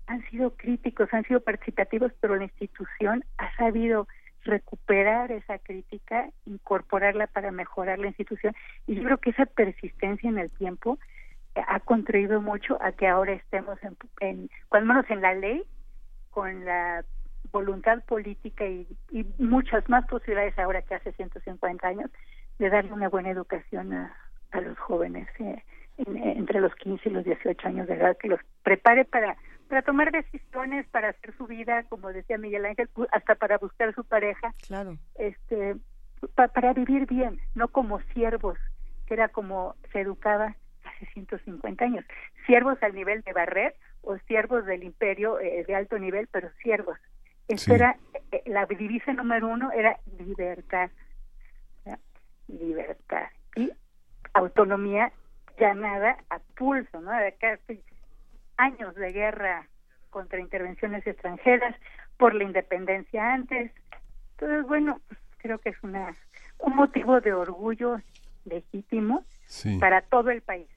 [0.08, 4.08] han sido críticos, han sido participativos, pero la institución ha sabido
[4.44, 8.54] recuperar esa crítica, incorporarla para mejorar la institución.
[8.88, 11.00] Y yo creo que esa persistencia en el tiempo
[11.56, 15.64] ha contribuido mucho a que ahora estemos en, en cuando menos en la ley,
[16.32, 17.06] con la
[17.52, 18.88] voluntad política y,
[19.38, 22.10] muchas más posibilidades ahora que hace 150 años
[22.58, 24.18] de darle una buena educación a,
[24.52, 25.64] a los jóvenes eh,
[25.98, 29.38] entre los 15 y los 18 años de edad, que los prepare para,
[29.68, 34.04] para tomar decisiones, para hacer su vida, como decía Miguel Ángel, hasta para buscar su
[34.04, 34.98] pareja, claro.
[35.16, 35.76] este,
[36.36, 38.58] para vivir bien, no como siervos,
[39.08, 42.06] que era como se educaba hace 150 años,
[42.46, 46.98] siervos al nivel de Barret o siervos del imperio eh, de alto nivel, pero siervos.
[47.68, 47.98] Era,
[48.32, 50.90] eh, la divisa número uno era libertad,
[52.48, 53.28] libertad.
[53.56, 53.72] Y
[54.34, 55.12] autonomía
[55.58, 57.12] ganada a pulso, ¿no?
[57.12, 57.84] De casi
[58.58, 59.68] años de guerra
[60.10, 61.76] contra intervenciones extranjeras,
[62.18, 63.72] por la independencia antes.
[64.34, 65.02] Entonces, bueno,
[65.40, 66.16] creo que es una
[66.60, 67.98] un motivo de orgullo
[68.46, 69.26] legítimo
[69.80, 70.68] para todo el país.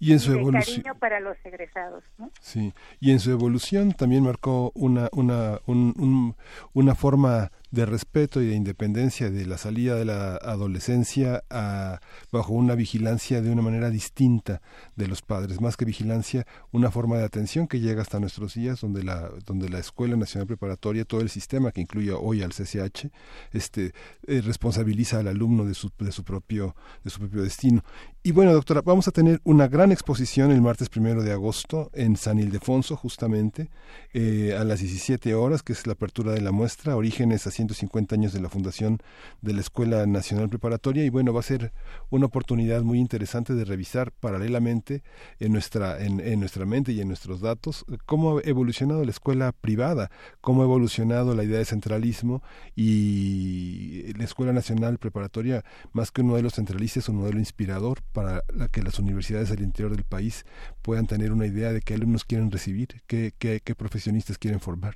[0.00, 0.82] Y en su evolución.
[0.82, 2.02] cariño para los egresados.
[2.18, 2.30] ¿no?
[2.40, 6.34] Sí, y en su evolución también marcó una, una, un,
[6.72, 12.00] una forma de respeto y de independencia de la salida de la adolescencia a,
[12.32, 14.60] bajo una vigilancia de una manera distinta
[14.96, 18.80] de los padres, más que vigilancia, una forma de atención que llega hasta nuestros días,
[18.80, 23.10] donde la, donde la Escuela Nacional Preparatoria, todo el sistema que incluye hoy al CCH,
[23.52, 23.92] este,
[24.26, 26.74] eh, responsabiliza al alumno de su, de su propio,
[27.04, 27.82] de su propio destino.
[28.22, 32.16] Y bueno, doctora, vamos a tener una gran exposición el martes primero de agosto en
[32.16, 33.70] San Ildefonso, justamente,
[34.12, 38.32] eh, a las 17 horas, que es la apertura de la muestra, Orígenes 150 años
[38.32, 38.98] de la fundación
[39.42, 41.72] de la Escuela Nacional Preparatoria y bueno, va a ser
[42.08, 45.02] una oportunidad muy interesante de revisar paralelamente
[45.38, 50.10] en nuestra, en, nuestra mente y en nuestros datos cómo ha evolucionado la escuela privada,
[50.40, 52.42] cómo ha evolucionado la idea de centralismo
[52.74, 55.62] y la Escuela Nacional Preparatoria,
[55.92, 59.62] más que un modelo centralista, es un modelo inspirador para la que las universidades del
[59.62, 60.46] interior del país
[60.82, 64.94] puedan tener una idea de qué alumnos quieren recibir, qué, qué, qué profesionistas quieren formar.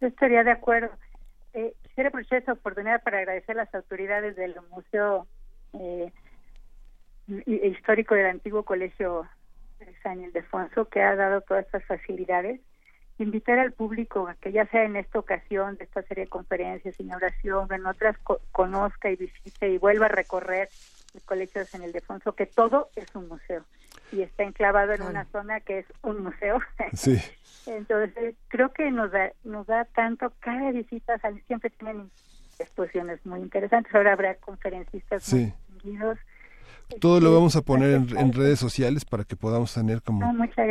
[0.00, 0.90] Yo estaría de acuerdo.
[1.52, 5.26] Eh, quisiera aprovechar esta oportunidad para agradecer a las autoridades del Museo
[5.74, 6.12] eh,
[7.46, 9.28] Histórico del Antiguo Colegio
[10.02, 12.60] San Ildefonso que ha dado todas estas facilidades.
[13.18, 16.98] Invitar al público a que ya sea en esta ocasión de esta serie de conferencias,
[16.98, 18.16] inauguración, en otras
[18.50, 20.68] conozca y visite y vuelva a recorrer
[21.14, 23.64] el Colegio San Ildefonso, que todo es un museo
[24.12, 26.60] y está enclavado en una zona que es un museo.
[26.92, 27.20] Sí.
[27.66, 32.10] Entonces, creo que nos da, nos da tanto, cada visita siempre tienen
[32.58, 33.94] exposiciones muy interesantes.
[33.94, 36.18] Ahora habrá conferencistas muy distinguidos.
[36.98, 40.20] Todo lo vamos a poner en, redes sociales para que podamos tener como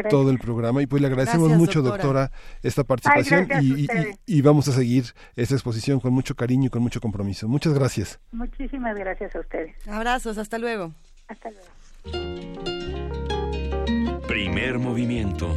[0.09, 0.81] todo el programa.
[0.81, 2.31] Y pues le agradecemos mucho, doctora.
[2.61, 5.05] esta participación y, vamos a seguir
[5.35, 7.47] esta exposición con mucho cariño y con mucho compromiso.
[7.47, 8.19] Muchas gracias.
[8.31, 9.75] Muchísimas gracias a ustedes.
[9.87, 10.91] Abrazos, hasta luego.
[11.27, 13.28] Hasta luego.
[14.41, 15.53] Primer movimiento.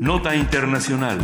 [0.00, 1.20] Nota Internacional.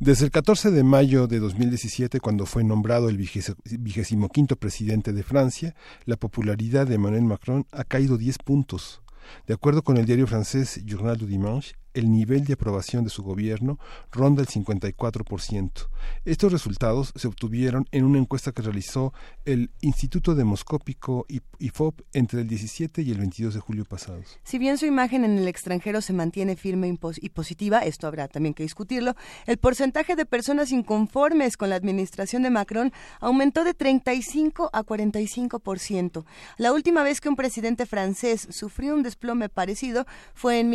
[0.00, 5.22] Desde el 14 de mayo de 2017, cuando fue nombrado el vigésimo quinto presidente de
[5.22, 5.76] Francia,
[6.06, 9.00] la popularidad de Emmanuel Macron ha caído 10 puntos.
[9.46, 13.22] De acuerdo con el diario francés Journal du Dimanche, el nivel de aprobación de su
[13.22, 13.78] gobierno
[14.10, 15.88] ronda el 54%.
[16.24, 19.12] Estos resultados se obtuvieron en una encuesta que realizó
[19.44, 21.26] el Instituto Demoscópico
[21.58, 24.38] IFOP entre el 17 y el 22 de julio pasados.
[24.44, 28.54] Si bien su imagen en el extranjero se mantiene firme y positiva, esto habrá también
[28.54, 29.14] que discutirlo,
[29.46, 36.24] el porcentaje de personas inconformes con la administración de Macron aumentó de 35 a 45%.
[36.56, 40.70] La última vez que un presidente francés sufrió un desplome parecido fue en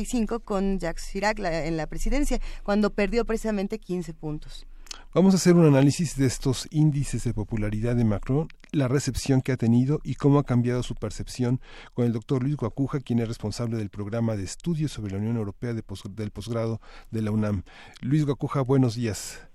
[0.00, 4.66] 1995 con Jacques Chirac en la presidencia, cuando perdió precisamente 15 puntos.
[5.14, 9.52] Vamos a hacer un análisis de estos índices de popularidad de Macron, la recepción que
[9.52, 11.60] ha tenido y cómo ha cambiado su percepción
[11.94, 15.36] con el doctor Luis Guacuja, quien es responsable del programa de estudios sobre la Unión
[15.36, 17.62] Europea del posgrado de la UNAM.
[18.00, 19.49] Luis Guacuja, buenos días.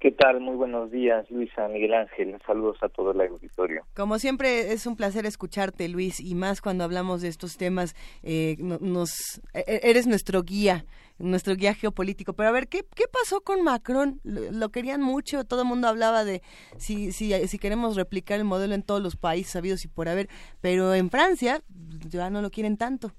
[0.00, 0.38] ¿Qué tal?
[0.40, 2.38] Muy buenos días, Luisa, Miguel Ángel.
[2.46, 3.82] Saludos a todo el auditorio.
[3.96, 7.96] Como siempre, es un placer escucharte, Luis, y más cuando hablamos de estos temas.
[8.22, 9.10] Eh, nos
[9.54, 10.84] e, e, Eres nuestro guía,
[11.18, 12.32] nuestro guía geopolítico.
[12.34, 14.20] Pero a ver, ¿qué, qué pasó con Macron?
[14.22, 16.42] Lo, querían mucho, todo el mundo hablaba de
[16.76, 20.28] si, si, si queremos replicar el modelo en todos los países sabidos y por haber,
[20.60, 21.62] pero en Francia
[22.08, 23.10] ya no lo quieren tanto.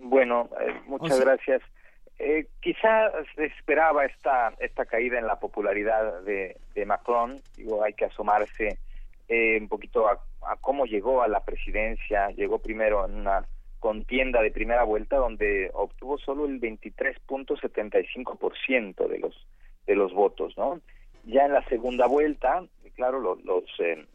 [0.00, 1.62] Bueno, eh, muchas gracias.
[2.24, 7.40] Eh, quizá se esperaba esta, esta caída en la popularidad de, Macron.
[7.56, 8.78] Digo, hay que asomarse
[9.28, 10.20] eh, un poquito a,
[10.60, 12.28] cómo llegó a la presidencia.
[12.28, 13.44] Llegó primero en una
[13.80, 19.48] contienda de primera vuelta donde obtuvo solo el 23.75% de los
[19.88, 20.80] de los votos, ¿no?
[21.24, 24.06] Ya en la segunda vuelta, claro, los, los eh,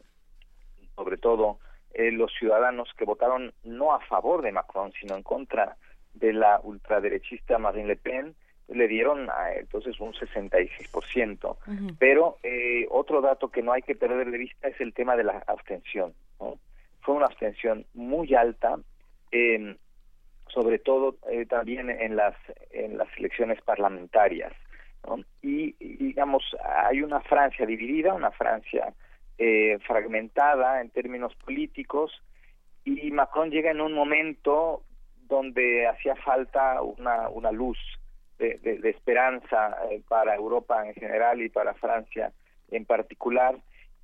[0.96, 1.58] sobre todo
[1.92, 5.76] eh, los ciudadanos que votaron no a favor de Macron, sino en contra
[6.18, 8.34] de la ultraderechista Marine Le Pen
[8.68, 11.56] le dieron entonces un 66%.
[11.98, 15.24] Pero eh, otro dato que no hay que perder de vista es el tema de
[15.24, 16.12] la abstención.
[17.00, 18.78] Fue una abstención muy alta,
[20.48, 22.34] sobre todo eh, también en las,
[22.70, 24.52] en las elecciones parlamentarias.
[25.42, 28.92] Y, digamos, hay una Francia dividida, una Francia
[29.38, 32.12] eh, fragmentada en términos políticos,
[32.84, 34.82] y Macron llega en un momento
[35.28, 37.78] donde hacía falta una, una luz
[38.38, 42.32] de, de, esperanza eh, para Europa en general y para Francia
[42.70, 43.56] en particular.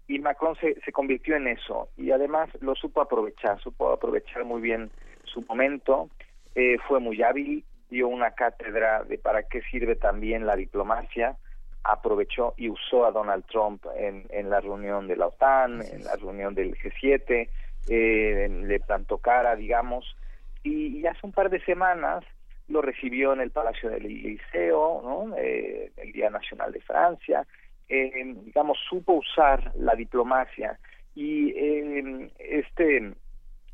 [0.06, 1.88] Y Macron se, se convirtió en eso.
[1.96, 4.90] Y además lo supo aprovechar, supo aprovechar muy bien
[5.24, 6.10] su momento,
[6.54, 11.36] eh, fue muy hábil, dio una cátedra de para qué sirve también la diplomacia,
[11.82, 16.16] aprovechó y usó a Donald Trump en, en la reunión de la OTAN, en la
[16.16, 17.48] reunión del G7,
[17.88, 20.16] eh, le plantó cara, digamos,
[20.64, 22.24] y, hace un par de semanas
[22.66, 25.36] lo recibió en el Palacio del Liceo, ¿no?
[25.36, 27.46] Eh, el Día Nacional de Francia,
[27.88, 30.78] eh, digamos, supo usar la diplomacia
[31.14, 33.12] y eh, este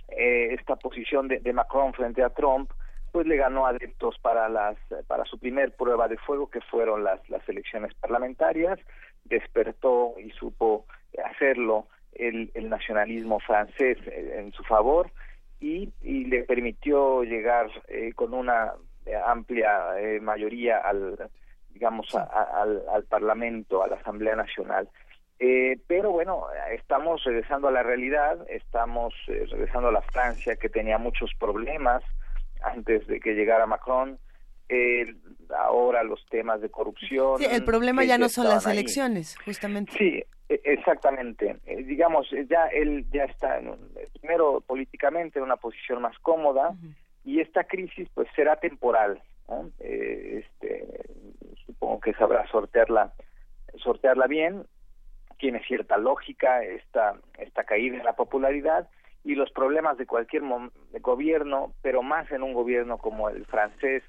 [0.09, 2.73] esta posición de, Macron frente a Trump
[3.13, 4.77] pues le ganó adeptos para las
[5.07, 8.81] para su primer prueba de fuego que fueron las las elecciones parlamentarias
[9.23, 10.85] despertó y supo
[11.25, 15.13] hacerlo el nacionalismo francés en su favor
[15.61, 18.73] y, y le permitió llegar eh, con una
[19.27, 21.31] amplia eh, mayoría al
[21.71, 24.89] digamos al, al, Parlamento, a la Asamblea Nacional.
[25.39, 30.99] Eh, pero bueno, estamos regresando a la realidad, estamos regresando a la Francia que tenía
[30.99, 32.03] muchos problemas
[32.63, 34.19] antes de que llegara Macron.
[35.57, 37.39] Ahora los temas de corrupción.
[37.39, 39.93] Sí, el problema ya no son las elecciones, justamente.
[39.97, 41.57] Sí, e, exactamente.
[41.67, 43.75] Eh, digamos, ya él ya está, en
[44.21, 46.75] primero políticamente, en una posición más cómoda
[47.25, 49.21] y esta crisis pues será temporal.
[49.81, 50.87] Eh, este,
[51.67, 53.13] supongo que sabrá sortearla,
[53.77, 54.65] sortearla bien.
[55.39, 58.89] Tiene cierta lógica esta, esta caída en la popularidad
[59.25, 60.43] y los problemas de cualquier
[61.01, 64.03] gobierno, pero más en un gobierno como el francés,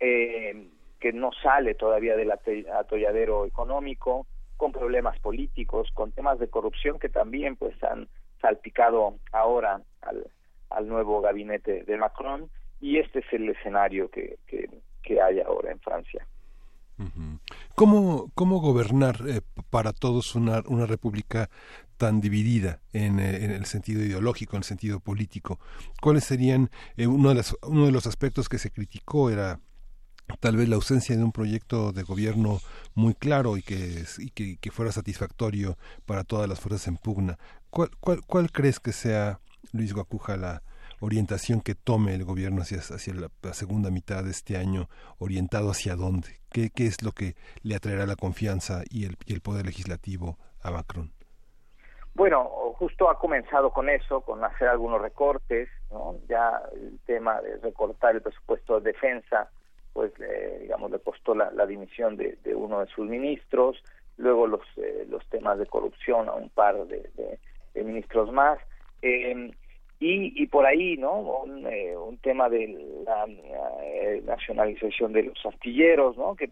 [0.00, 0.68] eh,
[1.00, 7.08] que no sale todavía del atolladero económico, con problemas políticos, con temas de corrupción que
[7.08, 8.08] también pues han
[8.40, 10.30] salpicado ahora al,
[10.70, 12.50] al nuevo gabinete de Macron
[12.80, 16.26] y este es el escenario que, que, hay ahora en Francia.
[17.74, 19.40] ¿Cómo, cómo gobernar eh,
[19.70, 21.48] para todos una, una república
[21.96, 25.60] tan dividida en, eh, en, el sentido ideológico, en el sentido político?
[26.02, 29.60] ¿Cuáles serían eh, uno, de las, uno de los aspectos que se criticó era
[30.40, 32.58] tal vez la ausencia de un proyecto de gobierno
[32.94, 35.76] muy claro y que, y que, fuera satisfactorio
[36.06, 37.38] para todas las fuerzas en pugna.
[37.70, 39.40] ¿Cuál, cuál, cuál crees que sea,
[39.72, 40.62] Luis Guacuja, la,
[41.00, 44.88] orientación que tome el gobierno hacia, hacia la, la, segunda mitad de este año,
[45.18, 46.40] orientado hacia dónde?
[46.50, 50.38] ¿Qué, qué es lo que le atraerá la confianza y el, y el poder legislativo
[50.62, 51.12] a Macron?
[52.14, 52.44] Bueno,
[52.78, 56.16] justo ha comenzado con eso, con hacer algunos recortes, ¿no?
[56.28, 59.50] Ya el tema de recortar el presupuesto de defensa,
[59.96, 63.82] pues, eh, digamos, le costó la, dimisión de, de, uno de sus ministros,
[64.18, 67.38] luego los, eh, los temas de corrupción a un par de, de,
[67.72, 68.58] de ministros más.
[69.00, 69.50] Eh,
[69.98, 72.68] y, y por ahí no un, eh, un tema de
[73.06, 73.24] la
[73.82, 76.50] eh, nacionalización de los astilleros no que,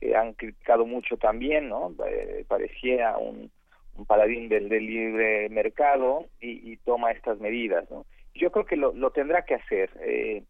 [0.00, 3.50] que han criticado mucho también no eh, parecía un,
[3.98, 8.76] un paladín del, del, libre mercado y, y, toma estas medidas no yo creo que
[8.76, 9.90] lo, lo tendrá que hacer.
[10.00, 10.42] Eh,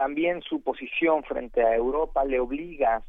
[0.00, 3.02] también su posición frente a Europa le obliga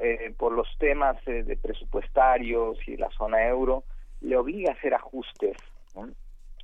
[0.00, 3.82] eh, por los temas eh, de presupuestarios y la zona euro
[4.20, 5.56] le obliga a hacer ajustes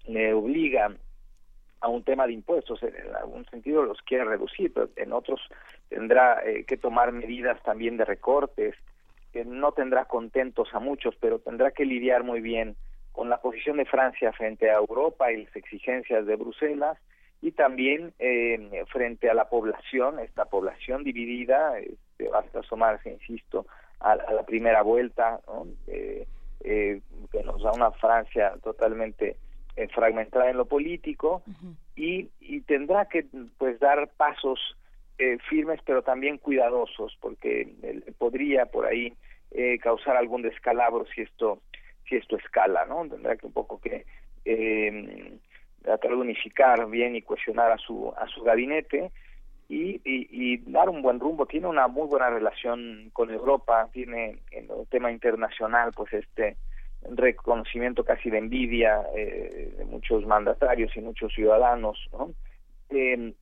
[0.06, 0.94] le obliga
[1.80, 5.40] a un tema de impuestos, en algún sentido los quiere reducir, pero en otros
[5.88, 8.76] tendrá eh, que tomar medidas también de recortes,
[9.32, 12.76] que no tendrá contentos a muchos, pero tendrá que lidiar muy bien
[13.10, 16.96] con la posición de Francia frente a Europa y las exigencias de Bruselas
[17.40, 23.66] y también eh, frente a la población, esta población dividida, este, basta asomarse, insisto,
[24.00, 25.66] a, a la primera vuelta, ¿no?
[25.86, 26.26] eh,
[26.64, 27.00] eh,
[27.30, 29.36] que nos da una Francia totalmente
[29.76, 31.74] eh, fragmentada en lo político uh -huh.
[31.94, 33.26] y, y, tendrá que
[33.58, 34.58] pues dar pasos
[35.18, 39.14] eh, firmes pero también cuidadosos porque eh, podría por ahí
[39.52, 41.60] eh, causar algún descalabro si esto
[42.08, 44.04] si esto escala no tendrá que un poco que
[44.44, 45.38] eh,
[45.88, 49.10] tratar de unificar bien y cuestionar a su a su gabinete
[49.70, 54.86] y, dar un buen rumbo tiene una muy buena relación con Europa tiene en el
[54.88, 56.56] tema internacional pues este
[57.10, 62.34] reconocimiento casi de envidia eh, de muchos mandatarios y muchos ciudadanos, ¿no?
[62.90, 63.32] Eh,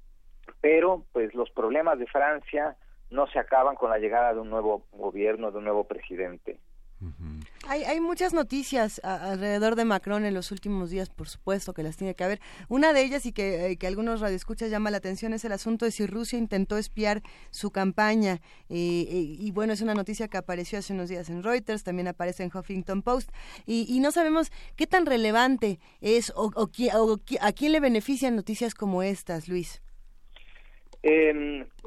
[0.60, 2.77] pero pues los problemas de Francia
[3.10, 6.59] no se acaban con la llegada de un nuevo gobierno, de un nuevo presidente.
[7.01, 7.35] Uh.
[7.68, 11.82] Hay, hay muchas noticias a, alrededor de Macron en los últimos días, por supuesto que
[11.82, 12.40] las tiene que haber.
[12.68, 15.84] Una de ellas y que, eh, que algunos radioescuchas llama la atención es el asunto
[15.84, 18.40] de si Rusia intentó espiar su campaña.
[18.68, 22.06] Eh, eh, y bueno, es una noticia que apareció hace unos días en Reuters, también
[22.09, 23.30] aparece en Huffington Post.
[23.66, 28.36] Y, y no sabemos qué tan relevante es o, o, o, a quién le benefician
[28.36, 29.82] noticias como estas, Luis.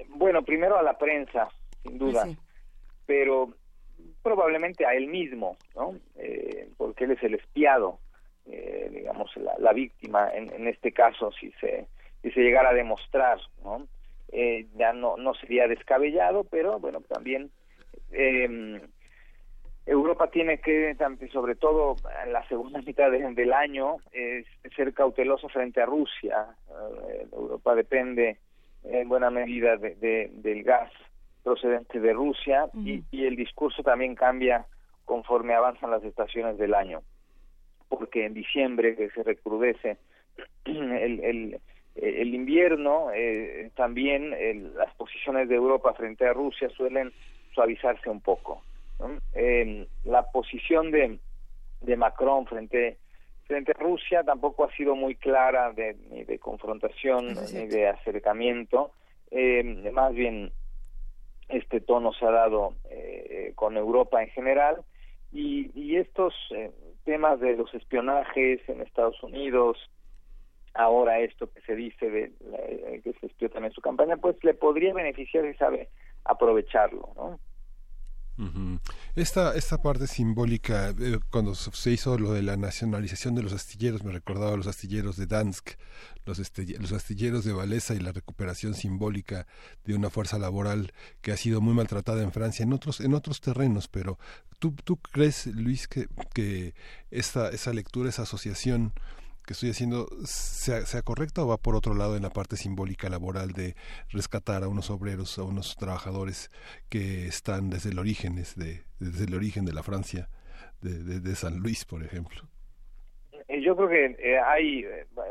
[0.09, 1.47] bueno, primero a la prensa,
[1.83, 2.25] sin duda.
[2.25, 2.37] Sí.
[3.05, 3.55] Pero
[4.23, 5.95] probablemente a él mismo, ¿no?
[6.17, 7.99] Eh, porque él es el espiado,
[8.45, 11.85] eh, digamos, la, la víctima en, en, este caso, si se,
[12.21, 13.87] si se llegara a demostrar, ¿no?
[14.31, 17.49] Eh, ya no, no sería descabellado, pero bueno, también
[18.11, 18.79] eh,
[19.85, 20.95] Europa tiene que,
[21.31, 23.97] sobre todo en la segunda mitad de, del año,
[24.75, 26.45] ser cauteloso frente a Rusia.
[27.09, 28.37] Eh, Europa depende
[28.83, 30.91] en buena medida de, del gas
[31.43, 32.87] procedente de Rusia uh -huh.
[32.87, 34.65] y, y, el discurso también cambia
[35.05, 37.01] conforme avanzan las estaciones del año
[37.89, 39.97] porque en diciembre que se recrudece
[40.65, 41.59] el, el,
[41.95, 47.11] el invierno eh, también el, las posiciones de Europa frente a Rusia suelen
[47.53, 48.63] suavizarse un poco
[48.99, 49.17] ¿no?
[49.33, 51.19] eh, la posición de,
[51.81, 52.97] de Macron frente
[53.47, 58.91] frente a Rusia tampoco ha sido muy clara de, ni de confrontación ni de acercamiento
[59.31, 60.51] eh, más bien
[61.49, 64.77] este tono se ha dado eh, con Europa en general
[65.31, 66.71] y, y estos eh,
[67.03, 69.77] temas de los espionajes en Estados Unidos,
[70.73, 74.53] ahora esto que se dice de eh, que se espió también su campaña, pues le
[74.53, 75.89] podría beneficiar y sabe
[76.23, 77.39] aprovecharlo, ¿no?
[79.19, 84.01] Esta, esta parte simbólica, eh, cuando se hizo lo de la nacionalización de los astilleros,
[84.05, 85.71] me recordaba los astilleros de Dansk,
[86.23, 86.39] los,
[86.79, 89.45] los astilleros de Valesa y la recuperación simbólica
[89.83, 93.41] de una fuerza laboral que ha sido muy maltratada en Francia, en otros, en otros
[93.41, 94.17] terrenos, pero
[94.57, 96.73] ¿tú, tú crees, Luis, que, que
[97.11, 98.93] esta, esa lectura, esa asociación
[99.49, 103.09] que estoy haciendo sea, sea correcta o va por otro lado en la parte simbólica
[103.09, 103.73] laboral de
[104.09, 106.51] rescatar a unos obreros, a unos trabajadores
[106.87, 110.29] que están desde el origen, desde, desde el origen de la Francia,
[110.83, 112.43] de, de, de San Luis, por ejemplo?
[113.47, 114.85] Eh, Yo creo que eh, hay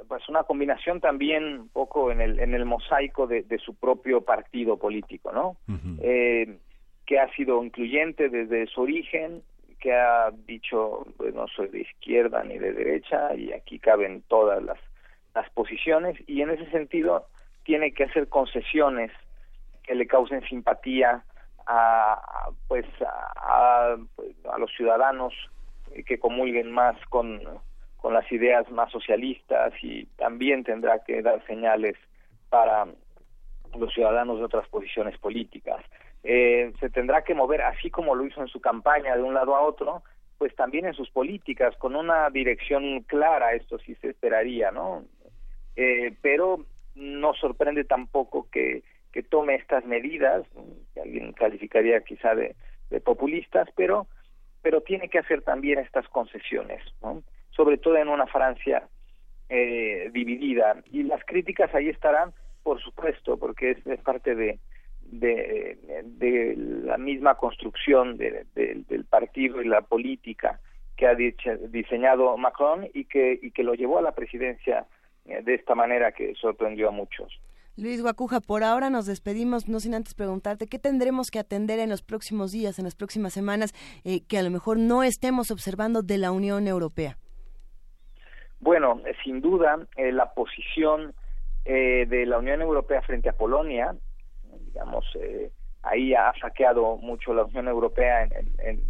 [0.08, 4.22] pues una combinación también un poco en el, en el mosaico de, de su propio
[4.22, 5.58] partido político, ¿no?
[6.02, 6.58] Eh,
[7.06, 9.44] que ha sido incluyente desde su origen,
[9.78, 14.62] que ha dicho, pues no soy de izquierda ni de derecha, y aquí caben todas
[14.62, 14.78] las,
[15.34, 17.26] las posiciones, y en ese sentido
[17.64, 19.12] tiene que hacer concesiones
[19.82, 21.24] que le causen simpatía
[21.66, 25.34] a, pues a, a, pues, los ciudadanos
[25.92, 27.40] eh, que comulguen más con,
[27.98, 31.96] con las ideas más socialistas y también tendrá que dar señales
[32.48, 32.86] para
[33.78, 35.84] los ciudadanos de otras posiciones políticas.
[36.24, 39.54] Eh, se tendrá que mover, así como lo hizo en su campaña de un lado
[39.56, 40.02] a otro,
[40.36, 45.04] pues también en sus políticas, con una dirección clara, esto sí se esperaría, ¿no?
[45.76, 46.64] Eh, pero
[46.94, 48.82] no sorprende tampoco que,
[49.12, 50.46] que tome estas medidas,
[50.94, 52.54] que alguien calificaría quizá de,
[53.04, 54.06] populistas, pero
[54.60, 57.22] pero tiene que hacer también estas concesiones, ¿no?
[57.50, 58.88] sobre todo en una Francia
[59.48, 60.82] eh, dividida.
[60.90, 62.32] Y las críticas ahí estarán,
[62.64, 64.58] por supuesto, porque es parte de,
[65.10, 70.60] de, de, la misma construcción de, de, del partido y la política
[70.96, 74.86] que ha dicho, diseñado Macron y que, y que lo llevó a la presidencia
[75.26, 77.40] eh, de esta manera que sorprendió a muchos.
[77.78, 81.88] Luis Guacuja, por ahora nos despedimos, no sin antes preguntarte qué tendremos que atender en
[81.88, 83.72] los próximos días, en las próximas semanas,
[84.04, 87.18] eh, que a lo mejor no estemos observando de la Unión Europea.
[88.58, 91.14] Bueno, eh, sin duda, eh, la posición
[91.64, 93.94] de la Unión Europea frente a Polonia,
[94.72, 95.06] digamos,
[95.82, 98.82] ahí ha saqueado mucho la Unión Europea en, en,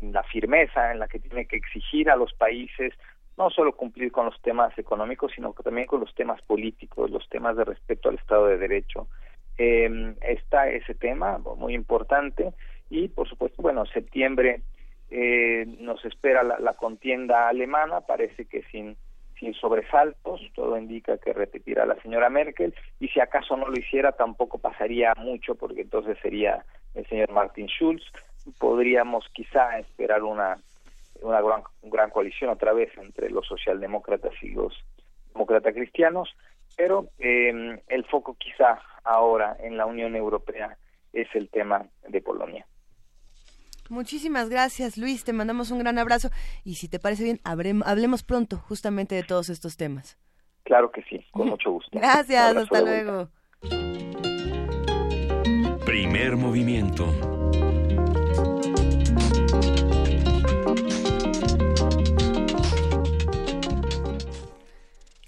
[0.00, 2.92] en la firmeza en la que tiene que exigir a los países
[3.36, 7.28] no solo cumplir con los temas económicos, sino que también con los temas políticos, los
[7.28, 9.08] temas de respeto al Estado de Derecho.
[9.58, 12.52] Eh, está ese tema muy importante
[12.90, 14.62] y, por supuesto, bueno, septiembre
[15.10, 18.96] eh, nos espera la, la, contienda alemana, parece que sin,
[19.42, 24.12] sin sobresaltos, todo indica que repetirá la señora Merkel y si acaso no lo hiciera
[24.12, 26.64] tampoco pasaría mucho porque entonces sería
[26.94, 28.04] el señor Martin Schulz.
[28.60, 30.58] Podríamos quizá esperar una
[31.22, 34.72] una gran, gran coalición otra vez entre los socialdemócratas y los
[35.32, 36.28] demócratas cristianos,
[36.76, 40.76] pero eh, el foco quizá ahora en la Unión Europea
[41.12, 42.64] es el tema de Polonia.
[43.92, 45.22] Muchísimas gracias, Luis.
[45.22, 46.30] Te mandamos un gran abrazo
[46.64, 50.18] y si te parece bien, hablemos pronto justamente de todos estos temas.
[50.64, 51.90] Claro que sí, con mucho gusto.
[51.92, 53.28] Gracias, hasta luego.
[55.84, 57.41] Primer movimiento.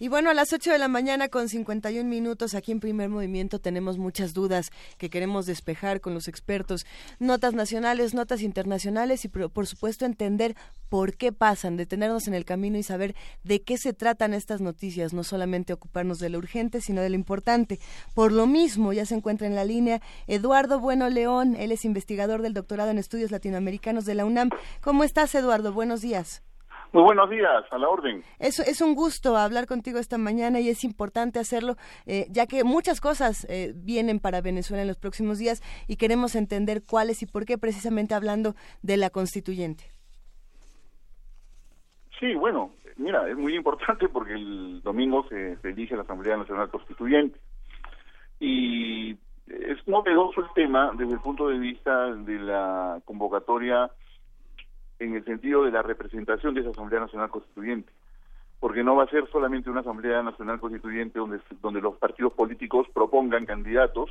[0.04, 3.58] Y bueno, a las 8 de la mañana con 51 minutos aquí en Primer Movimiento
[3.58, 6.84] tenemos muchas dudas que queremos despejar con los expertos.
[7.20, 10.56] Notas nacionales, notas internacionales y por supuesto entender
[10.90, 13.14] por qué pasan, detenernos en el camino y saber
[13.44, 17.14] de qué se tratan estas noticias, no solamente ocuparnos de lo urgente, sino de lo
[17.14, 17.80] importante.
[18.12, 22.42] Por lo mismo, ya se encuentra en la línea Eduardo Bueno León, él es investigador
[22.42, 24.50] del doctorado en estudios latinoamericanos de la UNAM.
[24.82, 25.72] ¿Cómo estás, Eduardo?
[25.72, 26.42] Buenos días.
[26.94, 28.22] Muy buenos días, a la orden.
[28.38, 31.74] Es, es un gusto hablar contigo esta mañana y es importante hacerlo,
[32.06, 36.36] eh, ya que muchas cosas eh, vienen para Venezuela en los próximos días y queremos
[36.36, 39.82] entender cuáles y por qué, precisamente hablando de la constituyente.
[42.20, 46.70] Sí, bueno, mira, es muy importante porque el domingo se, se elige la Asamblea Nacional
[46.70, 47.40] Constituyente
[48.38, 49.14] y
[49.48, 53.90] es novedoso el tema desde el punto de vista de la convocatoria
[54.98, 57.92] en el sentido de la representación de esa Asamblea Nacional Constituyente,
[58.60, 62.86] porque no va a ser solamente una Asamblea Nacional Constituyente donde, donde los partidos políticos
[62.94, 64.10] propongan candidatos,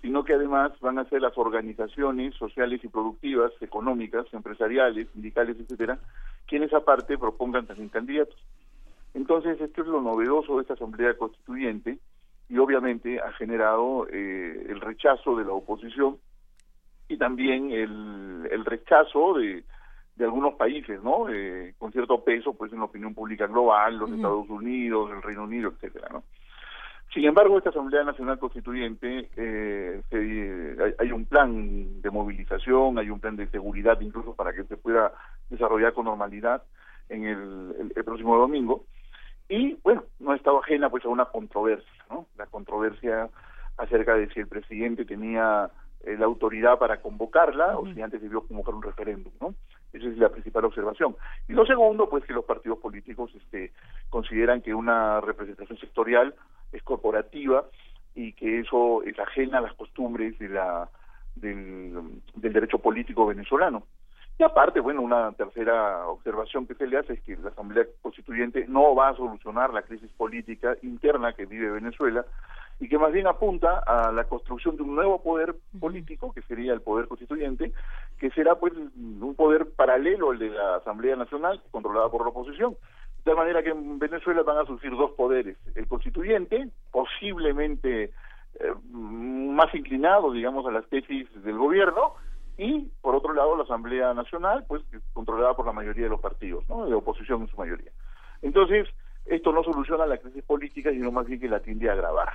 [0.00, 5.98] sino que además van a ser las organizaciones sociales y productivas, económicas, empresariales, sindicales, etcétera,
[6.46, 8.36] quienes aparte propongan también candidatos.
[9.14, 11.98] Entonces, esto es lo novedoso de esta Asamblea Constituyente
[12.48, 16.18] y obviamente ha generado eh, el rechazo de la oposición
[17.08, 19.64] y también el, el rechazo de,
[20.16, 21.28] de algunos países, ¿no?
[21.28, 24.16] Eh, con cierto peso, pues en la opinión pública global, los uh -huh.
[24.16, 26.22] Estados Unidos, el Reino Unido, etcétera, ¿no?
[27.12, 33.08] Sin embargo, esta Asamblea Nacional Constituyente, eh, se, hay, hay, un plan de movilización, hay
[33.08, 35.12] un plan de seguridad incluso para que se pueda
[35.48, 36.64] desarrollar con normalidad
[37.08, 38.84] en el, el, el próximo domingo.
[39.48, 42.26] Y, bueno, no ha estado ajena pues a una controversia, ¿no?
[42.36, 43.28] La controversia
[43.76, 45.70] acerca de si el presidente tenía
[46.06, 49.54] eh, la autoridad para convocarla o si antes debió convocar un referéndum, ¿no?
[49.92, 51.16] Esa es la principal observación.
[51.48, 53.72] Y lo segundo, pues que los partidos políticos este,
[54.10, 56.34] consideran que una representación sectorial
[56.72, 57.64] es corporativa
[58.14, 60.88] y que eso es ajena a las costumbres de la,
[61.36, 63.84] del, del derecho político venezolano.
[64.36, 68.66] Y aparte, bueno, una tercera observación que se le hace es que la Asamblea Constituyente
[68.66, 72.24] no va a solucionar la crisis política interna que vive Venezuela
[72.80, 76.72] y que más bien apunta a la construcción de un nuevo poder político, que sería
[76.72, 77.72] el poder constituyente,
[78.18, 82.72] que será pues un poder paralelo al de la Asamblea Nacional, controlada por la oposición.
[83.18, 88.04] De tal manera que en Venezuela van a surgir dos poderes, el constituyente, posiblemente
[88.60, 92.14] eh, más inclinado, digamos, a las tesis del gobierno,
[92.56, 94.82] y por otro lado la Asamblea Nacional, pues
[95.12, 96.86] controlada por la mayoría de los partidos, ¿no?
[96.86, 97.90] de oposición en su mayoría.
[98.42, 98.88] Entonces,
[99.26, 102.28] esto no soluciona la crisis política, sino más bien que la tiende a agravar.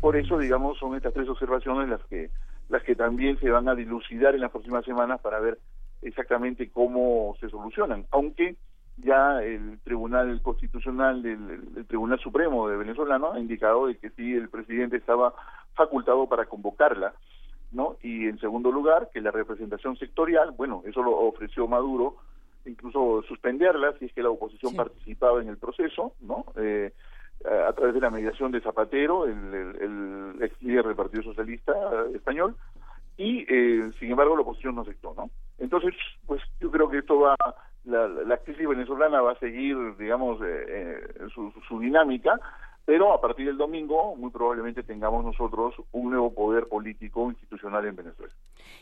[0.00, 2.30] Por eso, digamos, son estas tres observaciones las que
[2.68, 5.58] las que también se van a dilucidar en las próximas semanas para ver
[6.02, 8.56] exactamente cómo se solucionan, aunque
[8.96, 14.48] ya el Tribunal Constitucional del, Tribunal Supremo de Venezolano ha indicado de que sí el
[14.48, 15.34] presidente estaba
[15.74, 17.12] facultado para convocarla,
[17.72, 17.96] ¿no?
[18.02, 22.16] Y en segundo lugar, que la representación sectorial, bueno, eso lo ofreció Maduro,
[22.64, 26.44] incluso suspenderla si es que la oposición participaba en el proceso, ¿no?
[26.56, 26.92] Eh,
[27.44, 31.72] a través de la mediación de Zapatero, el, ex líder del Partido Socialista
[32.14, 32.56] Español,
[33.16, 35.30] y eh, sin embargo la oposición no aceptó, ¿no?
[35.58, 35.94] Entonces,
[36.26, 37.36] pues yo creo que esto va,
[37.84, 42.40] la, la crisis venezolana va a seguir, digamos, eh, eh, su, su, dinámica,
[42.84, 47.96] pero a partir del domingo muy probablemente tengamos nosotros un nuevo poder político institucional en
[47.96, 48.32] Venezuela.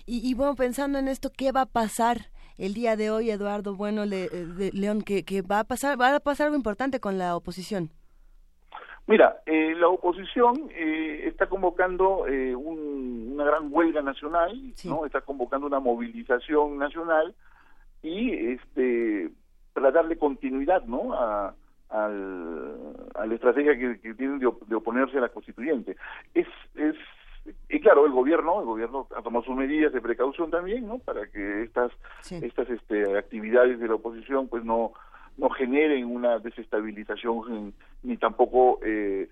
[0.06, 3.76] Y, y bueno, pensando en esto, ¿qué va a pasar el día de hoy, Eduardo
[3.76, 5.02] Bueno de León?
[5.02, 7.90] que, que va a pasar, va a pasar algo importante con la oposición.
[9.06, 15.04] Mira, eh, la oposición eh, está convocando eh, una gran huelga nacional, ¿no?
[15.04, 17.34] Está convocando una movilización nacional
[18.02, 19.30] y este
[19.72, 21.14] para darle continuidad, ¿no?
[21.14, 21.54] A,
[21.94, 25.94] la estrategia que, tienen de, oponerse a la constituyente.
[26.32, 26.96] Es, es
[27.68, 31.00] y claro, el gobierno, el gobierno ha tomado sus medidas de precaución también, ¿no?
[31.00, 31.92] Para que estas
[32.30, 34.92] estas este, actividades de la oposición, pues no
[35.36, 39.28] no generen una desestabilización ni tampoco eh,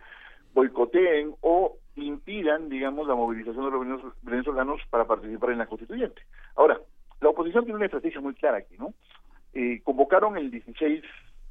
[0.55, 6.23] boicoteen o impidan, digamos, la movilización de los venezolanos para participar en la constituyente.
[6.57, 6.81] Ahora,
[7.21, 8.95] la oposición tiene una estrategia muy clara aquí, ¿no?
[9.53, 11.03] Eh, convocaron el 16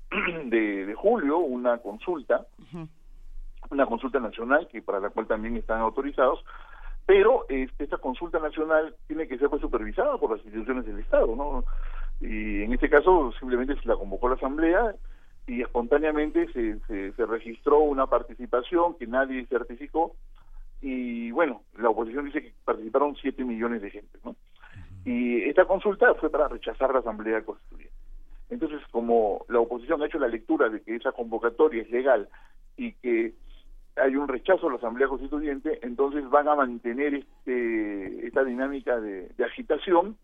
[0.45, 2.45] de, julio una consulta,
[3.69, 6.43] una consulta nacional que para la cual también están autorizados,
[7.05, 11.35] pero este, esta consulta nacional tiene que ser pues, supervisada por las instituciones del Estado,
[11.35, 11.63] ¿no?
[12.21, 14.95] Y en este caso simplemente se la convocó la Asamblea
[15.47, 16.79] y espontáneamente se,
[17.11, 20.15] se, registró una participación que nadie certificó
[20.81, 24.35] y bueno, la oposición dice que participaron 7 millones de gente, ¿no?
[25.05, 27.93] Y esta consulta fue para rechazar la Asamblea Constituyente.
[28.49, 32.29] Entonces, como la oposición ha hecho la lectura de que esa convocatoria es legal
[32.77, 33.33] y que
[33.95, 39.43] hay un rechazo a la Asamblea Constituyente, entonces van a mantener este, esta dinámica de
[39.43, 40.17] agitación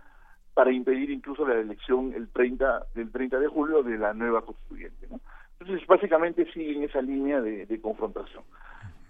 [0.56, 5.06] para impedir incluso la elección el 30 del 30 de julio de la nueva constituyente.
[5.11, 5.19] ¿no?
[5.60, 8.44] Entonces, básicamente sigue en esa línea de, confrontación.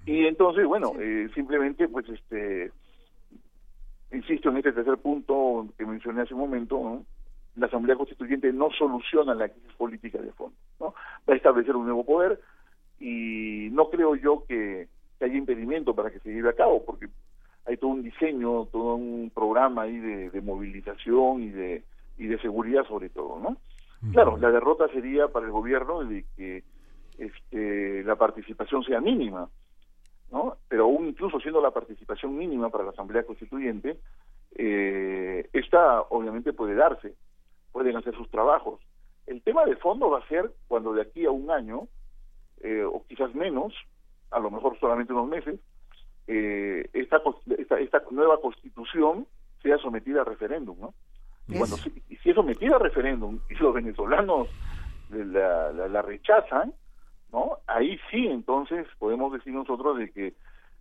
[0.08, 2.72] Y entonces, bueno, eh, simplemente, pues, este,
[4.12, 7.04] insisto en este tercer punto que mencioné hace un momento,
[7.56, 10.96] la Asamblea Constituyente no soluciona la crisis política de fondo, ¿no?
[11.30, 12.42] Va a establecer un nuevo poder
[13.00, 14.88] y no creo yo que,
[15.20, 17.08] que haya impedimento para que se lleve a cabo, porque
[17.66, 21.84] hay todo un diseño, todo un programa ahí de, movilización y de,
[22.18, 23.58] y de seguridad sobre todo, ¿no?
[24.12, 26.64] Claro, la derrota sería para el gobierno de que
[27.18, 29.50] este, la participación sea mínima,
[30.32, 30.58] ¿no?
[30.68, 33.98] Pero aún incluso siendo la participación mínima para la Asamblea Constituyente,
[34.56, 37.16] eh, esta obviamente puede darse,
[37.72, 38.80] pueden hacer sus trabajos.
[39.26, 41.88] El tema de fondo va a ser cuando de aquí a un año,
[42.62, 43.74] eh, o quizás menos,
[44.30, 45.60] a lo mejor solamente unos meses,
[46.28, 47.22] eh, esta,
[47.78, 49.28] esta, nueva constitución
[49.62, 50.94] sea sometida a referéndum, ¿no?
[51.48, 51.92] Y cuando si,
[52.24, 54.48] si es sometida a referéndum y los venezolanos
[55.10, 56.74] la, la, rechazan,
[57.32, 57.60] ¿no?
[57.68, 60.34] Ahí sí, entonces podemos decir nosotros de que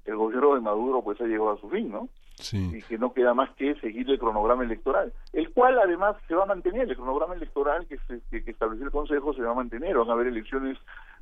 [0.06, 2.08] el gobierno de Maduro pues ha llegado a su fin, ¿no?
[2.52, 6.42] Y que no queda más que seguir el cronograma electoral, el cual además se va
[6.42, 9.96] a mantener, el cronograma electoral que, se, que, estableció el Consejo se va a mantener,
[9.96, 10.76] van a haber elecciones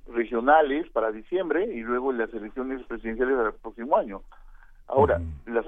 [0.09, 4.23] regionales para diciembre y luego las elecciones presidenciales del próximo año.
[4.89, 5.61] Ahora, la,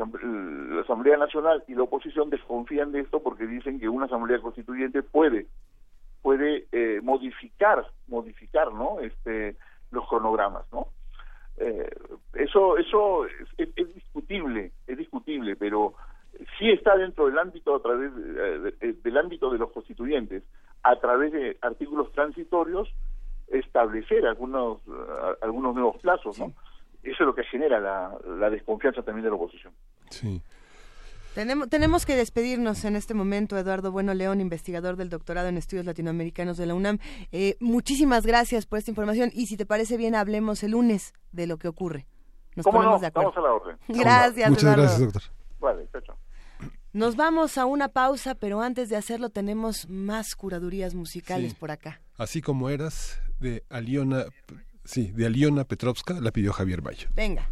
[0.83, 5.47] Asamblea Nacional y la oposición desconfían de esto porque dicen que una Asamblea Constituyente puede
[6.21, 9.57] puede eh, modificar modificar no este
[9.91, 10.89] los cronogramas no
[11.59, 11.89] eh,
[12.33, 15.95] eso eso es, discutible es discutible pero
[16.59, 20.43] sí está dentro del ámbito a través eh, del ámbito de los constituyentes
[20.83, 22.89] a través de artículos transitorios
[23.49, 24.79] establecer algunos
[25.43, 26.53] algunos nuevos plazos no
[27.03, 29.73] eso es lo que genera la, la desconfianza también de la oposición
[30.11, 30.41] sí
[31.35, 35.85] Tenemos, tenemos que despedirnos en este momento, Eduardo Bueno León, investigador del doctorado en estudios
[35.85, 36.99] latinoamericanos de la UNAM.
[37.33, 41.49] Eh, muchísimas gracias por esta información y si te parece bien, hablemos el lunes de
[41.49, 42.07] lo que ocurre.
[42.55, 43.01] Nos ¿Cómo ponemos no?
[43.01, 43.33] de acuerdo.
[43.33, 43.77] Vamos a la orden.
[44.01, 44.83] Gracias, Muchas Eduardo.
[44.85, 45.23] gracias, doctor.
[45.59, 46.17] Vale, chao, chao.
[46.93, 51.57] Nos vamos a una pausa, pero antes de hacerlo tenemos más curadurías musicales Sí.
[51.59, 52.01] por acá.
[52.17, 54.25] Así como eras de Aliona,
[54.85, 57.09] sí, de Aliona Petrovska, la pidió Javier Bayo.
[57.15, 57.47] Venga.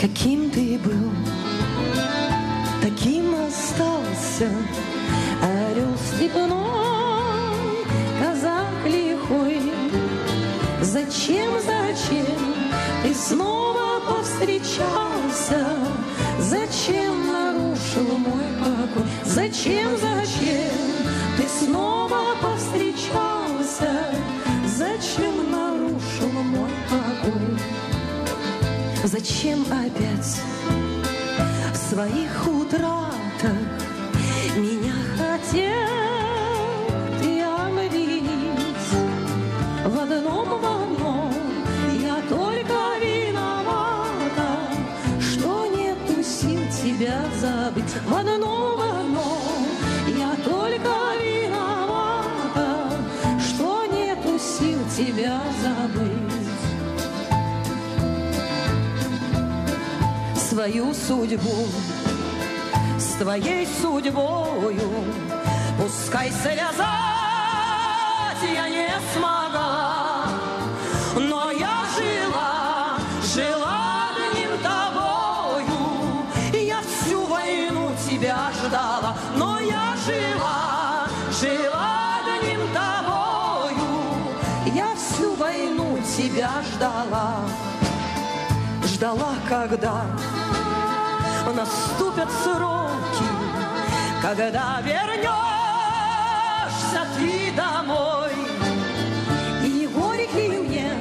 [0.00, 1.12] Каким ты был,
[2.82, 4.50] таким остался
[5.42, 7.84] Орел степной,
[8.20, 9.60] казак лихой
[10.82, 12.54] Зачем, зачем
[13.02, 16.03] ты снова повстречался
[16.48, 19.08] Зачем нарушил мой покой?
[19.24, 20.74] Зачем, зачем
[21.38, 24.10] ты снова повстречался?
[24.76, 27.58] Зачем нарушил мой покой?
[29.04, 30.40] Зачем опять
[31.72, 33.52] в своих утратах
[34.56, 36.03] меня хотел
[54.96, 56.34] тебя забыть.
[60.36, 61.66] свою судьбу
[62.96, 65.04] с твоей судьбою.
[65.76, 66.84] Пускай связать
[68.54, 70.03] я не смогла,
[86.74, 87.38] ждала
[88.94, 90.04] ждала, когда
[91.54, 93.28] наступят сроки,
[94.22, 95.30] когда вернешься
[97.16, 98.32] ты домой.
[99.64, 100.92] И горькие мне,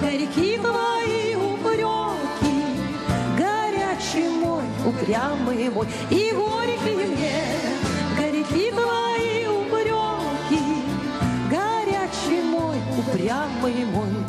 [0.00, 2.62] горьки твои упреки,
[3.36, 5.88] горячий мой, упрямый мой.
[6.10, 7.44] И горькие мне,
[8.16, 10.82] горьки твои упреки,
[11.50, 14.27] горячий мой, упрямый мой.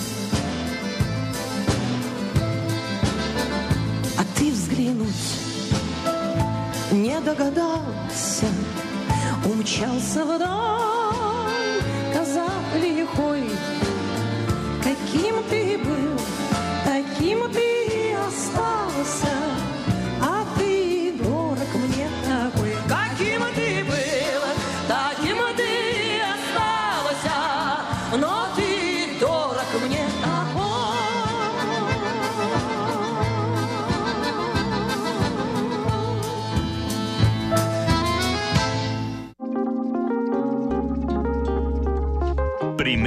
[4.80, 5.40] Взглянуть
[6.92, 8.48] не догадался,
[9.46, 11.84] умчался вдаль,
[12.14, 12.50] казак
[12.82, 13.44] лихой.
[14.82, 16.20] Каким ты был,
[16.86, 19.28] таким ты и остался,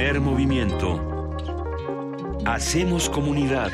[0.03, 0.99] Primer movimiento.
[2.45, 3.71] Hacemos comunidad.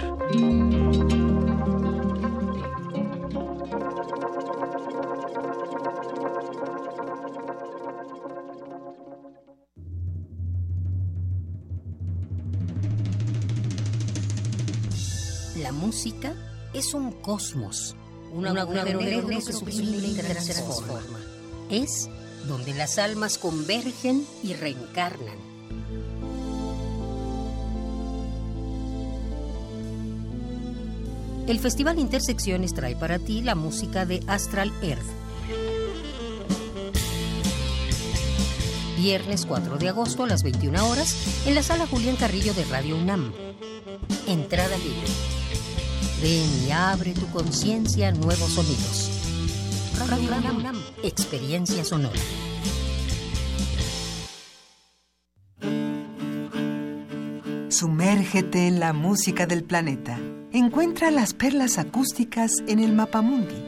[15.58, 16.36] La música
[16.76, 17.96] es un cosmos,
[18.32, 21.20] un agujero negro que sublime y transforma.
[21.72, 22.08] Es
[22.48, 25.49] donde las almas convergen y reencarnan.
[31.50, 35.02] El Festival Intersecciones trae para ti la música de Astral Earth.
[38.98, 42.98] Viernes 4 de agosto a las 21 horas en la sala Julián Carrillo de Radio
[42.98, 43.34] UNAM.
[44.28, 45.08] Entrada libre.
[46.22, 49.10] Ven y abre tu conciencia a nuevos sonidos.
[50.08, 52.20] Radio UNAM, experiencia sonora.
[57.70, 60.20] Sumérgete en la música del planeta.
[60.60, 63.66] Encuentra las perlas acústicas en el Mapamundi.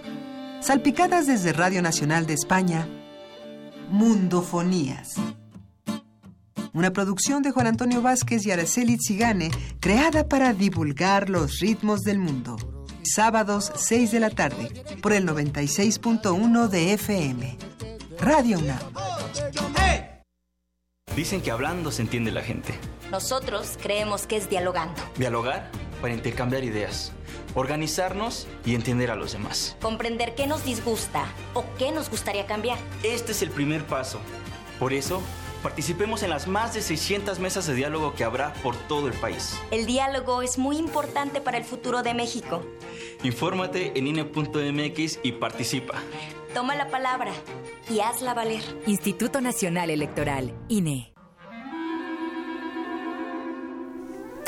[0.60, 2.86] Salpicadas desde Radio Nacional de España,
[3.90, 5.14] Mundofonías.
[6.74, 12.20] Una producción de Juan Antonio Vázquez y Araceli Zigane, creada para divulgar los ritmos del
[12.20, 12.58] mundo.
[13.04, 17.58] Sábados 6 de la tarde, por el 96.1 de FM.
[18.20, 18.80] Radio UNAM.
[21.16, 22.78] Dicen que hablando se entiende la gente.
[23.10, 25.72] Nosotros creemos que es dialogando, Dialogar
[26.02, 27.12] para intercambiar ideas,
[27.56, 29.78] organizarnos y entender a los demás.
[29.82, 32.78] comprender qué nos disgusta o qué nos gustaría cambiar.
[33.04, 34.20] Este es el primer paso.
[34.80, 35.22] Por eso,
[35.64, 39.60] Participemos en las más de 600 mesas de diálogo que habrá por todo el país.
[39.70, 42.64] El diálogo es muy importante para el futuro de México.
[43.24, 46.02] Infórmate en INE.mx y participa.
[46.56, 47.32] Toma la palabra
[47.90, 48.64] y hazla valer.
[48.88, 51.14] Instituto Nacional Electoral, INE.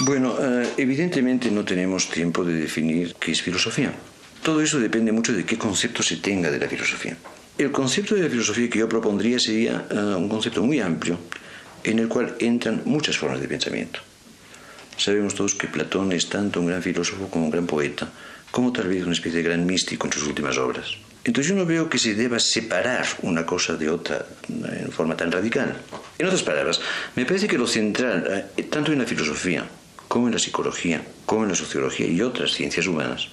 [0.00, 3.92] Bueno, eh, evidentemente no tenemos tiempo de definir qué es filosofía.
[4.44, 7.16] Todo eso depende mucho de qué concepto se tenga de la filosofía.
[7.58, 11.18] El concepto de la filosofía que yo propondría sería eh, un concepto muy amplio
[11.82, 13.98] en el cual entran muchas formas de pensamiento.
[14.96, 18.08] Sabemos todos que Platón es tanto un gran filósofo como un gran poeta,
[18.52, 20.96] como tal vez una especie de gran místico en sus últimas obras.
[21.24, 25.32] Entonces yo no veo que se deba separar una cosa de otra en forma tan
[25.32, 25.76] radical.
[26.18, 26.80] En otras palabras,
[27.16, 29.66] me parece que lo central, eh, tanto en la filosofía
[30.08, 33.28] como en la psicología, como en la sociología y otras ciencias humanas,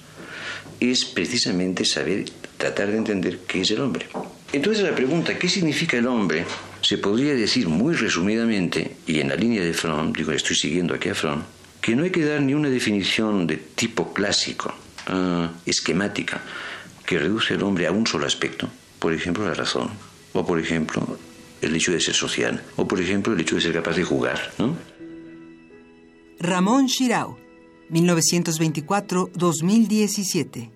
[0.78, 2.26] es precisamente saber
[2.56, 4.06] tratar de entender qué es el hombre.
[4.52, 6.44] Entonces la pregunta, ¿qué significa el hombre?
[6.82, 11.08] Se podría decir muy resumidamente, y en la línea de Fromm, digo, estoy siguiendo aquí
[11.08, 11.42] a Fromm,
[11.80, 14.74] que no hay que dar ni una definición de tipo clásico,
[15.10, 16.40] uh, esquemática,
[17.04, 19.90] que reduce al hombre a un solo aspecto, por ejemplo la razón,
[20.32, 21.18] o por ejemplo
[21.62, 24.52] el hecho de ser social, o por ejemplo el hecho de ser capaz de jugar,
[24.58, 24.76] ¿no?
[26.38, 27.36] Ramón Shirao,
[27.90, 30.70] 1924-2017.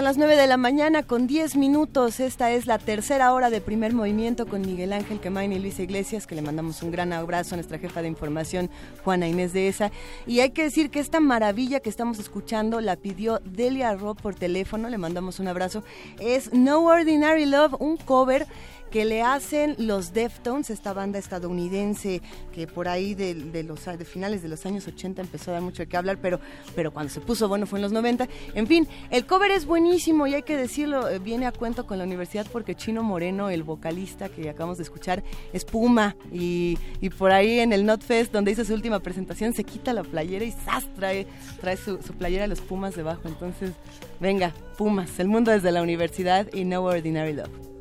[0.05, 2.21] Son las 9 de la mañana con 10 minutos.
[2.21, 6.27] Esta es la tercera hora de primer movimiento con Miguel Ángel Quemain y Luis Iglesias,
[6.27, 8.69] que le mandamos un gran abrazo a nuestra jefa de información,
[9.03, 9.91] Juana Inés de Esa.
[10.27, 14.35] Y hay que decir que esta maravilla que estamos escuchando la pidió Delia Robb por
[14.35, 15.83] teléfono, le mandamos un abrazo.
[16.21, 18.47] Es No Ordinary Love, un cover
[18.95, 22.23] que le hacen los Deftones, esta banda estadounidense
[22.53, 25.89] que por ahí de, los finales de los años 80 empezó a dar mucho de
[25.89, 26.39] qué hablar, pero,
[26.77, 28.29] pero cuando se puso bueno fue en los 90.
[28.55, 31.99] En fin, el cover es buenísimo y hay que decirlo, eh, viene a cuento con
[31.99, 37.11] la universidad porque Chino Moreno, el vocalista que acabamos de escuchar, es Puma y, y
[37.11, 40.53] por ahí en el NotFest donde hizo su última presentación se quita la playera y
[40.53, 40.87] ¡zas!
[40.95, 41.27] trae,
[41.61, 43.23] trae su, su playera de los Pumas debajo.
[43.25, 43.73] Entonces,
[44.21, 47.74] venga, Pumas, el mundo desde la universidad y No Ordinary Love.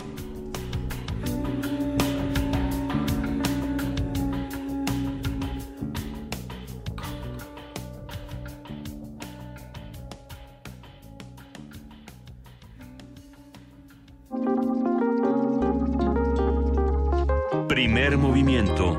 [17.86, 18.98] Primer movimiento.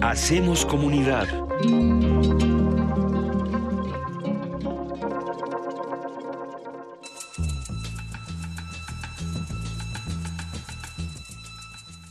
[0.00, 1.26] Hacemos comunidad.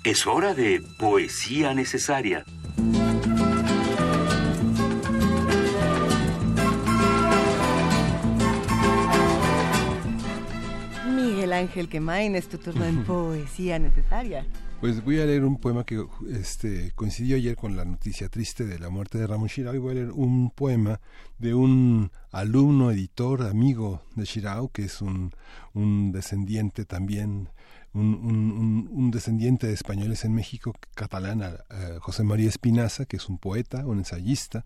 [0.03, 2.43] Es hora de poesía necesaria.
[11.07, 14.45] Miguel Ángel Quemain, es tu turno en poesía necesaria.
[14.81, 18.79] Pues voy a leer un poema que este, coincidió ayer con la noticia triste de
[18.79, 20.99] la muerte de Ramón Shirao y voy a leer un poema
[21.37, 25.31] de un alumno, editor, amigo de Shirao, que es un,
[26.11, 27.49] descendiente también,
[27.93, 33.85] un, descendiente de españoles en México, catalán, eh, José María Espinaza, que es un poeta,
[33.85, 34.65] un ensayista,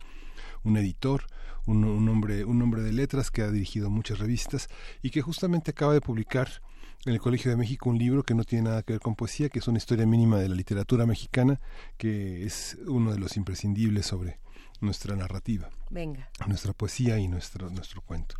[0.63, 1.25] un editor,
[1.65, 4.69] un hombre, un hombre de letras que ha dirigido muchas revistas
[5.01, 6.61] y que justamente acaba de publicar
[7.05, 9.49] en el Colegio de México un libro que no tiene nada que ver con poesía,
[9.49, 11.59] que es una historia mínima de la literatura mexicana,
[11.97, 14.39] que es uno de los imprescindibles sobre
[14.81, 16.29] nuestra narrativa, Venga.
[16.47, 18.35] nuestra poesía y nuestro, nuestro cuento.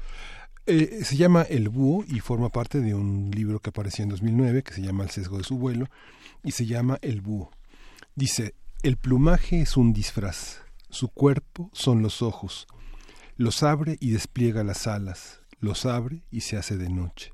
[0.68, 4.64] Eh, se llama El Búho y forma parte de un libro que apareció en 2009
[4.64, 5.88] que se llama El sesgo de su vuelo
[6.44, 7.52] y se llama El Búho.
[8.16, 12.66] Dice, el plumaje es un disfraz, su cuerpo son los ojos,
[13.38, 17.32] los abre y despliega las alas, los abre y se hace de noche,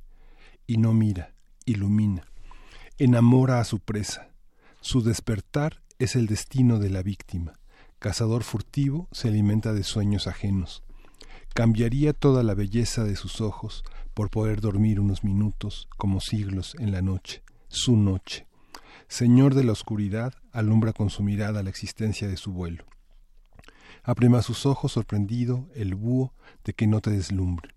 [0.71, 1.33] y no mira,
[1.65, 2.23] ilumina,
[2.97, 4.29] enamora a su presa,
[4.79, 7.59] su despertar es el destino de la víctima,
[7.99, 10.81] cazador furtivo se alimenta de sueños ajenos,
[11.53, 13.83] cambiaría toda la belleza de sus ojos
[14.13, 18.47] por poder dormir unos minutos como siglos en la noche, su noche.
[19.09, 22.85] Señor de la oscuridad, alumbra con su mirada la existencia de su vuelo.
[24.03, 26.33] Aprema sus ojos sorprendido el búho
[26.63, 27.75] de que no te deslumbre,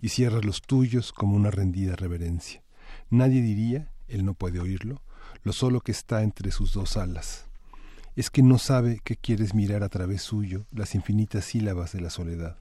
[0.00, 2.62] y cierra los tuyos como una rendida reverencia.
[3.10, 5.02] Nadie diría, él no puede oírlo,
[5.42, 7.46] lo solo que está entre sus dos alas.
[8.14, 12.10] Es que no sabe que quieres mirar a través suyo las infinitas sílabas de la
[12.10, 12.58] soledad.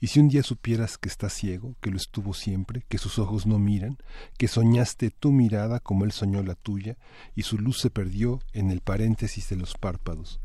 [0.00, 3.46] Y si un día supieras que está ciego, que lo estuvo siempre, que sus ojos
[3.46, 3.98] no miran,
[4.36, 6.96] que soñaste tu mirada como él soñó la tuya,
[7.36, 10.40] y su luz se perdió en el paréntesis de los párpados.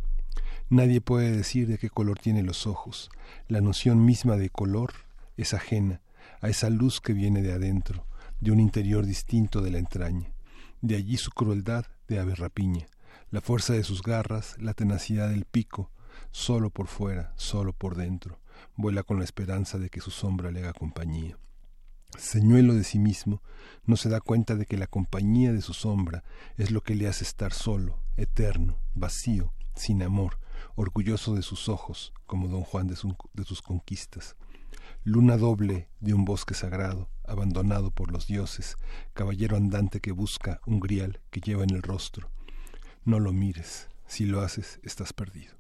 [0.69, 3.09] Nadie puede decir de qué color tiene los ojos.
[3.47, 4.93] La noción misma de color
[5.37, 6.01] es ajena
[6.41, 8.05] a esa luz que viene de adentro,
[8.39, 10.31] de un interior distinto de la entraña.
[10.81, 12.87] De allí su crueldad de ave rapiña,
[13.31, 15.91] la fuerza de sus garras, la tenacidad del pico,
[16.31, 18.39] solo por fuera, solo por dentro,
[18.75, 21.37] vuela con la esperanza de que su sombra le haga compañía.
[22.17, 23.41] Señuelo de sí mismo,
[23.85, 26.23] no se da cuenta de que la compañía de su sombra
[26.57, 30.39] es lo que le hace estar solo, eterno, vacío, sin amor,
[30.75, 32.95] orgulloso de sus ojos, como don Juan de,
[33.33, 34.35] de sus conquistas.
[35.03, 38.75] Luna doble de un bosque sagrado, abandonado por los dioses,
[39.13, 42.29] caballero andante que busca un grial que lleva en el rostro.
[43.05, 45.55] No lo mires, si lo haces estás perdido.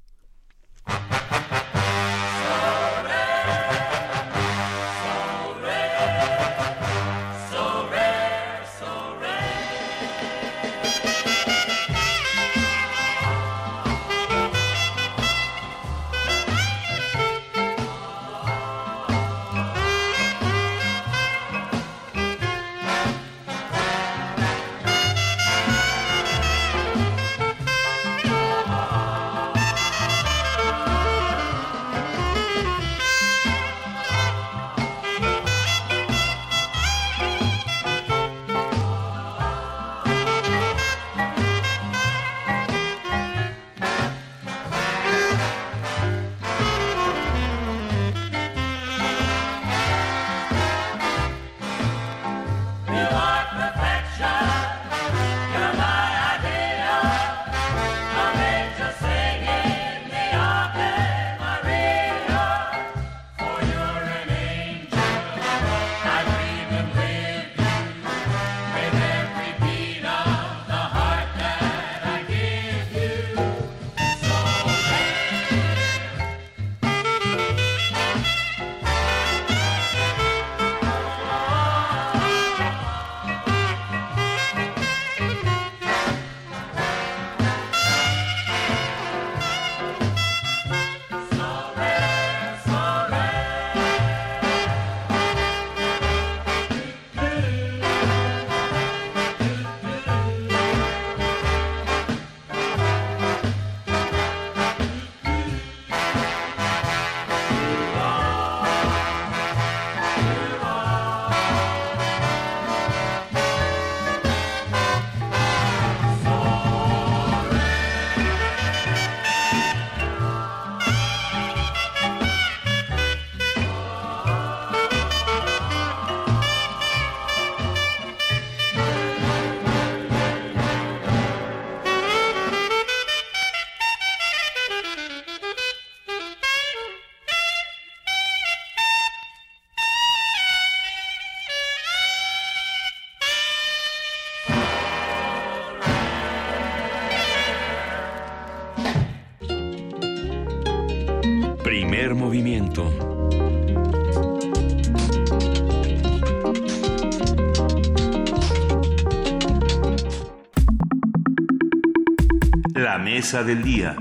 [163.07, 163.95] Mesa del día.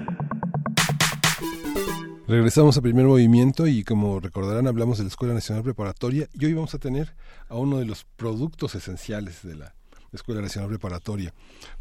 [2.27, 6.55] Regresamos a primer movimiento y como recordarán hablamos de la Escuela Nacional Preparatoria y hoy
[6.55, 7.15] vamos a tener
[7.49, 9.77] a uno de los productos esenciales de la
[10.13, 11.33] Escuela Nacional Preparatoria.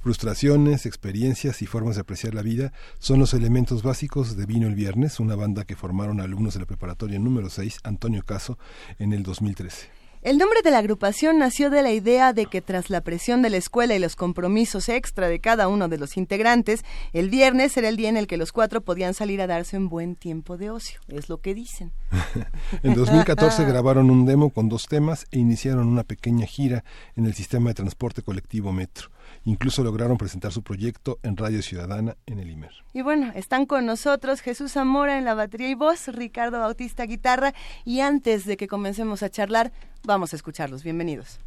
[0.02, 4.76] Frustraciones, experiencias y formas de apreciar la vida son los elementos básicos de Vino el
[4.76, 8.60] Viernes, una banda que formaron alumnos de la preparatoria número 6, Antonio Caso,
[8.99, 10.05] en el 2013.
[10.26, 13.52] El nombre de la agrupación nació de la idea de que tras la presión de
[13.52, 16.84] la escuela y los compromisos extra de cada uno de los integrantes,
[17.14, 19.88] el viernes era el día en el que los cuatro podían salir a darse un
[19.88, 21.91] buen tiempo de ocio, es lo que dicen.
[22.81, 26.84] en 2014 grabaron un demo con dos temas e iniciaron una pequeña gira
[27.15, 29.11] en el sistema de transporte colectivo Metro.
[29.45, 32.72] Incluso lograron presentar su proyecto en Radio Ciudadana en el IMER.
[32.93, 37.53] Y bueno, están con nosotros Jesús Zamora en la batería y voz, Ricardo Bautista guitarra
[37.85, 39.72] y antes de que comencemos a charlar,
[40.03, 40.84] vamos a escucharlos.
[40.84, 41.39] Bienvenidos.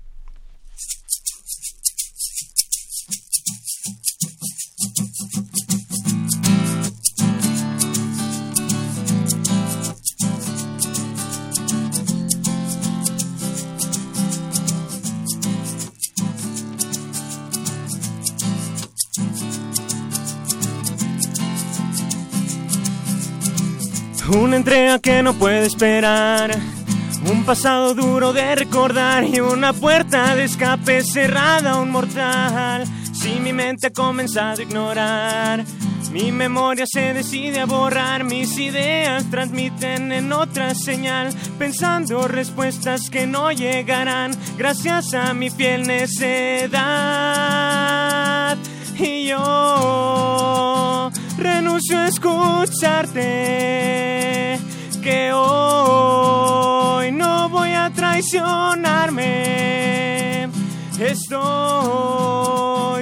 [24.37, 26.51] Una entrega que no puede esperar.
[27.31, 32.85] Un pasado duro de recordar y una puerta de escape cerrada a un mortal.
[33.13, 35.65] Si mi mente ha comenzado a ignorar
[36.13, 43.27] Mi memoria se decide a borrar, mis ideas transmiten en otra señal, pensando respuestas que
[43.27, 46.79] no llegarán gracias a mi fiel necedad.
[48.99, 50.78] Y yo
[51.39, 53.23] renuncio a escucharte,
[55.03, 60.51] que hoy no voy a traicionarme.
[60.99, 61.47] Estoy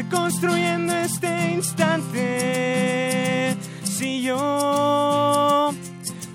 [0.05, 3.57] construyendo este instante.
[3.83, 5.73] Si yo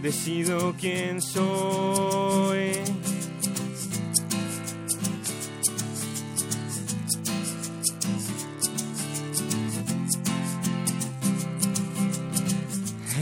[0.01, 3.00] decido quién soy.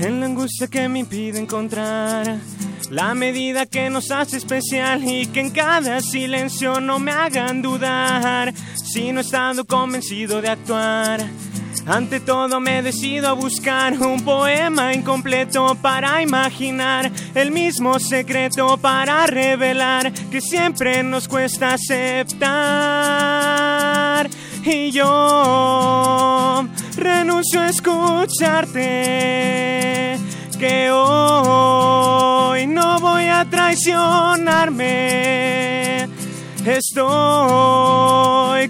[0.02, 2.38] En la angustia que me impide encontrar
[2.90, 8.54] la medida que nos hace especial y que en cada silencio no me hagan dudar,
[8.76, 11.20] si no he estado convencido de actuar.
[11.86, 19.28] Ante todo me decido a buscar un poema incompleto para imaginar el mismo secreto para
[19.28, 22.40] revelar que siempre nos cuesta aceptar.
[24.72, 26.64] Y yo
[26.96, 28.78] renuncio a escucharte
[30.60, 36.08] que hoy no voy a traicionarme.
[36.64, 37.00] Estoy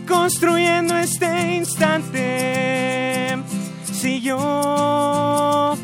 [0.08, 3.36] construyendo este instante.
[3.84, 5.76] Si yo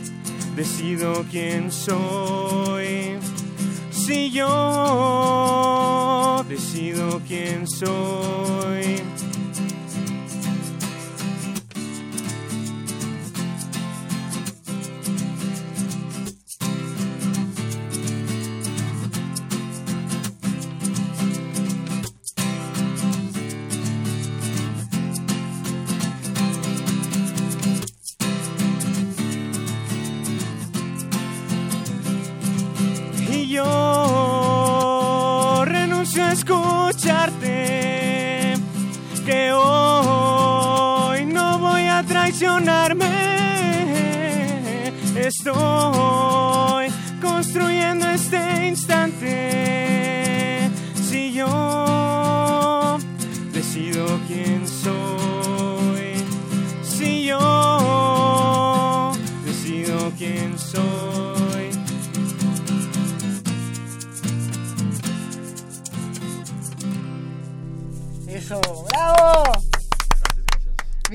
[0.55, 3.17] decido quién soy.
[3.91, 5.65] Si yo
[6.47, 9.03] decido quién soy.
[42.35, 43.05] A traicionarme.
[45.15, 46.89] Estoy
[47.21, 50.69] construyendo este instante.
[51.09, 52.97] Si yo
[53.53, 56.15] decido quién soy
[56.83, 59.11] si yo
[59.45, 61.69] decido quién soy.
[68.27, 68.59] Eso,
[68.89, 69.74] bravo.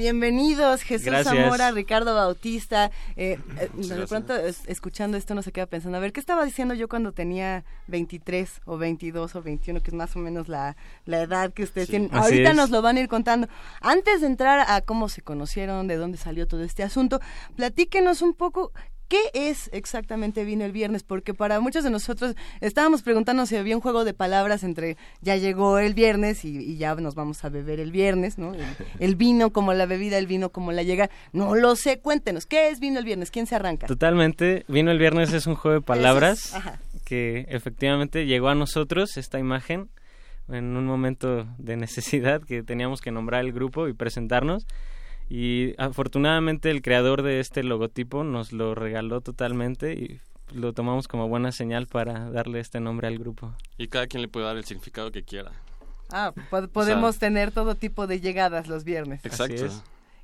[0.04, 1.34] Bienvenidos, Jesús Gracias.
[1.36, 2.90] Zamora, Ricardo Bautista.
[3.16, 6.42] Eh, eh, de pronto, es- escuchando esto, uno se queda pensando, a ver, ¿qué estaba
[6.46, 10.74] diciendo yo cuando tenía 23 o 22 o 21, que es más o menos la,
[11.04, 11.90] la edad que ustedes Sí.
[11.92, 12.08] tienen?
[12.14, 12.56] Así Ahorita es.
[12.56, 13.46] nos lo van a ir contando.
[13.82, 17.20] Antes de entrar a cómo se conocieron, de dónde salió todo este asunto,
[17.56, 18.72] platíquenos un poco.
[19.10, 21.02] ¿Qué es exactamente Vino el Viernes?
[21.02, 25.34] Porque para muchos de nosotros estábamos preguntando si había un juego de palabras entre ya
[25.34, 28.54] llegó el viernes y, y ya nos vamos a beber el viernes, ¿no?
[28.54, 28.64] El,
[29.00, 31.10] el vino como la bebida, el vino como la llega.
[31.32, 33.32] No lo sé, cuéntenos, ¿qué es Vino el Viernes?
[33.32, 33.88] ¿Quién se arranca?
[33.88, 34.64] Totalmente.
[34.68, 39.40] Vino el viernes es un juego de palabras es, que efectivamente llegó a nosotros esta
[39.40, 39.90] imagen
[40.48, 44.68] en un momento de necesidad que teníamos que nombrar el grupo y presentarnos.
[45.30, 50.20] Y afortunadamente el creador de este logotipo nos lo regaló totalmente y
[50.52, 53.54] lo tomamos como buena señal para darle este nombre al grupo.
[53.78, 55.52] Y cada quien le puede dar el significado que quiera.
[56.10, 59.24] Ah, po- podemos tener todo tipo de llegadas los viernes.
[59.24, 59.66] Exacto.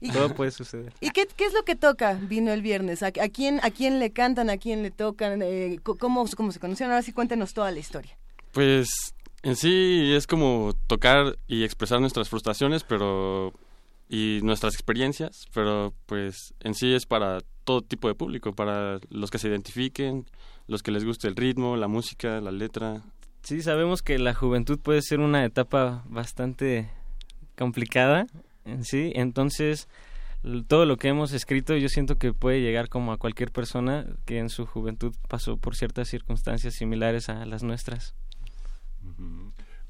[0.01, 0.93] Y- Todo puede suceder.
[1.01, 3.03] ¿Y qué, qué es lo que toca Vino el Viernes?
[3.03, 4.51] ¿A, a quién, ¿A quién le cantan?
[4.51, 5.41] ¿A quién le tocan?
[5.43, 6.93] Eh, ¿cómo, ¿Cómo se conocieron?
[6.93, 8.15] Ahora sí cuéntenos toda la historia.
[8.53, 13.55] Pues en sí es como tocar y expresar nuestras frustraciones, pero
[14.09, 19.31] y nuestras experiencias, pero pues en sí es para todo tipo de público, para los
[19.31, 20.27] que se identifiquen,
[20.69, 23.03] los que les guste el ritmo, la música, la letra.
[23.43, 26.89] Sí, sabemos que la juventud puede ser una etapa bastante
[27.57, 28.27] complicada
[28.65, 29.89] en sí, entonces
[30.69, 34.39] todo lo que hemos escrito yo siento que puede llegar como a cualquier persona que
[34.39, 38.15] en su juventud pasó por ciertas circunstancias similares a las nuestras.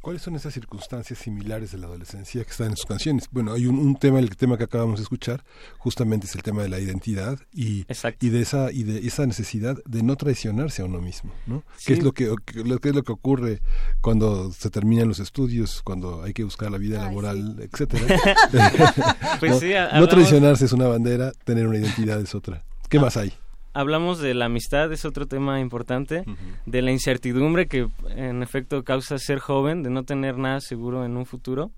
[0.07, 3.27] ¿Cuáles son esas circunstancias similares de la adolescencia que están en sus canciones?
[3.33, 5.43] Bueno, hay un, un tema, el tema que acabamos de escuchar,
[5.79, 7.85] justamente es el tema de la identidad y,
[8.21, 11.65] y de esa y de esa necesidad de no traicionarse a uno mismo, ¿no?
[11.77, 11.87] Sí.
[11.87, 13.63] ¿Qué es lo que lo que es lo que ocurre
[14.01, 18.07] cuando se terminan los estudios, cuando hay que buscar la vida laboral, etcétera?
[19.41, 22.63] Pues no, sí, no traicionarse es una bandera, tener una identidad es otra.
[22.89, 23.33] ¿Qué Ah, más hay?
[23.77, 26.25] Hablamos de la amistad, es otro tema importante,
[26.65, 31.15] de la incertidumbre que en efecto causa ser joven, de no tener nada seguro en
[31.19, 31.73] un futuro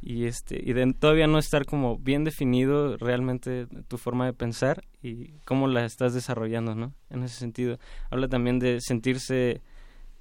[0.00, 4.84] y este y de todavía no estar como bien definido realmente tu forma de pensar
[5.02, 7.78] y cómo la estás desarrollando no en ese sentido
[8.10, 9.62] habla también de sentirse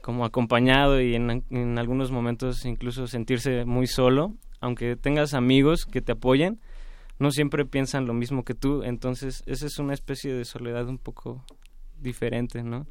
[0.02, 6.02] como acompañado y en, en algunos momentos incluso sentirse muy solo aunque tengas amigos que
[6.02, 6.62] te apoyen
[7.20, 10.98] no siempre piensan lo mismo que tú entonces esa es una especie de soledad un
[10.98, 11.44] poco
[12.00, 12.86] diferente no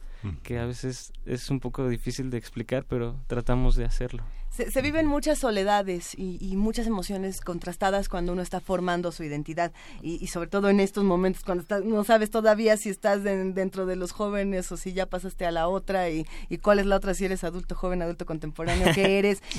[0.45, 4.23] que a veces es un poco difícil de explicar pero tratamos de hacerlo.
[4.51, 9.25] Se, se viven muchas soledades y, y muchas emociones contrastadas cuando uno está formando su
[9.25, 13.25] identidad y, y sobre todo en estos momentos cuando estás- no sabes todavía si estás
[13.25, 16.79] den- dentro de los jóvenes o si ya pasaste a la otra y, y cuál
[16.79, 19.43] es la otra si eres adulto joven, adulto contemporáneo, qué eres.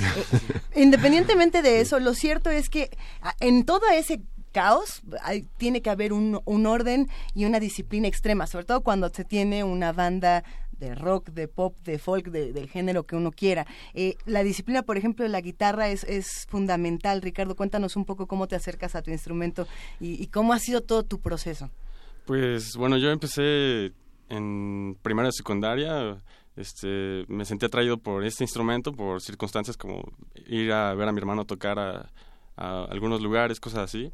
[0.75, 2.89] Eh, independientemente de eso, lo cierto es que
[3.39, 4.21] en todo ese
[4.53, 9.09] caos hay- tiene que haber un, un orden y una disciplina extrema, sobre todo cuando
[9.09, 10.43] se tiene una banda
[10.79, 13.65] de rock, de pop, de folk, de- del género que uno quiera.
[13.93, 17.21] Eh, la disciplina, por ejemplo, de la guitarra es, es fundamental.
[17.21, 19.67] Ricardo, cuéntanos un poco cómo te acercas a tu instrumento
[19.99, 21.69] y, cómo ha sido todo tu proceso.
[22.25, 23.91] Pues bueno, yo empecé
[24.29, 26.21] en primaria y secundaria.
[26.55, 30.03] Este, me sentí atraído por este instrumento, por circunstancias como
[30.47, 32.11] ir a ver a mi hermano tocar a,
[32.57, 34.11] a algunos lugares, cosas así.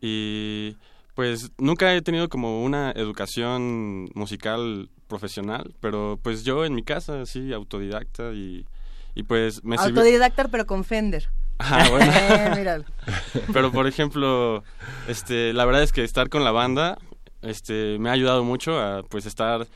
[0.00, 0.76] Y
[1.14, 7.24] pues nunca he tenido como una educación musical profesional, pero pues yo en mi casa,
[7.26, 8.66] sí, autodidacta y,
[9.14, 11.28] y pues me Autodidacta, pero con Fender.
[11.60, 12.12] Ah, bueno.
[13.36, 13.44] Eh.
[13.52, 14.64] Pero por ejemplo,
[15.06, 16.98] este, la verdad es que estar con la banda,
[17.42, 19.66] este, me ha ayudado mucho a, pues, estar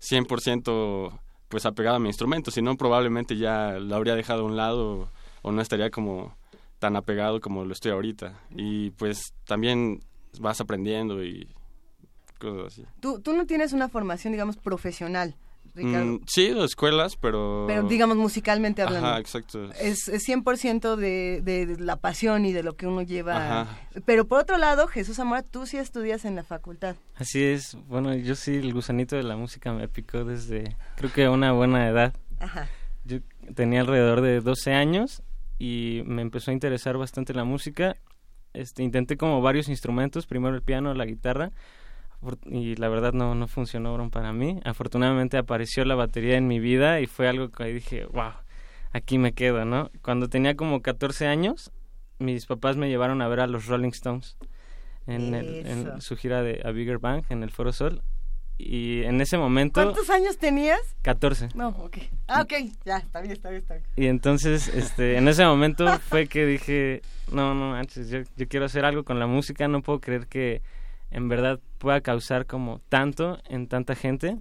[0.00, 1.18] 100%
[1.48, 2.50] pues apegado a mi instrumento.
[2.50, 5.08] Si no, probablemente ya lo habría dejado a un lado
[5.42, 6.36] o no estaría como
[6.78, 8.40] tan apegado como lo estoy ahorita.
[8.50, 10.02] Y pues también
[10.40, 11.48] vas aprendiendo y
[12.38, 12.86] cosas así.
[13.00, 15.34] Tú, tú no tienes una formación, digamos, profesional,
[15.74, 16.12] Ricardo.
[16.12, 17.64] Mm, sí, a escuelas, pero...
[17.66, 19.08] Pero digamos musicalmente hablando.
[19.08, 19.70] Ajá, exacto.
[19.72, 23.62] Es, es 100% de, de la pasión y de lo que uno lleva.
[23.62, 23.78] Ajá.
[24.04, 26.96] Pero por otro lado, Jesús Zamora, tú sí estudias en la facultad.
[27.16, 31.24] Así es, bueno, yo sí, el gusanito de la música me picó desde, creo que
[31.24, 32.14] a una buena edad.
[32.40, 32.68] Ajá.
[33.04, 33.18] Yo
[33.54, 35.22] tenía alrededor de 12 años
[35.58, 37.96] y me empezó a interesar bastante la música.
[38.54, 41.50] Este, intenté como varios instrumentos, primero el piano, la guitarra,
[42.46, 44.60] y la verdad no, no funcionaron para mí.
[44.64, 48.32] Afortunadamente apareció la batería en mi vida y fue algo que dije, wow,
[48.92, 49.90] aquí me quedo, ¿no?
[50.02, 51.70] Cuando tenía como 14 años,
[52.18, 54.36] mis papás me llevaron a ver a los Rolling Stones
[55.06, 58.02] en, el- en su gira de A Bigger Bang en el Foro Sol.
[58.58, 59.80] Y en ese momento...
[59.80, 60.80] ¿Cuántos años tenías?
[61.02, 61.50] 14.
[61.54, 61.98] No, ok.
[62.26, 62.52] Ah, ok,
[62.84, 63.86] ya, está bien, está bien, está bien.
[63.94, 68.66] Y entonces, este, en ese momento fue que dije, no, no manches, yo, yo quiero
[68.66, 70.60] hacer algo con la música, no puedo creer que
[71.10, 74.36] en verdad pueda causar como tanto en tanta gente.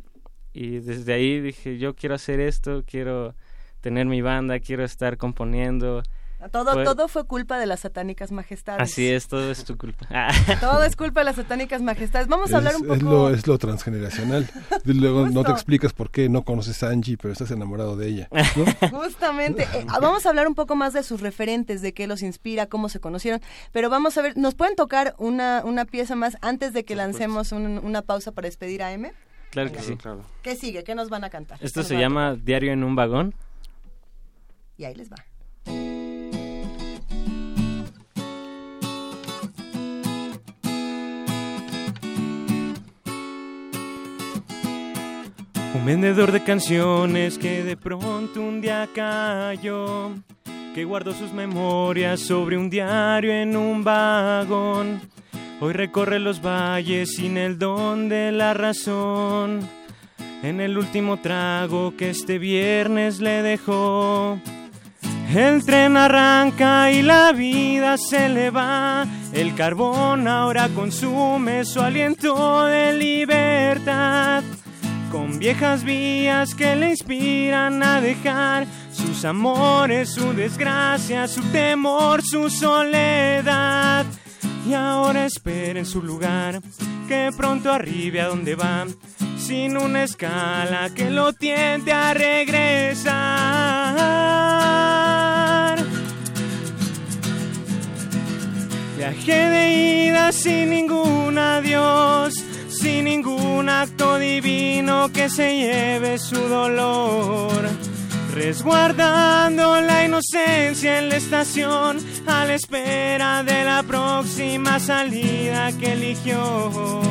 [0.52, 3.36] Y desde ahí dije, yo quiero hacer esto, quiero
[3.82, 6.02] tener mi banda, quiero estar componiendo.
[6.52, 8.80] Todo, Fue- todo fue culpa de las satánicas majestades.
[8.82, 10.06] Así es, todo es tu culpa.
[10.12, 10.32] Ah.
[10.62, 12.28] Todo es culpa de las satánicas majestades.
[12.28, 13.12] Vamos a hablar es, un es poco...
[13.12, 14.48] lo, es lo transgeneracional.
[14.86, 18.30] Luego no te explicas por qué no conoces a Angie, pero estás enamorado de ella.
[18.32, 18.90] ¿no?
[19.00, 22.68] Justamente, eh, vamos a hablar un poco más de sus referentes, de qué los inspira,
[22.68, 23.42] cómo se conocieron,
[23.72, 27.52] pero vamos a ver, ¿nos pueden tocar una, una pieza más antes de que lancemos
[27.52, 29.12] un- una pausa para despedir a M?
[29.50, 29.98] Claro que sí.
[30.44, 30.84] ¿Qué sigue?
[30.84, 31.58] ¿Qué nos van a cantar?
[31.64, 33.34] Esto ¿Qué nos se llama Diario en un vagón.
[34.78, 35.16] Y ahí les va.
[45.78, 50.10] Un vendedor de canciones que de pronto un día cayó,
[50.74, 55.00] que guardó sus memorias sobre un diario en un vagón.
[55.62, 59.60] Hoy recorre los valles sin el don de la razón.
[60.42, 64.40] En el último trago que este viernes le dejó.
[65.34, 69.06] El tren arranca y la vida se le va.
[69.32, 74.44] El carbón ahora consume su aliento de libertad.
[75.12, 82.50] Con viejas vías que le inspiran a dejar sus amores, su desgracia, su temor, su
[82.50, 84.06] soledad.
[84.68, 86.62] Y ahora espera en su lugar
[87.08, 88.86] que pronto arribe a donde va,
[89.38, 93.78] sin una escala que lo tiente a regresar.
[98.98, 102.44] Viaje de ida sin ningún adiós,
[102.80, 107.52] sin ningún acto divino que se lleve su dolor.
[108.34, 111.98] Resguardando la inocencia en la estación,
[112.28, 117.02] a la espera de la próxima salida que eligió.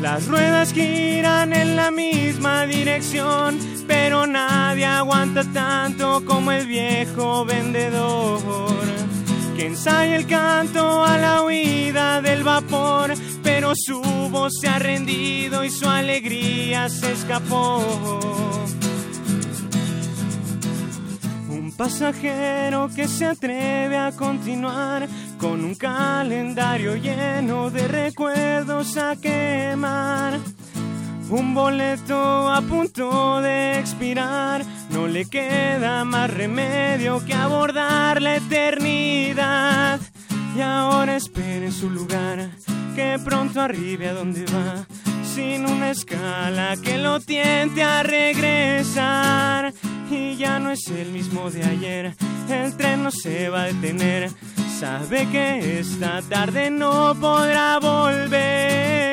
[0.00, 9.09] Las ruedas giran en la misma dirección, pero nadie aguanta tanto como el viejo vendedor
[9.60, 15.70] que el canto a la huida del vapor, pero su voz se ha rendido y
[15.70, 17.84] su alegría se escapó.
[21.50, 25.06] Un pasajero que se atreve a continuar
[25.38, 30.38] con un calendario lleno de recuerdos a quemar.
[31.30, 40.00] Un boleto a punto de expirar, no le queda más remedio que abordar la eternidad.
[40.56, 42.50] Y ahora espera en su lugar,
[42.96, 44.84] que pronto arribe a donde va,
[45.22, 49.72] sin una escala que lo tiente a regresar.
[50.10, 52.14] Y ya no es el mismo de ayer,
[52.48, 54.32] el tren no se va a detener,
[54.80, 59.09] sabe que esta tarde no podrá volver.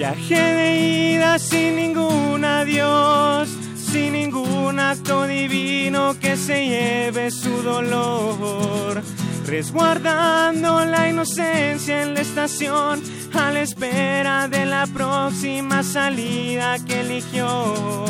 [0.00, 9.02] Viaje de ida sin ningún adiós, sin ningún acto divino que se lleve su dolor.
[9.46, 13.02] Resguardando la inocencia en la estación,
[13.34, 18.06] a la espera de la próxima salida que eligió.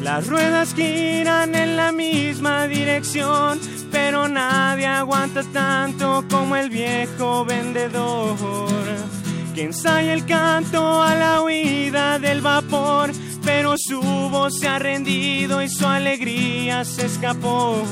[0.00, 3.60] Las ruedas giran en la misma dirección,
[3.90, 9.11] pero nadie aguanta tanto como el viejo vendedor
[9.54, 13.10] que ensaya el canto a la huida del vapor,
[13.44, 17.82] pero su voz se ha rendido y su alegría se escapó.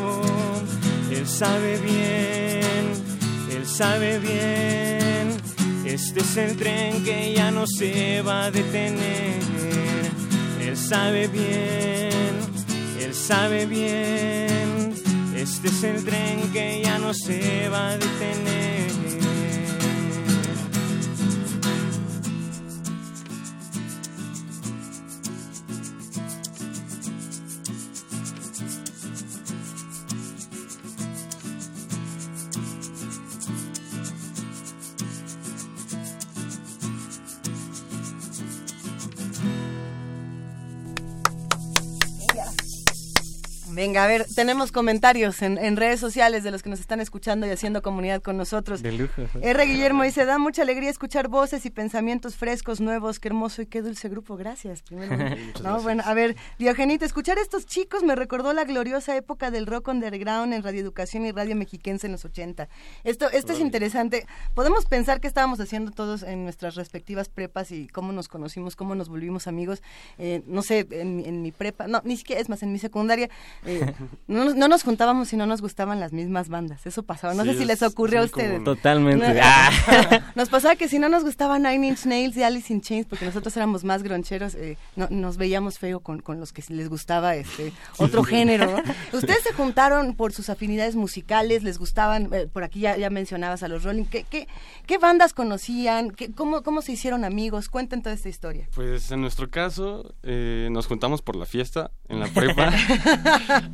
[1.11, 2.93] Él sabe bien,
[3.55, 5.37] él sabe bien,
[5.85, 9.41] este es el tren que ya no se va a detener.
[10.61, 12.39] Él sabe bien,
[13.01, 14.95] él sabe bien,
[15.35, 18.70] este es el tren que ya no se va a detener.
[43.81, 47.47] Venga, a ver, tenemos comentarios en, en redes sociales de los que nos están escuchando
[47.47, 48.83] y haciendo comunidad con nosotros.
[48.83, 49.23] De lujo.
[49.41, 49.65] R.
[49.65, 53.81] Guillermo dice, da mucha alegría escuchar voces y pensamientos frescos, nuevos, qué hermoso y qué
[53.81, 54.83] dulce grupo, gracias.
[54.83, 55.17] Primero.
[55.61, 55.83] No, gracias.
[55.83, 59.89] bueno, a ver, Diogenito, escuchar a estos chicos me recordó la gloriosa época del rock
[59.89, 62.69] underground en Radio Educación y Radio Mexiquense en los 80.
[63.05, 64.27] Esto, esto es interesante.
[64.55, 68.95] Podemos pensar qué estábamos haciendo todos en nuestras respectivas prepas y cómo nos conocimos, cómo
[68.95, 69.83] nos volvimos amigos.
[70.19, 72.79] Eh, no sé, en, mi- en mi prepa, no, ni siquiera, es más, en mi
[72.79, 73.31] secundaria,
[74.27, 76.87] no, nos- no nos juntábamos si no nos gustaban las mismas bandas.
[76.87, 77.35] Eso pasaba.
[77.35, 78.51] No Sí, sé si es- les ocurrió a ustedes.
[78.53, 78.65] común.
[78.65, 79.35] Totalmente.
[79.35, 79.71] No, Ah.
[80.35, 83.25] Nos pasaba que si no nos gustaba Nine Inch Nails y Alice in Chains, porque
[83.25, 87.35] nosotros éramos más groncheros, eh, no- nos veíamos feo con, con los que les gustaba
[87.37, 88.67] este otro género.
[88.67, 88.83] ¿no?
[89.19, 93.63] Ustedes se juntaron por sus afinidades musicales, les gustaban, eh, por aquí ya, ya mencionabas
[93.63, 94.05] a los Rolling.
[94.05, 94.47] ¿Qué, qué,
[94.87, 96.11] qué bandas conocían?
[96.11, 97.69] ¿Qué, cómo, ¿Cómo se hicieron amigos?
[97.69, 98.69] Cuenten toda esta historia.
[98.75, 102.73] Pues en nuestro caso eh, nos juntamos por la fiesta en la prepa.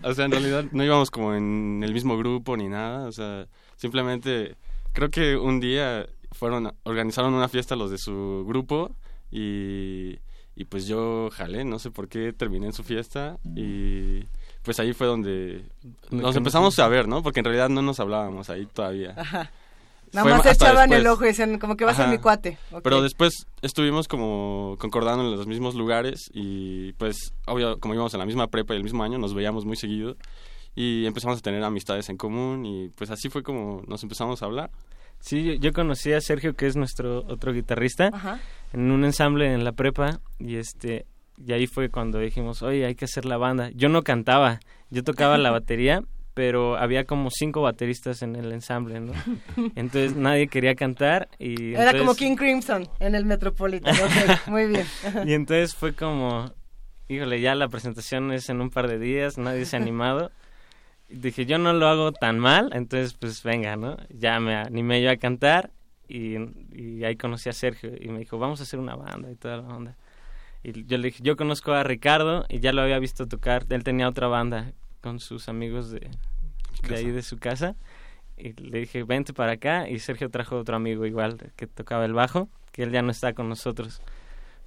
[0.02, 3.06] O sea, en realidad no íbamos como en el mismo grupo ni nada.
[3.06, 4.56] O sea, simplemente
[4.92, 8.94] creo que un día fueron organizaron una fiesta los de su grupo
[9.30, 10.18] y,
[10.54, 14.24] y pues yo jalé, no sé por qué terminé en su fiesta y
[14.62, 15.62] pues ahí fue donde
[16.10, 17.22] nos empezamos a ver, ¿no?
[17.22, 19.14] Porque en realidad no nos hablábamos ahí todavía.
[19.16, 19.50] Ajá.
[20.12, 22.58] Nada más echaban el ojo y decían, como que va a mi cuate.
[22.82, 28.20] Pero después estuvimos como concordando en los mismos lugares y pues obvio como íbamos en
[28.20, 30.16] la misma prepa y el mismo año nos veíamos muy seguido
[30.74, 34.46] y empezamos a tener amistades en común y pues así fue como nos empezamos a
[34.46, 34.70] hablar.
[35.20, 38.38] Sí, yo, yo conocí a Sergio, que es nuestro otro guitarrista, Ajá.
[38.72, 41.06] en un ensamble en la prepa y este
[41.38, 43.70] y ahí fue cuando dijimos, oye, hay que hacer la banda.
[43.74, 44.60] Yo no cantaba,
[44.90, 46.02] yo tocaba la batería,
[46.36, 49.14] pero había como cinco bateristas en el ensamble, ¿no?
[49.74, 53.94] Entonces nadie quería cantar y Era como entonces- King Crimson en el Metropolitan.
[53.96, 54.84] Ok, muy bien.
[55.24, 56.52] y entonces fue como,
[57.08, 60.30] híjole, ya la presentación es en un par de días, nadie se ha animado.
[61.08, 63.96] Y dije, yo no lo hago tan mal, entonces pues venga, ¿no?
[64.10, 65.70] Ya me animé yo a cantar
[66.06, 66.36] y,
[66.74, 69.56] y ahí conocí a Sergio y me dijo, vamos a hacer una banda y toda
[69.56, 69.96] la onda.
[70.62, 73.84] Y yo le dije, yo conozco a Ricardo y ya lo había visto tocar, él
[73.84, 74.72] tenía otra banda
[75.06, 76.10] con sus amigos de,
[76.88, 77.76] de ahí de su casa.
[78.36, 82.12] Y le dije, vente para acá y Sergio trajo otro amigo igual que tocaba el
[82.12, 84.02] bajo, que él ya no está con nosotros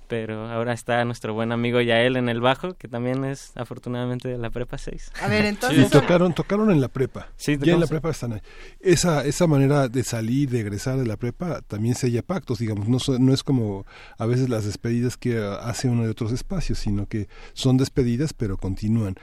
[0.09, 4.37] pero ahora está nuestro buen amigo Yael en el bajo, que también es afortunadamente de
[4.39, 5.11] la prepa 6.
[5.21, 5.85] A ver, entonces...
[5.85, 7.29] Sí, tocaron, tocaron en la prepa.
[7.37, 8.41] Sí, ya en la prepa están ahí.
[8.81, 12.89] Esa, esa manera de salir, de egresar de la prepa, también sella pactos, digamos.
[12.89, 13.85] No, so- no es como
[14.17, 18.33] a veces las despedidas que ah, hace uno de otros espacios, sino que son despedidas,
[18.33, 19.15] pero continúan.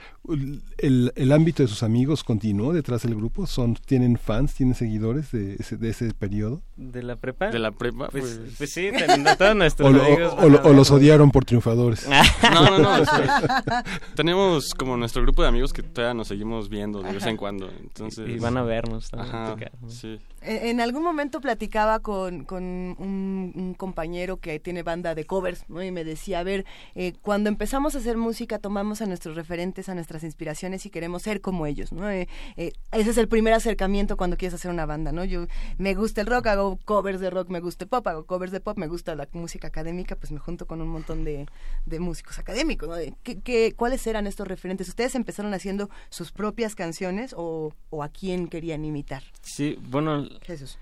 [0.77, 3.45] El, el ámbito de sus amigos continuó detrás del grupo.
[3.45, 6.61] son ¿Tienen fans, tienen seguidores de ese, de ese periodo?
[6.77, 7.49] ¿De la prepa?
[7.49, 8.55] De la prepa, Pues, pues...
[8.57, 8.89] pues sí,
[9.37, 10.33] todos nuestros O, lo- amigos.
[10.37, 12.07] o- o lo- o los odiaron por triunfadores.
[12.47, 13.01] No, no, no.
[13.01, 13.83] o sea,
[14.15, 17.69] tenemos como nuestro grupo de amigos que todavía nos seguimos viendo de vez en cuando.
[17.69, 20.19] Entonces, Y van a vernos también sí.
[20.41, 25.67] En en algún momento platicaba con, con un, un compañero que tiene banda de covers,
[25.69, 25.81] ¿no?
[25.81, 29.89] Y me decía, a ver, eh, cuando empezamos a hacer música tomamos a nuestros referentes,
[29.89, 32.07] a nuestras inspiraciones y queremos ser como ellos, ¿no?
[32.11, 35.25] Eh, eh, ese es el primer acercamiento cuando quieres hacer una banda, ¿no?
[35.25, 35.47] Yo
[35.79, 38.59] me gusta el rock, hago covers de rock, me gusta el pop, hago covers de
[38.59, 41.47] pop, me gusta la música académica, pues me junto con un montón de,
[41.85, 42.95] de músicos académicos, ¿no?
[42.95, 44.87] De, ¿qué, qué, cuáles eran estos referentes?
[44.89, 49.23] ¿Ustedes empezaron haciendo sus propias canciones o, o a quién querían imitar?
[49.41, 50.77] Sí, bueno, Jesús.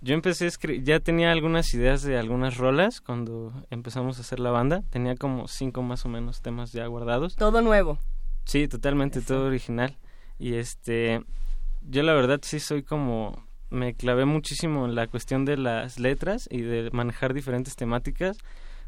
[0.00, 4.38] yo empecé a escribir, ya tenía algunas ideas de algunas rolas cuando empezamos a hacer
[4.38, 4.82] la banda.
[4.90, 7.36] Tenía como cinco más o menos temas ya guardados.
[7.36, 7.98] Todo nuevo.
[8.44, 9.96] Sí, totalmente, todo original.
[10.38, 11.24] Y este,
[11.88, 16.46] yo la verdad sí soy como, me clavé muchísimo en la cuestión de las letras
[16.50, 18.36] y de manejar diferentes temáticas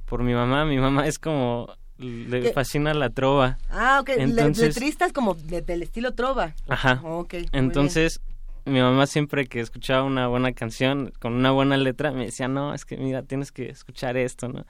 [0.07, 0.65] por mi mamá.
[0.65, 1.69] Mi mamá es como,
[1.99, 2.53] le ¿Qué?
[2.53, 3.59] fascina la trova.
[3.71, 4.11] Ah, ok.
[4.17, 6.55] Entonces, letristas como de- del estilo trova.
[6.69, 7.01] Ajá.
[7.05, 8.21] Ok, muy Entonces,
[8.65, 12.75] mi mamá siempre que escuchaba una buena canción con una buena letra me decía, no,
[12.75, 14.65] es que mira, tienes que escuchar esto, ¿no?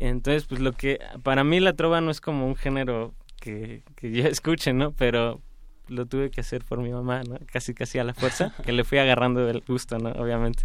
[0.00, 4.12] Entonces, pues lo que, para mí la trova no es como un género que, que
[4.12, 4.92] yo escuche, ¿no?
[4.92, 5.40] Pero
[5.88, 7.38] lo tuve que hacer por mi mamá, ¿no?
[7.50, 10.10] Casi, casi a la fuerza, que le fui agarrando el gusto, ¿no?
[10.10, 10.64] Obviamente.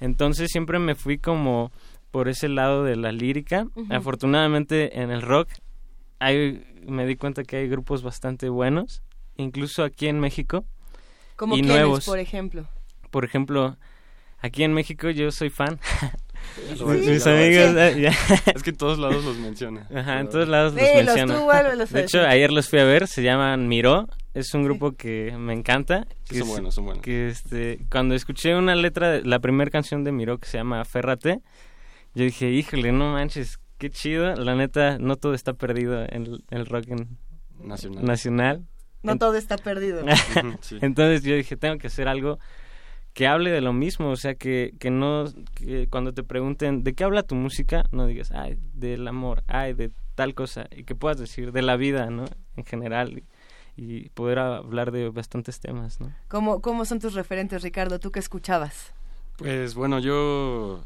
[0.00, 1.70] Entonces siempre me fui como
[2.12, 3.66] por ese lado de la lírica.
[3.90, 5.48] Afortunadamente en el rock
[6.20, 9.02] hay, me di cuenta que hay grupos bastante buenos,
[9.36, 10.64] incluso aquí en México.
[11.34, 12.04] Como y quiénes, nuevos.
[12.04, 12.68] por ejemplo.
[13.10, 13.76] Por ejemplo,
[14.38, 15.80] aquí en México yo soy fan.
[16.76, 17.28] Sí, Mis sí.
[17.28, 17.74] amigos.
[17.76, 18.10] eh.
[18.54, 19.88] Es que en todos lados los menciona.
[19.94, 21.34] Ajá, en todos lados los menciona.
[21.34, 22.30] tú De hecho, decir.
[22.30, 24.06] ayer los fui a ver, se llaman Miró.
[24.34, 26.06] Es un grupo que me encanta.
[26.24, 27.02] Sí, que son es- buenos, son buenos.
[27.02, 30.84] Que este, cuando escuché una letra, de la primera canción de Miró que se llama
[30.84, 31.40] Férrate,
[32.14, 34.34] yo dije, híjole, no manches, qué chido.
[34.36, 37.18] La neta, no todo está perdido en el, el rock en-
[37.62, 38.04] Nacional.
[38.04, 38.66] nacional.
[39.02, 40.04] No En- todo está perdido.
[40.62, 40.78] sí.
[40.80, 42.38] Entonces yo dije, tengo que hacer algo
[43.14, 45.24] que hable de lo mismo, o sea, que, que no,
[45.54, 47.84] que cuando te pregunten, ¿de qué habla tu música?
[47.92, 51.76] No digas, ay, del amor, ay, de tal cosa, y que puedas decir de la
[51.76, 52.24] vida, ¿no?
[52.56, 53.24] En general, y,
[53.76, 56.10] y poder hablar de bastantes temas, ¿no?
[56.28, 57.98] ¿Cómo, ¿Cómo son tus referentes, Ricardo?
[57.98, 58.94] ¿Tú qué escuchabas?
[59.36, 60.82] Pues bueno, yo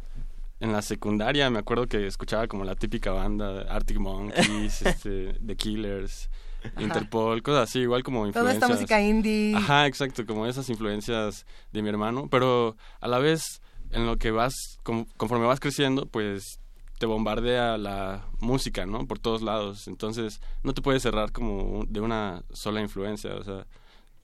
[0.60, 5.56] en la secundaria me acuerdo que escuchaba como la típica banda Arctic Monkeys, este, The
[5.56, 6.30] Killers,
[6.78, 8.54] Interpol, cosas así, igual como Toda influencias.
[8.62, 9.54] esta música indie.
[9.54, 13.60] Ajá, exacto, como esas influencias de mi hermano, pero a la vez
[13.90, 16.58] en lo que vas, conforme vas creciendo, pues
[16.98, 19.06] te bombardea la música, ¿no?
[19.06, 23.66] Por todos lados, entonces no te puedes cerrar como de una sola influencia, o sea,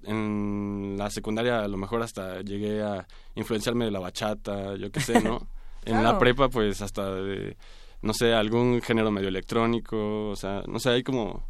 [0.05, 5.01] en la secundaria a lo mejor hasta llegué a influenciarme de la bachata, yo qué
[5.01, 5.47] sé, ¿no?
[5.85, 7.57] En la prepa pues hasta de,
[8.03, 11.45] no sé, algún género medio electrónico, o sea, no sé, hay como,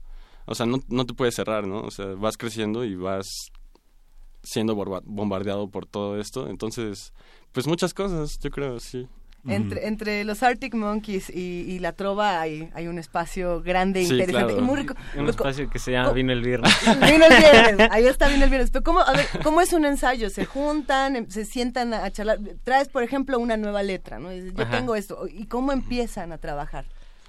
[0.46, 1.80] o sea, no, no te puedes cerrar, ¿no?
[1.80, 3.26] O sea, vas creciendo y vas
[4.42, 7.12] siendo bombardeado por todo esto, entonces,
[7.52, 9.06] pues muchas cosas, yo creo, sí.
[9.44, 14.04] Entre, entre los Arctic Monkeys y, y la trova hay, hay un espacio grande, e
[14.06, 14.58] Sí, interesante claro.
[14.60, 14.94] y muy rico.
[15.16, 16.72] Un Co- espacio que se llama Vino el Viernes.
[17.10, 18.70] Vino el viernes, ahí está, vino el viernes.
[18.70, 20.30] Pero ¿cómo, a ver, ¿cómo es un ensayo?
[20.30, 22.38] ¿Se juntan, em, se sientan a charlar?
[22.62, 24.30] Traes, por ejemplo, una nueva letra, ¿no?
[24.30, 24.76] Dices, Yo Ajá.
[24.78, 25.26] tengo esto.
[25.28, 26.84] ¿Y cómo empiezan a trabajar?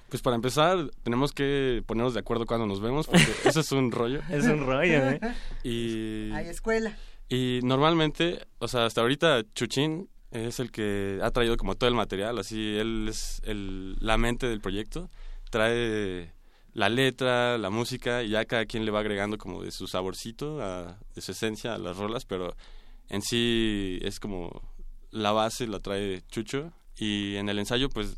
[0.10, 3.92] Pues para empezar, tenemos que ponernos de acuerdo cuando nos vemos, porque eso es un
[3.92, 4.22] rollo.
[4.30, 5.20] Es un rollo, ¿eh?
[5.64, 6.96] Y, Hay escuela.
[7.28, 11.96] y normalmente, o sea, hasta ahorita Chuchín es el que ha traído como todo el
[11.96, 15.10] material, así él es el, la mente del proyecto,
[15.50, 16.34] trae
[16.74, 20.62] la letra, la música y ya cada quien le va agregando como de su saborcito,
[20.62, 22.56] a- de su esencia a las rolas, pero
[23.10, 24.62] en sí es como
[25.12, 28.18] la base la trae Chucho y en el ensayo pues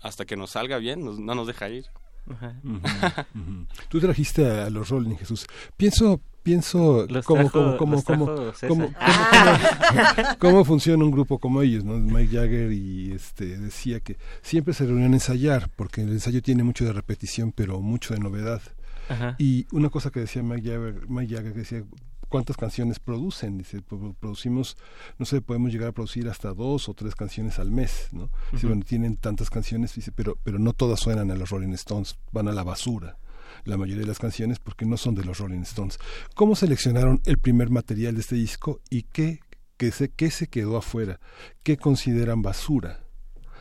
[0.00, 1.86] hasta que nos salga bien no nos deja ir.
[2.30, 2.56] Ajá.
[3.88, 5.46] Tú trajiste a, a los Rolling, Jesús.
[5.76, 11.10] Pienso, pienso Los cómo, trajo- cómo, los cómo, trajo cómo, cómo, cómo- cómo funciona un
[11.10, 11.98] grupo como ellos, ¿no?
[11.98, 16.62] Mike Jagger y este decía que siempre se reunían a ensayar, porque el ensayo tiene
[16.64, 18.60] mucho de repetición, pero mucho de novedad.
[19.08, 19.36] Ajá.
[19.38, 21.84] Y una cosa que decía Mike Jagger, Mike Jagger que decía,
[22.28, 23.58] cuántas canciones producen.
[23.58, 24.76] Dice, "Pro- producimos,
[25.18, 28.30] no sé, podemos llegar a producir hasta dos o tres canciones al mes, ¿no?
[28.52, 32.18] Dice, bueno, tienen tantas canciones, dice, pero, pero no todas suenan a los Rolling Stones,
[32.32, 33.18] van a la basura
[33.64, 35.98] la mayoría de las canciones porque no son de los Rolling Stones.
[36.34, 39.40] ¿Cómo seleccionaron el primer material de este disco y qué,
[39.76, 41.20] qué, se, qué se quedó afuera?
[41.62, 43.00] ¿Qué consideran basura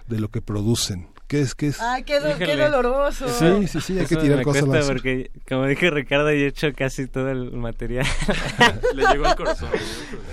[0.07, 1.07] de lo que producen?
[1.27, 1.55] ¿Qué es?
[1.55, 1.81] ¿Qué es?
[1.81, 2.69] Ay, qué, do- qué Híjole.
[2.69, 3.27] doloroso.
[3.29, 6.47] Sí, sí, sí, hay que tirar me cosas cuesta porque, como dije Ricardo, yo he
[6.47, 8.05] hecho casi todo el material.
[8.93, 9.69] Le llegó al corazón.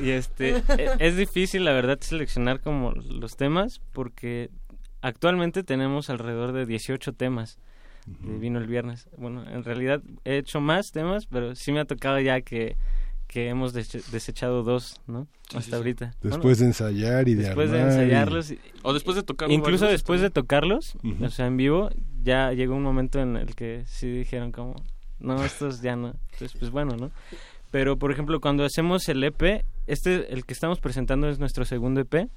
[0.01, 4.51] Y este, e- es difícil, la verdad, seleccionar como los temas porque
[5.01, 7.59] actualmente tenemos alrededor de 18 temas
[8.07, 9.09] de Vino el Viernes.
[9.17, 12.77] Bueno, en realidad he hecho más temas, pero sí me ha tocado ya que,
[13.33, 15.27] que hemos dese- desechado dos, ¿no?
[15.49, 15.75] Sí, Hasta sí, sí.
[15.77, 16.15] ahorita.
[16.23, 19.87] Después de ensayar y de después de armar ensayarlos y- O después de tocarlo incluso
[19.87, 21.89] después de tocarlos o sea en vivo
[22.23, 24.77] ya llegó un momento en el que sí dijeron como
[25.19, 27.11] no estos ya no entonces pues bueno no
[27.71, 32.01] pero por ejemplo cuando hacemos el EP este el que estamos presentando es nuestro segundo
[32.01, 32.29] EP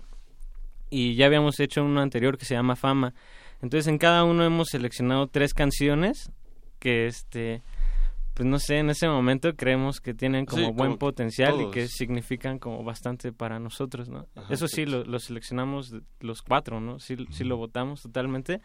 [0.89, 3.13] y ya habíamos hecho uno anterior que se llama Fama
[3.61, 6.31] entonces en cada uno hemos seleccionado tres canciones
[6.79, 7.61] que este
[8.35, 11.71] pues no sé, en ese momento creemos que tienen como Sí, buen como potencial y
[11.71, 14.27] que significan como bastante para nosotros, ¿no?
[14.35, 16.99] Ajá, Eso sí, lo, lo seleccionamos los cuatro, ¿no?
[16.99, 18.59] Sí, sí lo votamos totalmente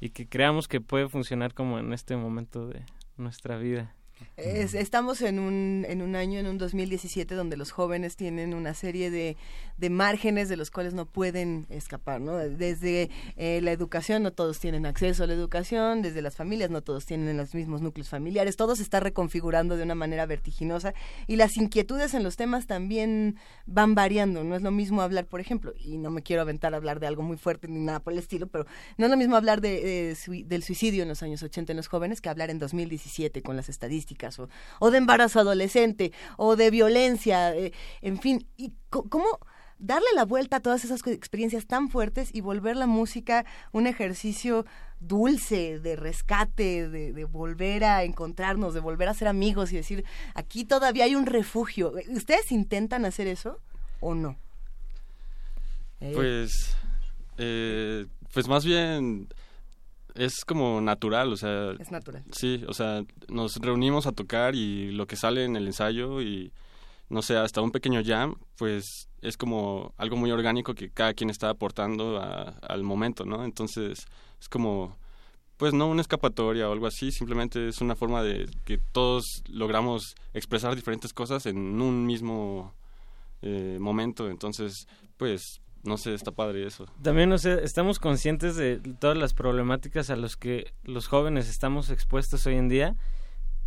[0.00, 2.84] y que creamos que puede funcionar como en este momento de
[3.16, 3.96] nuestra vida.
[4.36, 8.74] Es- estamos en un, en un año, en un 2017, donde los jóvenes tienen una
[8.74, 9.36] serie de,
[9.78, 12.36] de márgenes de los cuales no pueden escapar, ¿no?
[12.36, 16.82] Desde eh, la educación, no todos tienen acceso a la educación, desde las familias, no
[16.82, 20.94] todos tienen los mismos núcleos familiares, todo se está reconfigurando de una manera vertiginosa
[21.26, 23.36] y las inquietudes en los temas también
[23.66, 26.76] van variando, no es lo mismo hablar, por ejemplo, y no me quiero aventar a
[26.76, 28.66] hablar de algo muy fuerte ni nada por el estilo, pero
[28.98, 31.76] no es lo mismo hablar de, de sui- del suicidio en los años 80 en
[31.76, 34.05] los jóvenes que hablar en 2017 con las estadísticas
[34.78, 39.26] o, de embarazo adolescente o de violencia, eh, en fin, y cómo
[39.78, 44.64] darle la vuelta a todas esas experiencias tan fuertes y volver la música un ejercicio
[45.00, 50.04] dulce, de rescate, de, volver a encontrarnos, de volver a ser amigos y decir,
[50.34, 51.92] aquí todavía hay un refugio.
[52.08, 53.60] ¿Ustedes intentan hacer eso
[54.00, 54.38] o no?
[55.98, 56.76] Pues,
[57.38, 59.28] eh, pues más bien
[60.16, 61.72] es como natural, o sea...
[61.78, 62.24] Es natural.
[62.32, 66.52] Sí, o sea, nos reunimos a tocar y lo que sale en el ensayo y,
[67.08, 71.30] no sé, hasta un pequeño jam, pues es como algo muy orgánico que cada quien
[71.30, 73.44] está aportando a- al momento, ¿no?
[73.44, 74.06] Entonces,
[74.40, 74.96] es como,
[75.56, 80.14] pues no una escapatoria o algo así, simplemente es una forma de que todos logramos
[80.34, 82.74] expresar diferentes cosas en un mismo
[83.42, 84.86] eh, momento, entonces,
[85.16, 86.86] pues, no sé, está padre eso.
[87.02, 92.46] También, sea, estamos conscientes de todas las problemáticas a las que los jóvenes estamos expuestos
[92.46, 92.94] hoy en día,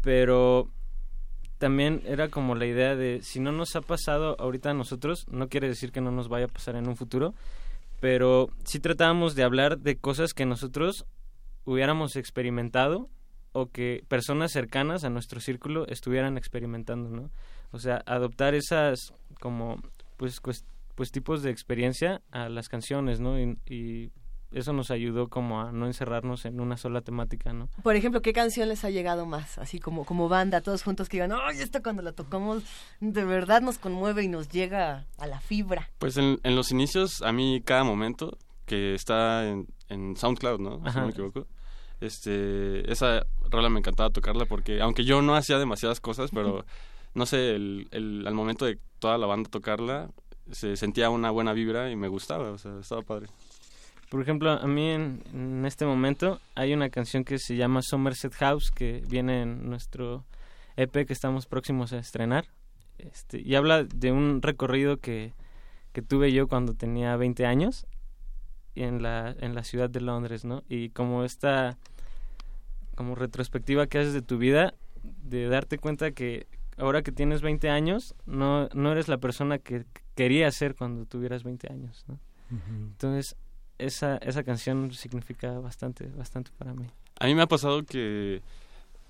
[0.02, 0.68] pero
[1.58, 5.50] también era como la idea de si no nos ha pasado ahorita a nosotros, no
[5.50, 7.34] quiere decir que no nos vaya a pasar en un futuro,
[8.00, 11.06] pero sí tratábamos de hablar de cosas que nosotros
[11.66, 13.10] hubiéramos experimentado
[13.52, 17.30] o que personas cercanas a nuestro círculo estuvieran experimentando, ¿no?
[17.72, 19.82] O sea, adoptar esas como
[20.18, 20.64] pues cues-
[21.00, 23.40] pues tipos de experiencia a las canciones, ¿no?
[23.40, 24.12] Y, y
[24.52, 27.70] eso nos ayudó como a no encerrarnos en una sola temática, ¿no?
[27.84, 29.58] Por ejemplo, ¿qué canción les ha llegado más?
[29.60, 32.64] Así como, como banda, todos juntos que digan, ¡ay, esto cuando la tocamos
[33.00, 35.90] de verdad nos conmueve y nos llega a la fibra!
[36.00, 40.82] Pues en, en los inicios, a mí cada momento que está en, en SoundCloud, ¿no?
[40.92, 41.48] Si no me equivoco.
[42.02, 46.66] Este, esa rola me encantaba tocarla porque, aunque yo no hacía demasiadas cosas, pero
[47.14, 50.10] no sé, el, el- al momento de toda la banda tocarla,
[50.52, 53.28] se sentía una buena vibra y me gustaba, o sea, estaba padre.
[54.10, 58.72] Por ejemplo, a mí en, este momento hay una canción que se llama Somerset House
[58.72, 60.26] que viene en nuestro
[60.78, 62.46] EP que estamos próximos a estrenar.
[62.98, 65.34] Este, y habla de un recorrido que,
[65.94, 67.86] que tuve yo cuando tenía 20 años
[68.76, 70.64] en la, en la ciudad de Londres, ¿no?
[70.68, 71.78] Y como esta
[72.96, 76.48] como retrospectiva que haces de tu vida, de darte cuenta que
[76.78, 79.86] ahora que tienes 20 años, no, no eres la persona que
[80.20, 82.20] querías ser cuando tuvieras 20 años, ¿no?
[82.52, 83.38] Entonces,
[83.78, 86.88] esa, esa canción significa bastante, bastante para mí.
[87.22, 88.42] A mí me ha pasado que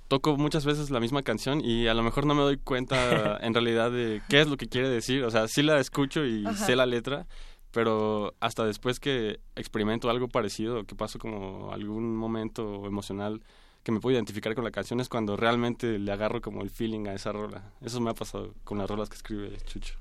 [0.08, 3.56] toco muchas veces la misma canción y a lo mejor no me doy cuenta en
[3.56, 5.24] realidad de qué es lo que quiere decir.
[5.24, 6.64] O sea, sí la escucho y Ajá.
[6.68, 7.26] sé la letra,
[7.72, 13.42] pero hasta después que experimento algo parecido, que paso como algún momento emocional
[13.82, 17.08] que me puedo identificar con la canción, es cuando realmente le agarro como el feeling
[17.08, 17.64] a esa rola.
[17.82, 19.96] Eso me ha pasado con las rolas que escribe Chucho.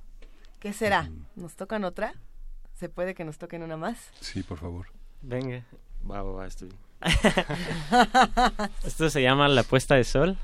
[0.58, 1.08] ¿Qué será?
[1.36, 2.14] ¿Nos tocan otra?
[2.74, 4.10] ¿Se puede que nos toquen una más?
[4.20, 4.86] Sí, por favor.
[5.22, 5.64] Venga.
[6.08, 6.72] Va, va, va, estoy.
[8.84, 10.36] Esto se llama La Puesta de Sol.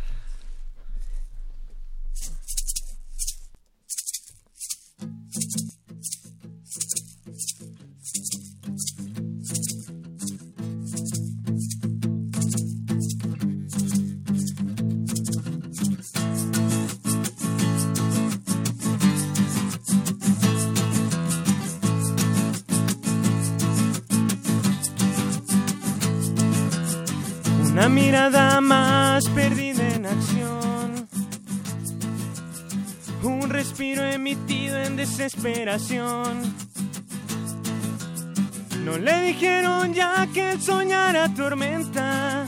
[27.95, 31.09] Mirada más perdida en acción,
[33.23, 36.43] un respiro emitido en desesperación.
[38.85, 42.47] No le dijeron ya que el soñar atormenta,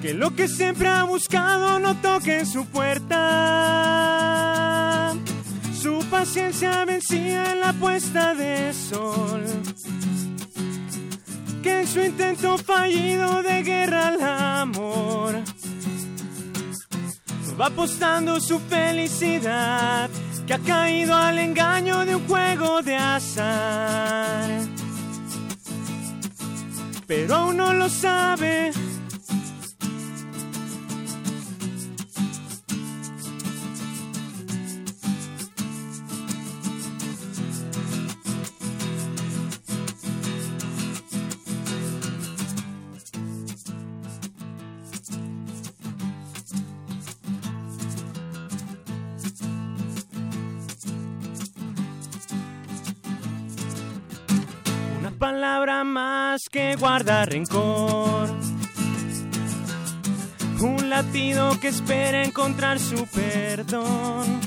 [0.00, 3.12] que lo que siempre ha buscado no toque en su puerta.
[5.78, 9.44] Su paciencia vencía en la puesta de sol
[11.66, 15.34] que en su intento fallido de guerra al amor
[17.60, 20.08] va apostando su felicidad
[20.46, 24.48] que ha caído al engaño de un juego de azar.
[27.08, 28.70] Pero aún no lo sabe.
[56.50, 58.28] Que guarda rencor.
[60.60, 64.40] Un latido que espera encontrar su perdón.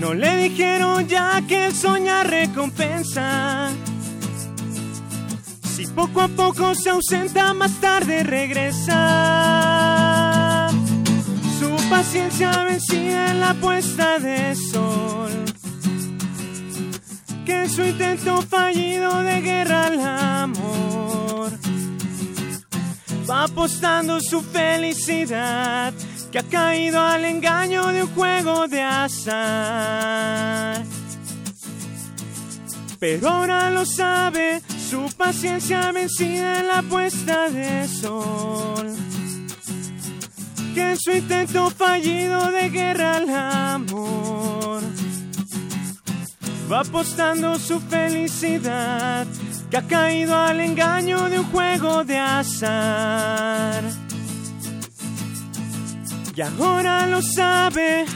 [0.00, 3.70] No le dijeron ya que el soñar recompensa.
[5.74, 8.90] Si poco a poco se ausenta, más tarde regresa.
[11.58, 15.23] Su paciencia vencida en la puesta de sol
[17.44, 21.52] que en su intento fallido de guerra al amor
[23.28, 25.92] va apostando su felicidad
[26.30, 30.82] que ha caído al engaño de un juego de azar.
[32.98, 38.94] Pero ahora lo sabe, su paciencia vencida en la puesta de sol.
[40.74, 44.53] Que en su intento fallido de guerra al amor
[46.76, 49.26] apostando su felicidad
[49.70, 53.82] que ha caído al engaño de un juego de azar.
[56.34, 58.06] Y ahora lo sabe.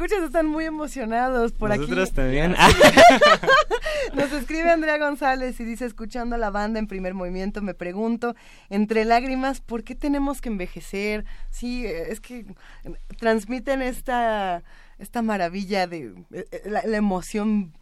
[0.00, 2.16] Los radioescuchas están muy emocionados por Nosotros aquí.
[2.16, 2.56] también.
[4.14, 8.34] Nos escribe Andrea González y dice, escuchando a la banda en primer movimiento, me pregunto,
[8.70, 11.24] entre lágrimas, ¿por qué tenemos que envejecer?
[11.50, 14.62] Sí, eh, es que eh, transmiten esta,
[14.98, 17.72] esta maravilla de eh, la, la emoción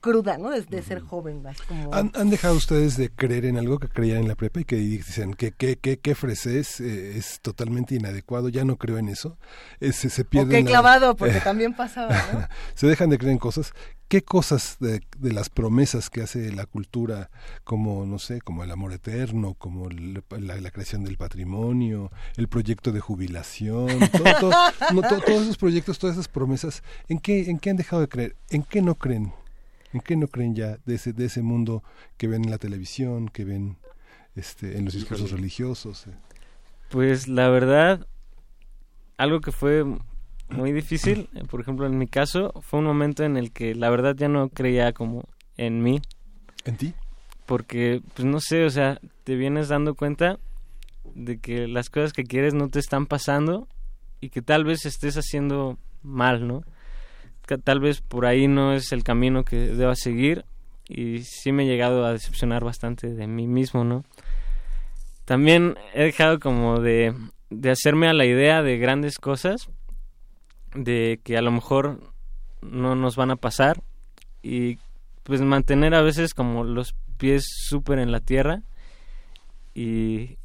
[0.00, 0.50] cruda, ¿no?
[0.50, 1.92] De, de ser joven, como...
[1.94, 4.76] ¿Han, han dejado ustedes de creer en algo que creían en la prepa y que
[4.76, 8.48] dicen que qué que, que freses eh, es totalmente inadecuado?
[8.48, 9.38] Ya no creo en eso.
[9.80, 12.46] Eh, se, se o pierden qué la- clavado, porque también pasaba, ¿no?
[12.74, 13.72] se dejan de creer en cosas.
[14.08, 17.30] ¿Qué cosas de, de las promesas que hace la cultura,
[17.64, 22.46] como, no sé, como el amor eterno, como el- la, la creación del patrimonio, el
[22.48, 24.52] proyecto de jubilación, todo- todo-
[24.92, 28.08] no, to- todos esos proyectos, todas esas promesas, ¿en qué, ¿en qué han dejado de
[28.08, 28.36] creer?
[28.50, 29.32] ¿En qué no creen?
[29.92, 31.82] ¿En qué no creen ya de ese, de ese mundo
[32.16, 33.76] que ven en la televisión, que ven
[34.34, 36.06] este, en los discursos religiosos?
[36.06, 36.12] eh?
[36.90, 38.06] Pues la verdad,
[39.16, 39.84] algo que fue
[40.48, 43.90] muy difícil, eh, por ejemplo en mi caso, fue un momento en el que la
[43.90, 45.24] verdad ya no creía como
[45.56, 46.00] en mí.
[46.64, 46.94] ¿En ti?
[47.46, 50.38] Porque, pues no sé, o sea, te vienes dando cuenta
[51.14, 53.68] de que las cosas que quieres no te están pasando
[54.20, 56.62] y que tal vez estés haciendo mal, ¿no?
[57.64, 60.44] Tal vez por ahí no es el camino que deba seguir
[60.88, 64.04] y sí me he llegado a decepcionar bastante de mí mismo, ¿no?
[65.24, 67.14] También he dejado como de,
[67.50, 69.68] de hacerme a la idea de grandes cosas,
[70.74, 72.00] de que a lo mejor
[72.60, 73.82] no nos van a pasar
[74.42, 74.78] y
[75.22, 78.62] pues mantener a veces como los pies súper en la tierra
[79.74, 80.38] y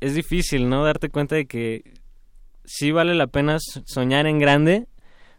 [0.00, 0.84] es difícil, ¿no?
[0.84, 1.94] Darte cuenta de que
[2.64, 4.86] sí vale la pena soñar en grande,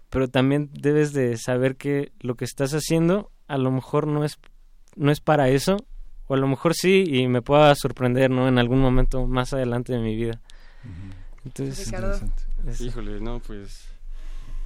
[0.10, 4.38] pero también debes de saber que lo que estás haciendo a lo mejor no es
[4.96, 5.78] no es para eso
[6.28, 8.48] o a lo mejor sí y me pueda sorprender, ¿no?
[8.48, 10.42] En algún momento más adelante de mi vida.
[11.46, 11.92] Entonces.
[12.80, 13.88] Híjole, no, pues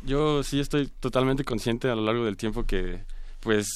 [0.06, 3.06] yo sí estoy totalmente consciente a lo largo del tiempo que
[3.40, 3.68] pues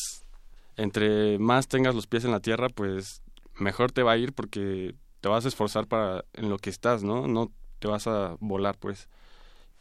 [0.75, 3.21] entre más tengas los pies en la tierra, pues
[3.55, 7.03] mejor te va a ir porque te vas a esforzar para en lo que estás,
[7.03, 7.27] ¿no?
[7.27, 9.09] No te vas a volar, pues.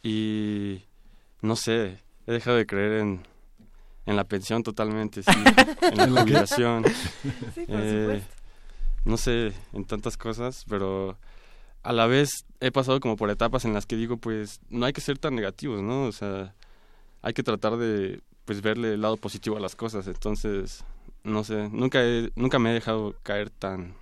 [0.01, 0.83] Y
[1.41, 3.23] no sé, he dejado de creer en
[4.05, 5.31] en la pensión totalmente, sí,
[5.91, 6.85] en la jubilación.
[7.53, 8.21] Sí, por Eh,
[9.03, 11.17] no sé, en tantas cosas, pero
[11.83, 14.93] a la vez he pasado como por etapas en las que digo, pues no hay
[14.93, 16.03] que ser tan negativos, ¿no?
[16.05, 16.53] O sea,
[17.21, 20.07] hay que tratar de pues verle el lado positivo a las cosas.
[20.07, 20.85] Entonces,
[21.23, 23.93] no sé, nunca he- nunca me he dejado caer tan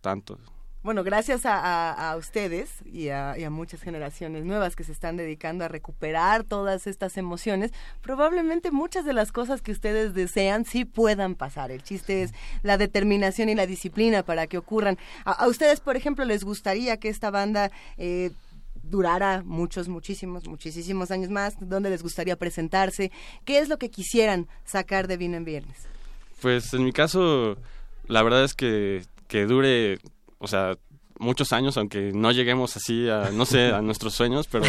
[0.00, 0.38] tanto.
[0.82, 6.44] Bueno, gracias a, ustedes y a, muchas generaciones nuevas que se están dedicando a recuperar
[6.44, 11.70] todas estas emociones, probablemente muchas de las cosas que ustedes desean sí puedan pasar.
[11.70, 14.96] El chiste es la determinación y la disciplina para que ocurran.
[15.26, 18.30] A, a ustedes, por ejemplo, les gustaría que esta banda eh,
[18.82, 21.56] durara muchos, muchísimos, muchísimos años más.
[21.60, 23.10] ¿Dónde les gustaría presentarse?
[23.44, 25.86] ¿Qué es lo que quisieran sacar de Vino en Viernes?
[26.40, 27.56] Pues en mi caso,
[28.06, 29.98] la verdad es que, que dure,
[30.40, 30.76] o sea,
[31.20, 34.64] muchos años, aunque no lleguemos así a, no sé, a nuestros sueños, pero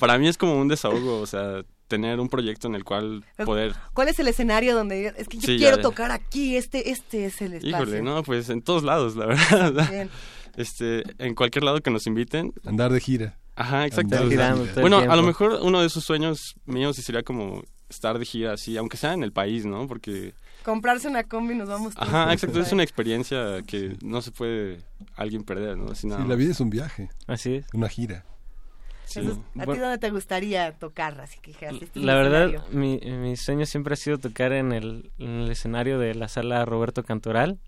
[0.00, 3.74] para mí es como un desahogo, o sea, tener un proyecto en el cual poder...
[3.94, 5.82] ¿Cuál es el escenario donde es que yo Sí, quiero ya.
[5.82, 7.68] tocar aquí, este, este es el espacio?
[7.76, 9.26] Híjole, no, pues en todos lados, la
[9.60, 9.90] verdad.
[9.90, 10.10] Bien.
[10.56, 12.52] Este, en cualquier lado que nos inviten.
[12.64, 13.38] Andar de gira.
[13.56, 14.16] Ajá, exacto.
[14.16, 14.80] Andar de gira.
[14.80, 18.76] Bueno, a lo mejor uno de esos sueños míos sería como estar de gira así,
[18.76, 19.86] aunque sea en el país, ¿no?
[19.86, 20.32] Porque,
[20.64, 24.30] Comprarse una combi y nos vamos todos ajá, exacto, es una experiencia que no se
[24.30, 24.80] puede
[25.16, 25.90] alguien perder, ¿no?
[25.90, 27.66] Así nada Sí, la vida es un viaje, Así es.
[27.72, 28.24] una gira.
[29.06, 29.20] Sí.
[29.20, 31.20] Entonces, ¿A ti dónde te gustaría tocar?
[31.20, 35.10] Así que este es La verdad, mi, mi sueño siempre ha sido tocar en el,
[35.18, 37.58] en el escenario de la sala Roberto Cantoral.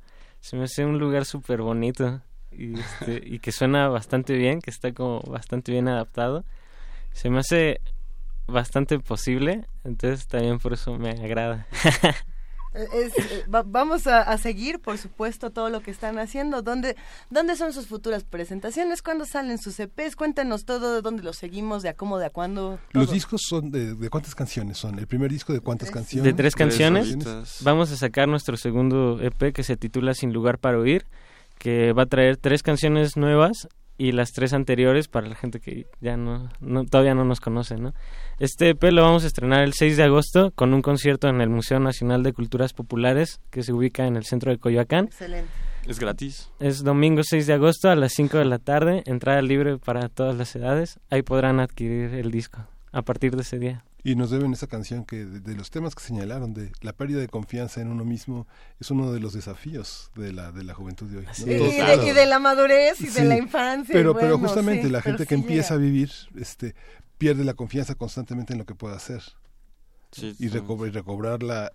[0.41, 2.21] Se me hace un lugar súper bonito
[2.53, 6.45] y, este, y que suena bastante bien, que está como bastante bien adaptado.
[7.13, 7.81] Se me hace
[8.47, 11.67] bastante posible, entonces también por eso me agrada.
[12.75, 16.63] Es- eh, va- vamos a, a seguir, por supuesto, todo lo que están haciendo.
[16.63, 16.97] ¿Dónde,
[17.31, 19.03] ¿Dónde son sus futuras presentaciones?
[19.03, 20.17] ¿Cuándo salen sus EPs?
[20.17, 22.79] Cuéntanos todo, de dónde los seguimos, de a cómo, de a cuándo.
[22.93, 24.99] Los discos son de, de cuántas canciones son?
[24.99, 25.95] El primer disco de cuántas Tres.
[26.01, 26.25] canciones?
[26.25, 27.17] De tres canciones.
[27.63, 31.07] Vamos a sacar nuestro segundo EP que se titula Sin lugar para oír,
[31.59, 33.69] que va a traer tres canciones nuevas
[34.05, 37.77] y las tres anteriores para la gente que ya no, no- todavía no nos conoce,
[37.77, 37.95] ¿no?
[38.39, 41.49] Este EP lo vamos a estrenar el 6 de agosto con un concierto en el
[41.51, 45.05] Museo Nacional de Culturas Populares que se ubica en el centro de Coyoacán.
[45.05, 45.49] Excelente.
[45.87, 46.51] Es gratis.
[46.61, 50.37] Es domingo 6 de agosto a las 5 de la tarde, entrada libre para todas
[50.37, 50.99] las edades.
[51.11, 53.85] Ahí podrán adquirir el disco a partir de ese día.
[54.05, 57.21] Y nos deben esa canción que de, de los temas que señalaron, de la pérdida
[57.21, 58.47] de confianza en uno mismo,
[58.81, 61.25] es uno de los desafíos de la, de la juventud de hoy.
[61.25, 61.33] ¿no?
[61.47, 63.93] Y, de, y de la madurez y de Sí, la infancia.
[63.93, 66.75] Pero, pero justamente sí, la gente que sí empieza a vivir este,
[67.17, 69.23] pierde la confianza constantemente en lo que puede hacer.
[70.11, 70.51] Sí, Y, sí.
[70.51, 71.71] reco- y recobrarla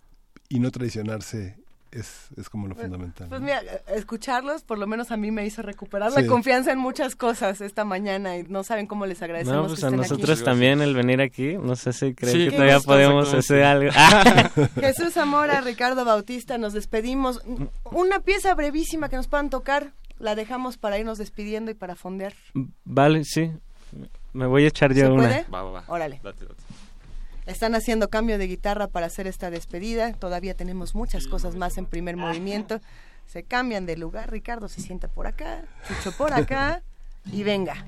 [0.49, 1.57] y no traicionarse
[1.91, 3.27] es, es como lo fundamental.
[3.29, 3.45] Pues ¿no?
[3.45, 3.61] mira,
[3.95, 6.21] escucharlos por lo menos a mí me hizo recuperar Sí.
[6.21, 9.79] la confianza en muchas cosas esta mañana y no saben cómo les agradecemos No, pues
[9.79, 10.45] que a nosotros aquí.
[10.45, 13.91] también el venir aquí nos hace creer Sí, que todavía podemos hacer algo.
[14.79, 17.41] Jesús Zamora, Ricardo Bautista, nos despedimos.
[17.91, 22.33] Una pieza brevísima que nos puedan tocar, la dejamos para irnos despidiendo y para fondear.
[22.85, 23.51] Vale, sí.
[24.33, 25.23] Me voy a echar ¿Se yo una.
[25.23, 25.45] puede?
[25.53, 25.83] Va, va, va.
[25.87, 26.19] Órale.
[26.23, 26.63] Date, date.
[27.47, 30.11] Están haciendo cambio de guitarra para hacer esta despedida.
[30.13, 32.81] Todavía tenemos muchas cosas más en primer movimiento.
[33.25, 34.29] Se cambian de lugar.
[34.29, 36.83] Ricardo se sienta por acá, Chucho por acá
[37.31, 37.85] y venga,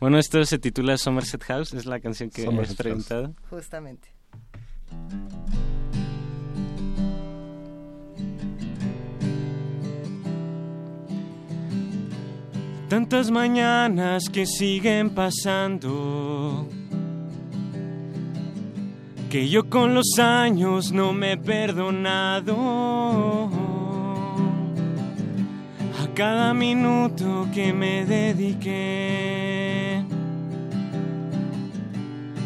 [0.00, 3.34] Bueno, esto se titula Somerset House, es la canción que has preguntado.
[3.50, 4.08] justamente.
[12.88, 16.66] Tantas mañanas que siguen pasando.
[19.30, 22.56] Que yo con los años no me he perdonado.
[26.02, 30.02] A cada minuto que me dediqué.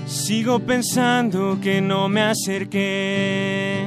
[0.06, 3.86] Sigo pensando que no me acerqué.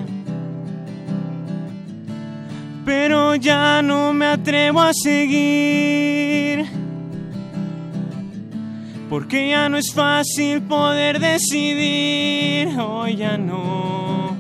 [2.86, 6.85] Pero ya no me atrevo a seguir.
[9.10, 12.70] Porque ya no es fácil poder decidir.
[12.80, 14.36] Hoy ya no.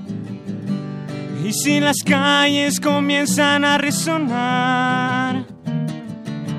[1.46, 5.46] Y si las calles comienzan a resonar.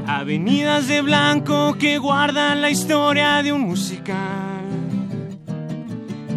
[0.06, 4.62] Avenidas de blanco que guardan la historia de un musical.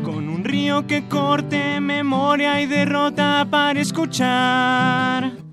[0.03, 5.48] Con un río que corte memoria y derrota para escuchar.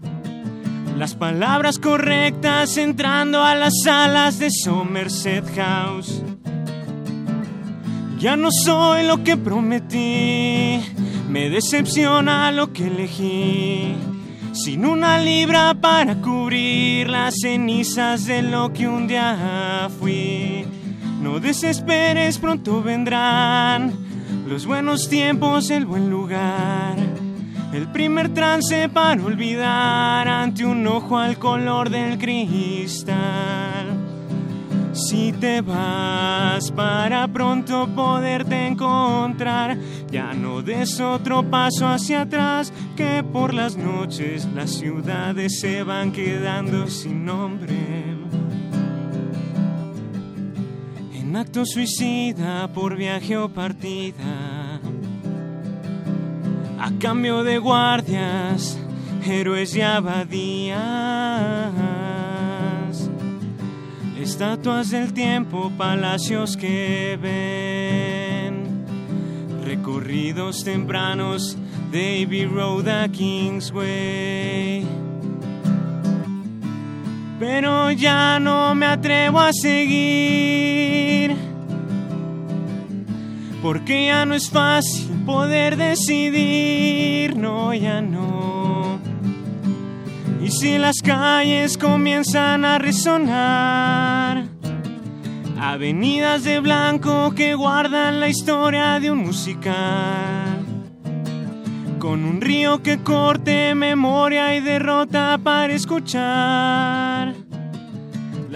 [0.96, 6.22] Las palabras correctas entrando a las salas de Somerset House.
[8.18, 10.80] Ya no soy lo que prometí,
[11.28, 13.94] me decepciona lo que elegí.
[14.52, 20.64] Sin una libra para cubrir las cenizas de lo que un día fui.
[21.20, 23.92] No desesperes, pronto vendrán
[24.48, 26.96] los buenos tiempos, el buen lugar.
[27.76, 33.86] El primer trance para olvidar ante un ojo al color del cristal.
[34.94, 39.76] Si te vas para pronto poderte encontrar,
[40.10, 46.12] ya no des otro paso hacia atrás, que por las noches las ciudades se van
[46.12, 47.76] quedando sin nombre.
[51.12, 54.55] En acto suicida por viaje o partida,
[56.86, 58.78] a cambio de guardias,
[59.26, 60.78] héroes y abadías.
[64.20, 68.84] Estatuas del tiempo, palacios que ven,
[69.64, 71.58] recorridos tempranos
[71.90, 74.86] de Abbey Road a Kingsway.
[77.40, 81.34] Pero ya no me atrevo a seguir,
[83.66, 89.00] porque ya no es fácil poder decidir, no, ya no.
[90.40, 94.44] Y si las calles comienzan a resonar,
[95.60, 100.64] avenidas de blanco que guardan la historia de un musical,
[101.98, 107.45] con un río que corte memoria y derrota para escuchar.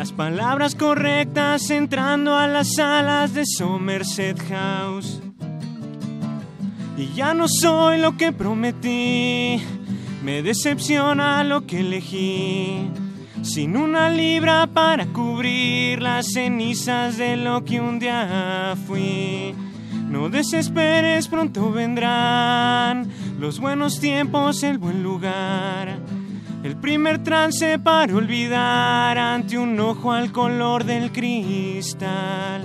[0.00, 5.20] Las palabras correctas entrando a las salas de Somerset House.
[6.96, 9.60] Y ya no soy lo que prometí
[10.24, 12.88] me decepciona lo que elegí.
[13.42, 19.54] Sin una libra para cubrir las cenizas de lo que un día fui.
[20.08, 23.06] No desesperes, pronto vendrán
[23.38, 25.98] los buenos tiempos, el buen lugar.
[26.62, 32.62] El primer trance para olvidar ante un ojo al color del cristal.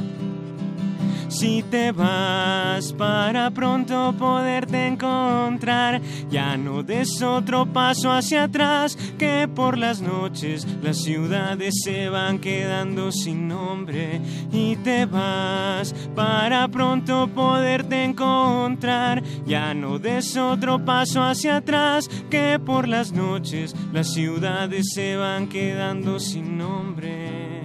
[1.38, 9.46] Si te vas para pronto poderte encontrar, ya no des otro paso hacia atrás, que
[9.54, 14.22] por las noches las ciudades se van quedando sin nombre.
[14.54, 22.62] Y te vas para pronto poderte encontrar, ya no des otro paso hacia atrás, que
[22.66, 27.65] por las noches las ciudades se van quedando sin nombre.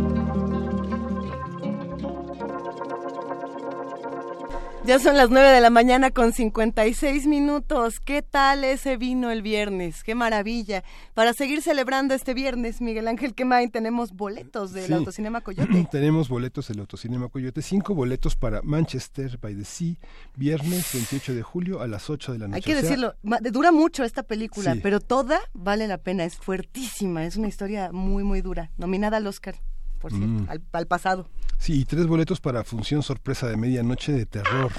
[4.91, 8.01] Ya son las 9 de la mañana con 56 minutos.
[8.01, 10.03] ¿Qué tal ese vino el viernes?
[10.03, 10.83] ¡Qué maravilla!
[11.13, 14.91] Para seguir celebrando este viernes, Miguel Ángel Quemain, tenemos boletos del Sí.
[14.93, 15.87] Autocinema Coyote.
[15.89, 19.95] Tenemos boletos del Autocinema Coyote, cinco boletos para Manchester by the Sea,
[20.35, 22.57] viernes 28 de julio a las 8 de la noche.
[22.57, 23.15] Hay que decirlo,
[23.49, 24.81] dura mucho esta película, Sí.
[24.83, 28.71] pero toda vale la pena, es fuertísima, es una historia muy, muy dura.
[28.75, 29.55] Nominada al Oscar,
[30.01, 30.45] por cierto, Mm.
[30.49, 31.27] al, al pasado.
[31.57, 34.71] Sí, y tres boletos para función sorpresa de medianoche de terror.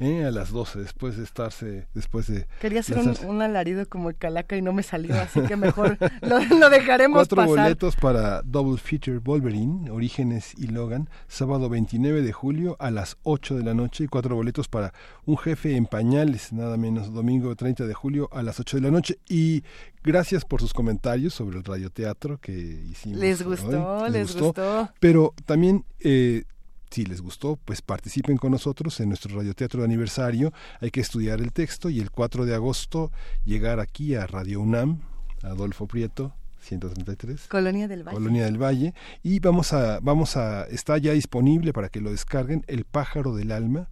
[0.00, 0.24] ¿Eh?
[0.24, 2.46] A las 12, después de estarse, después de...
[2.60, 6.40] Quería hacer un, alarido como el calaca y no me salió, así que mejor lo,
[6.40, 7.64] lo dejaremos Cuatro pasar.
[7.64, 13.56] boletos para Double Feature Wolverine, Orígenes y Logan, sábado 29 de julio a las 8
[13.56, 14.04] de la noche.
[14.04, 14.92] Y cuatro boletos para
[15.26, 18.90] Un Jefe en Pañales, nada menos, domingo 30 de julio a las 8 de la
[18.90, 19.18] noche.
[19.28, 19.62] Y
[20.02, 23.18] gracias por sus comentarios sobre el radioteatro que hicimos.
[23.18, 23.46] Les hoy.
[23.46, 24.90] gustó, les gustó.
[25.00, 25.84] Pero también...
[26.00, 26.44] Eh,
[26.90, 30.52] si les gustó, pues participen con nosotros en nuestro radioteatro de aniversario.
[30.80, 33.12] Hay que estudiar el texto y el 4 de agosto
[33.44, 35.00] llegar aquí a Radio UNAM,
[35.42, 37.48] Adolfo Prieto, 133.
[37.48, 38.16] Colonia del Valle.
[38.16, 42.64] Colonia del Valle y vamos a vamos a está ya disponible para que lo descarguen
[42.66, 43.88] El pájaro del alma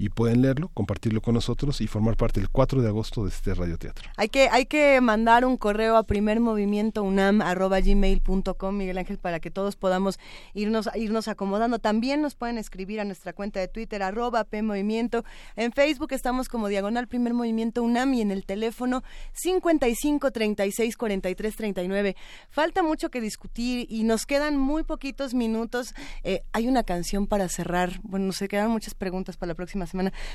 [0.00, 3.52] y pueden leerlo, compartirlo con nosotros y formar parte el 4 de agosto de este
[3.52, 4.08] radioteatro.
[4.16, 10.18] Hay que, hay que mandar un correo a primermovimientounam.gmail.com, Miguel Ángel, para que todos podamos
[10.54, 11.80] irnos, irnos acomodando.
[11.80, 15.22] También nos pueden escribir a nuestra cuenta de Twitter, arroba PMovimiento.
[15.54, 19.02] En Facebook estamos como Diagonal Primer Movimiento UNAM y en el teléfono
[19.34, 22.16] 55 36 43 39.
[22.48, 25.92] Falta mucho que discutir y nos quedan muy poquitos minutos.
[26.24, 28.00] Eh, hay una canción para cerrar.
[28.02, 29.89] Bueno, nos quedan muchas preguntas para la próxima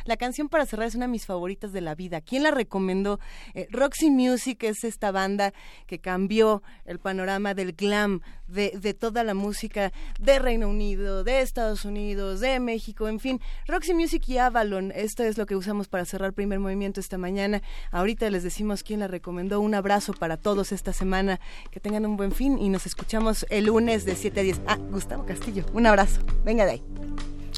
[0.05, 2.21] La canción para cerrar es una de mis favoritas de la vida.
[2.21, 3.19] ¿Quién la recomendó?
[3.53, 5.53] Eh, Roxy Music es esta banda
[5.87, 11.41] que cambió el panorama del glam, de, de toda la música de Reino Unido, de
[11.41, 13.41] Estados Unidos, de México, en fin.
[13.67, 17.61] Roxy Music y Avalon, esto es lo que usamos para cerrar primer movimiento esta mañana.
[17.91, 19.59] Ahorita les decimos quién la recomendó.
[19.59, 21.39] Un abrazo para todos esta semana.
[21.71, 24.61] Que tengan un buen fin y nos escuchamos el lunes de 7 a 10.
[24.67, 26.21] Ah, Gustavo Castillo, un abrazo.
[26.43, 26.83] Venga de ahí.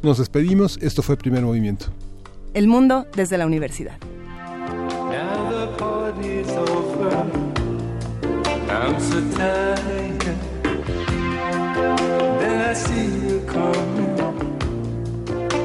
[0.03, 1.87] Nos despedimos, esto fue Primer Movimiento.
[2.53, 3.97] El mundo desde la universidad.
[5.09, 7.25] Now the party's over.
[8.69, 9.77] I'm so tired.
[12.39, 14.19] Then I see you coming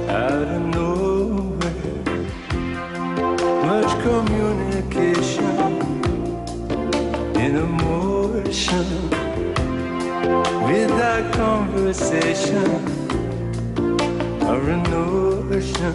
[0.09, 1.59] out of nowhere.
[3.67, 5.79] Much communication
[7.35, 8.87] in emotion
[10.67, 13.03] without conversation
[14.53, 15.95] or a notion.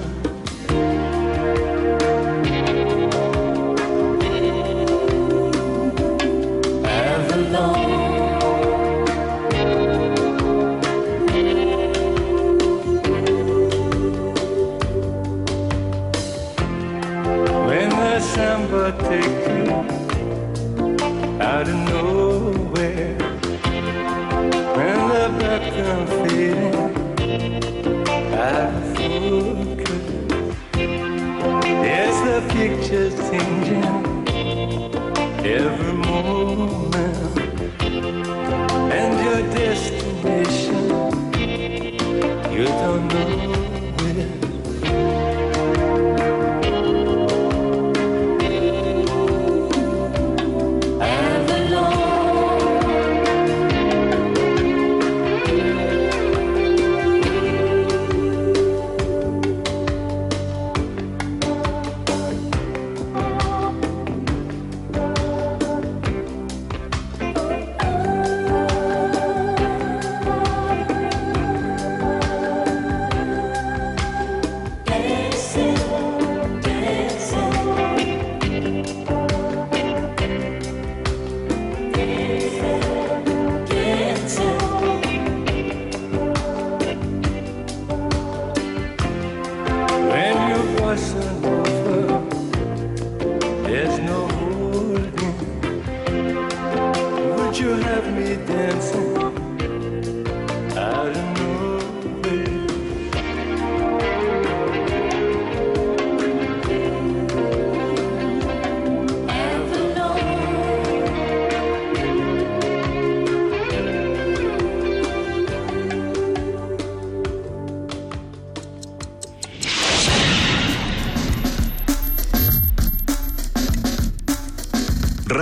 [17.67, 18.19] When the
[19.53, 19.65] you
[21.39, 23.17] out of nowhere,
[24.75, 26.16] when the black
[28.37, 28.71] out
[31.83, 33.83] there's the pictures changing?
[35.43, 37.17] Every moment,
[38.93, 40.87] and your destination
[42.51, 43.66] you don't know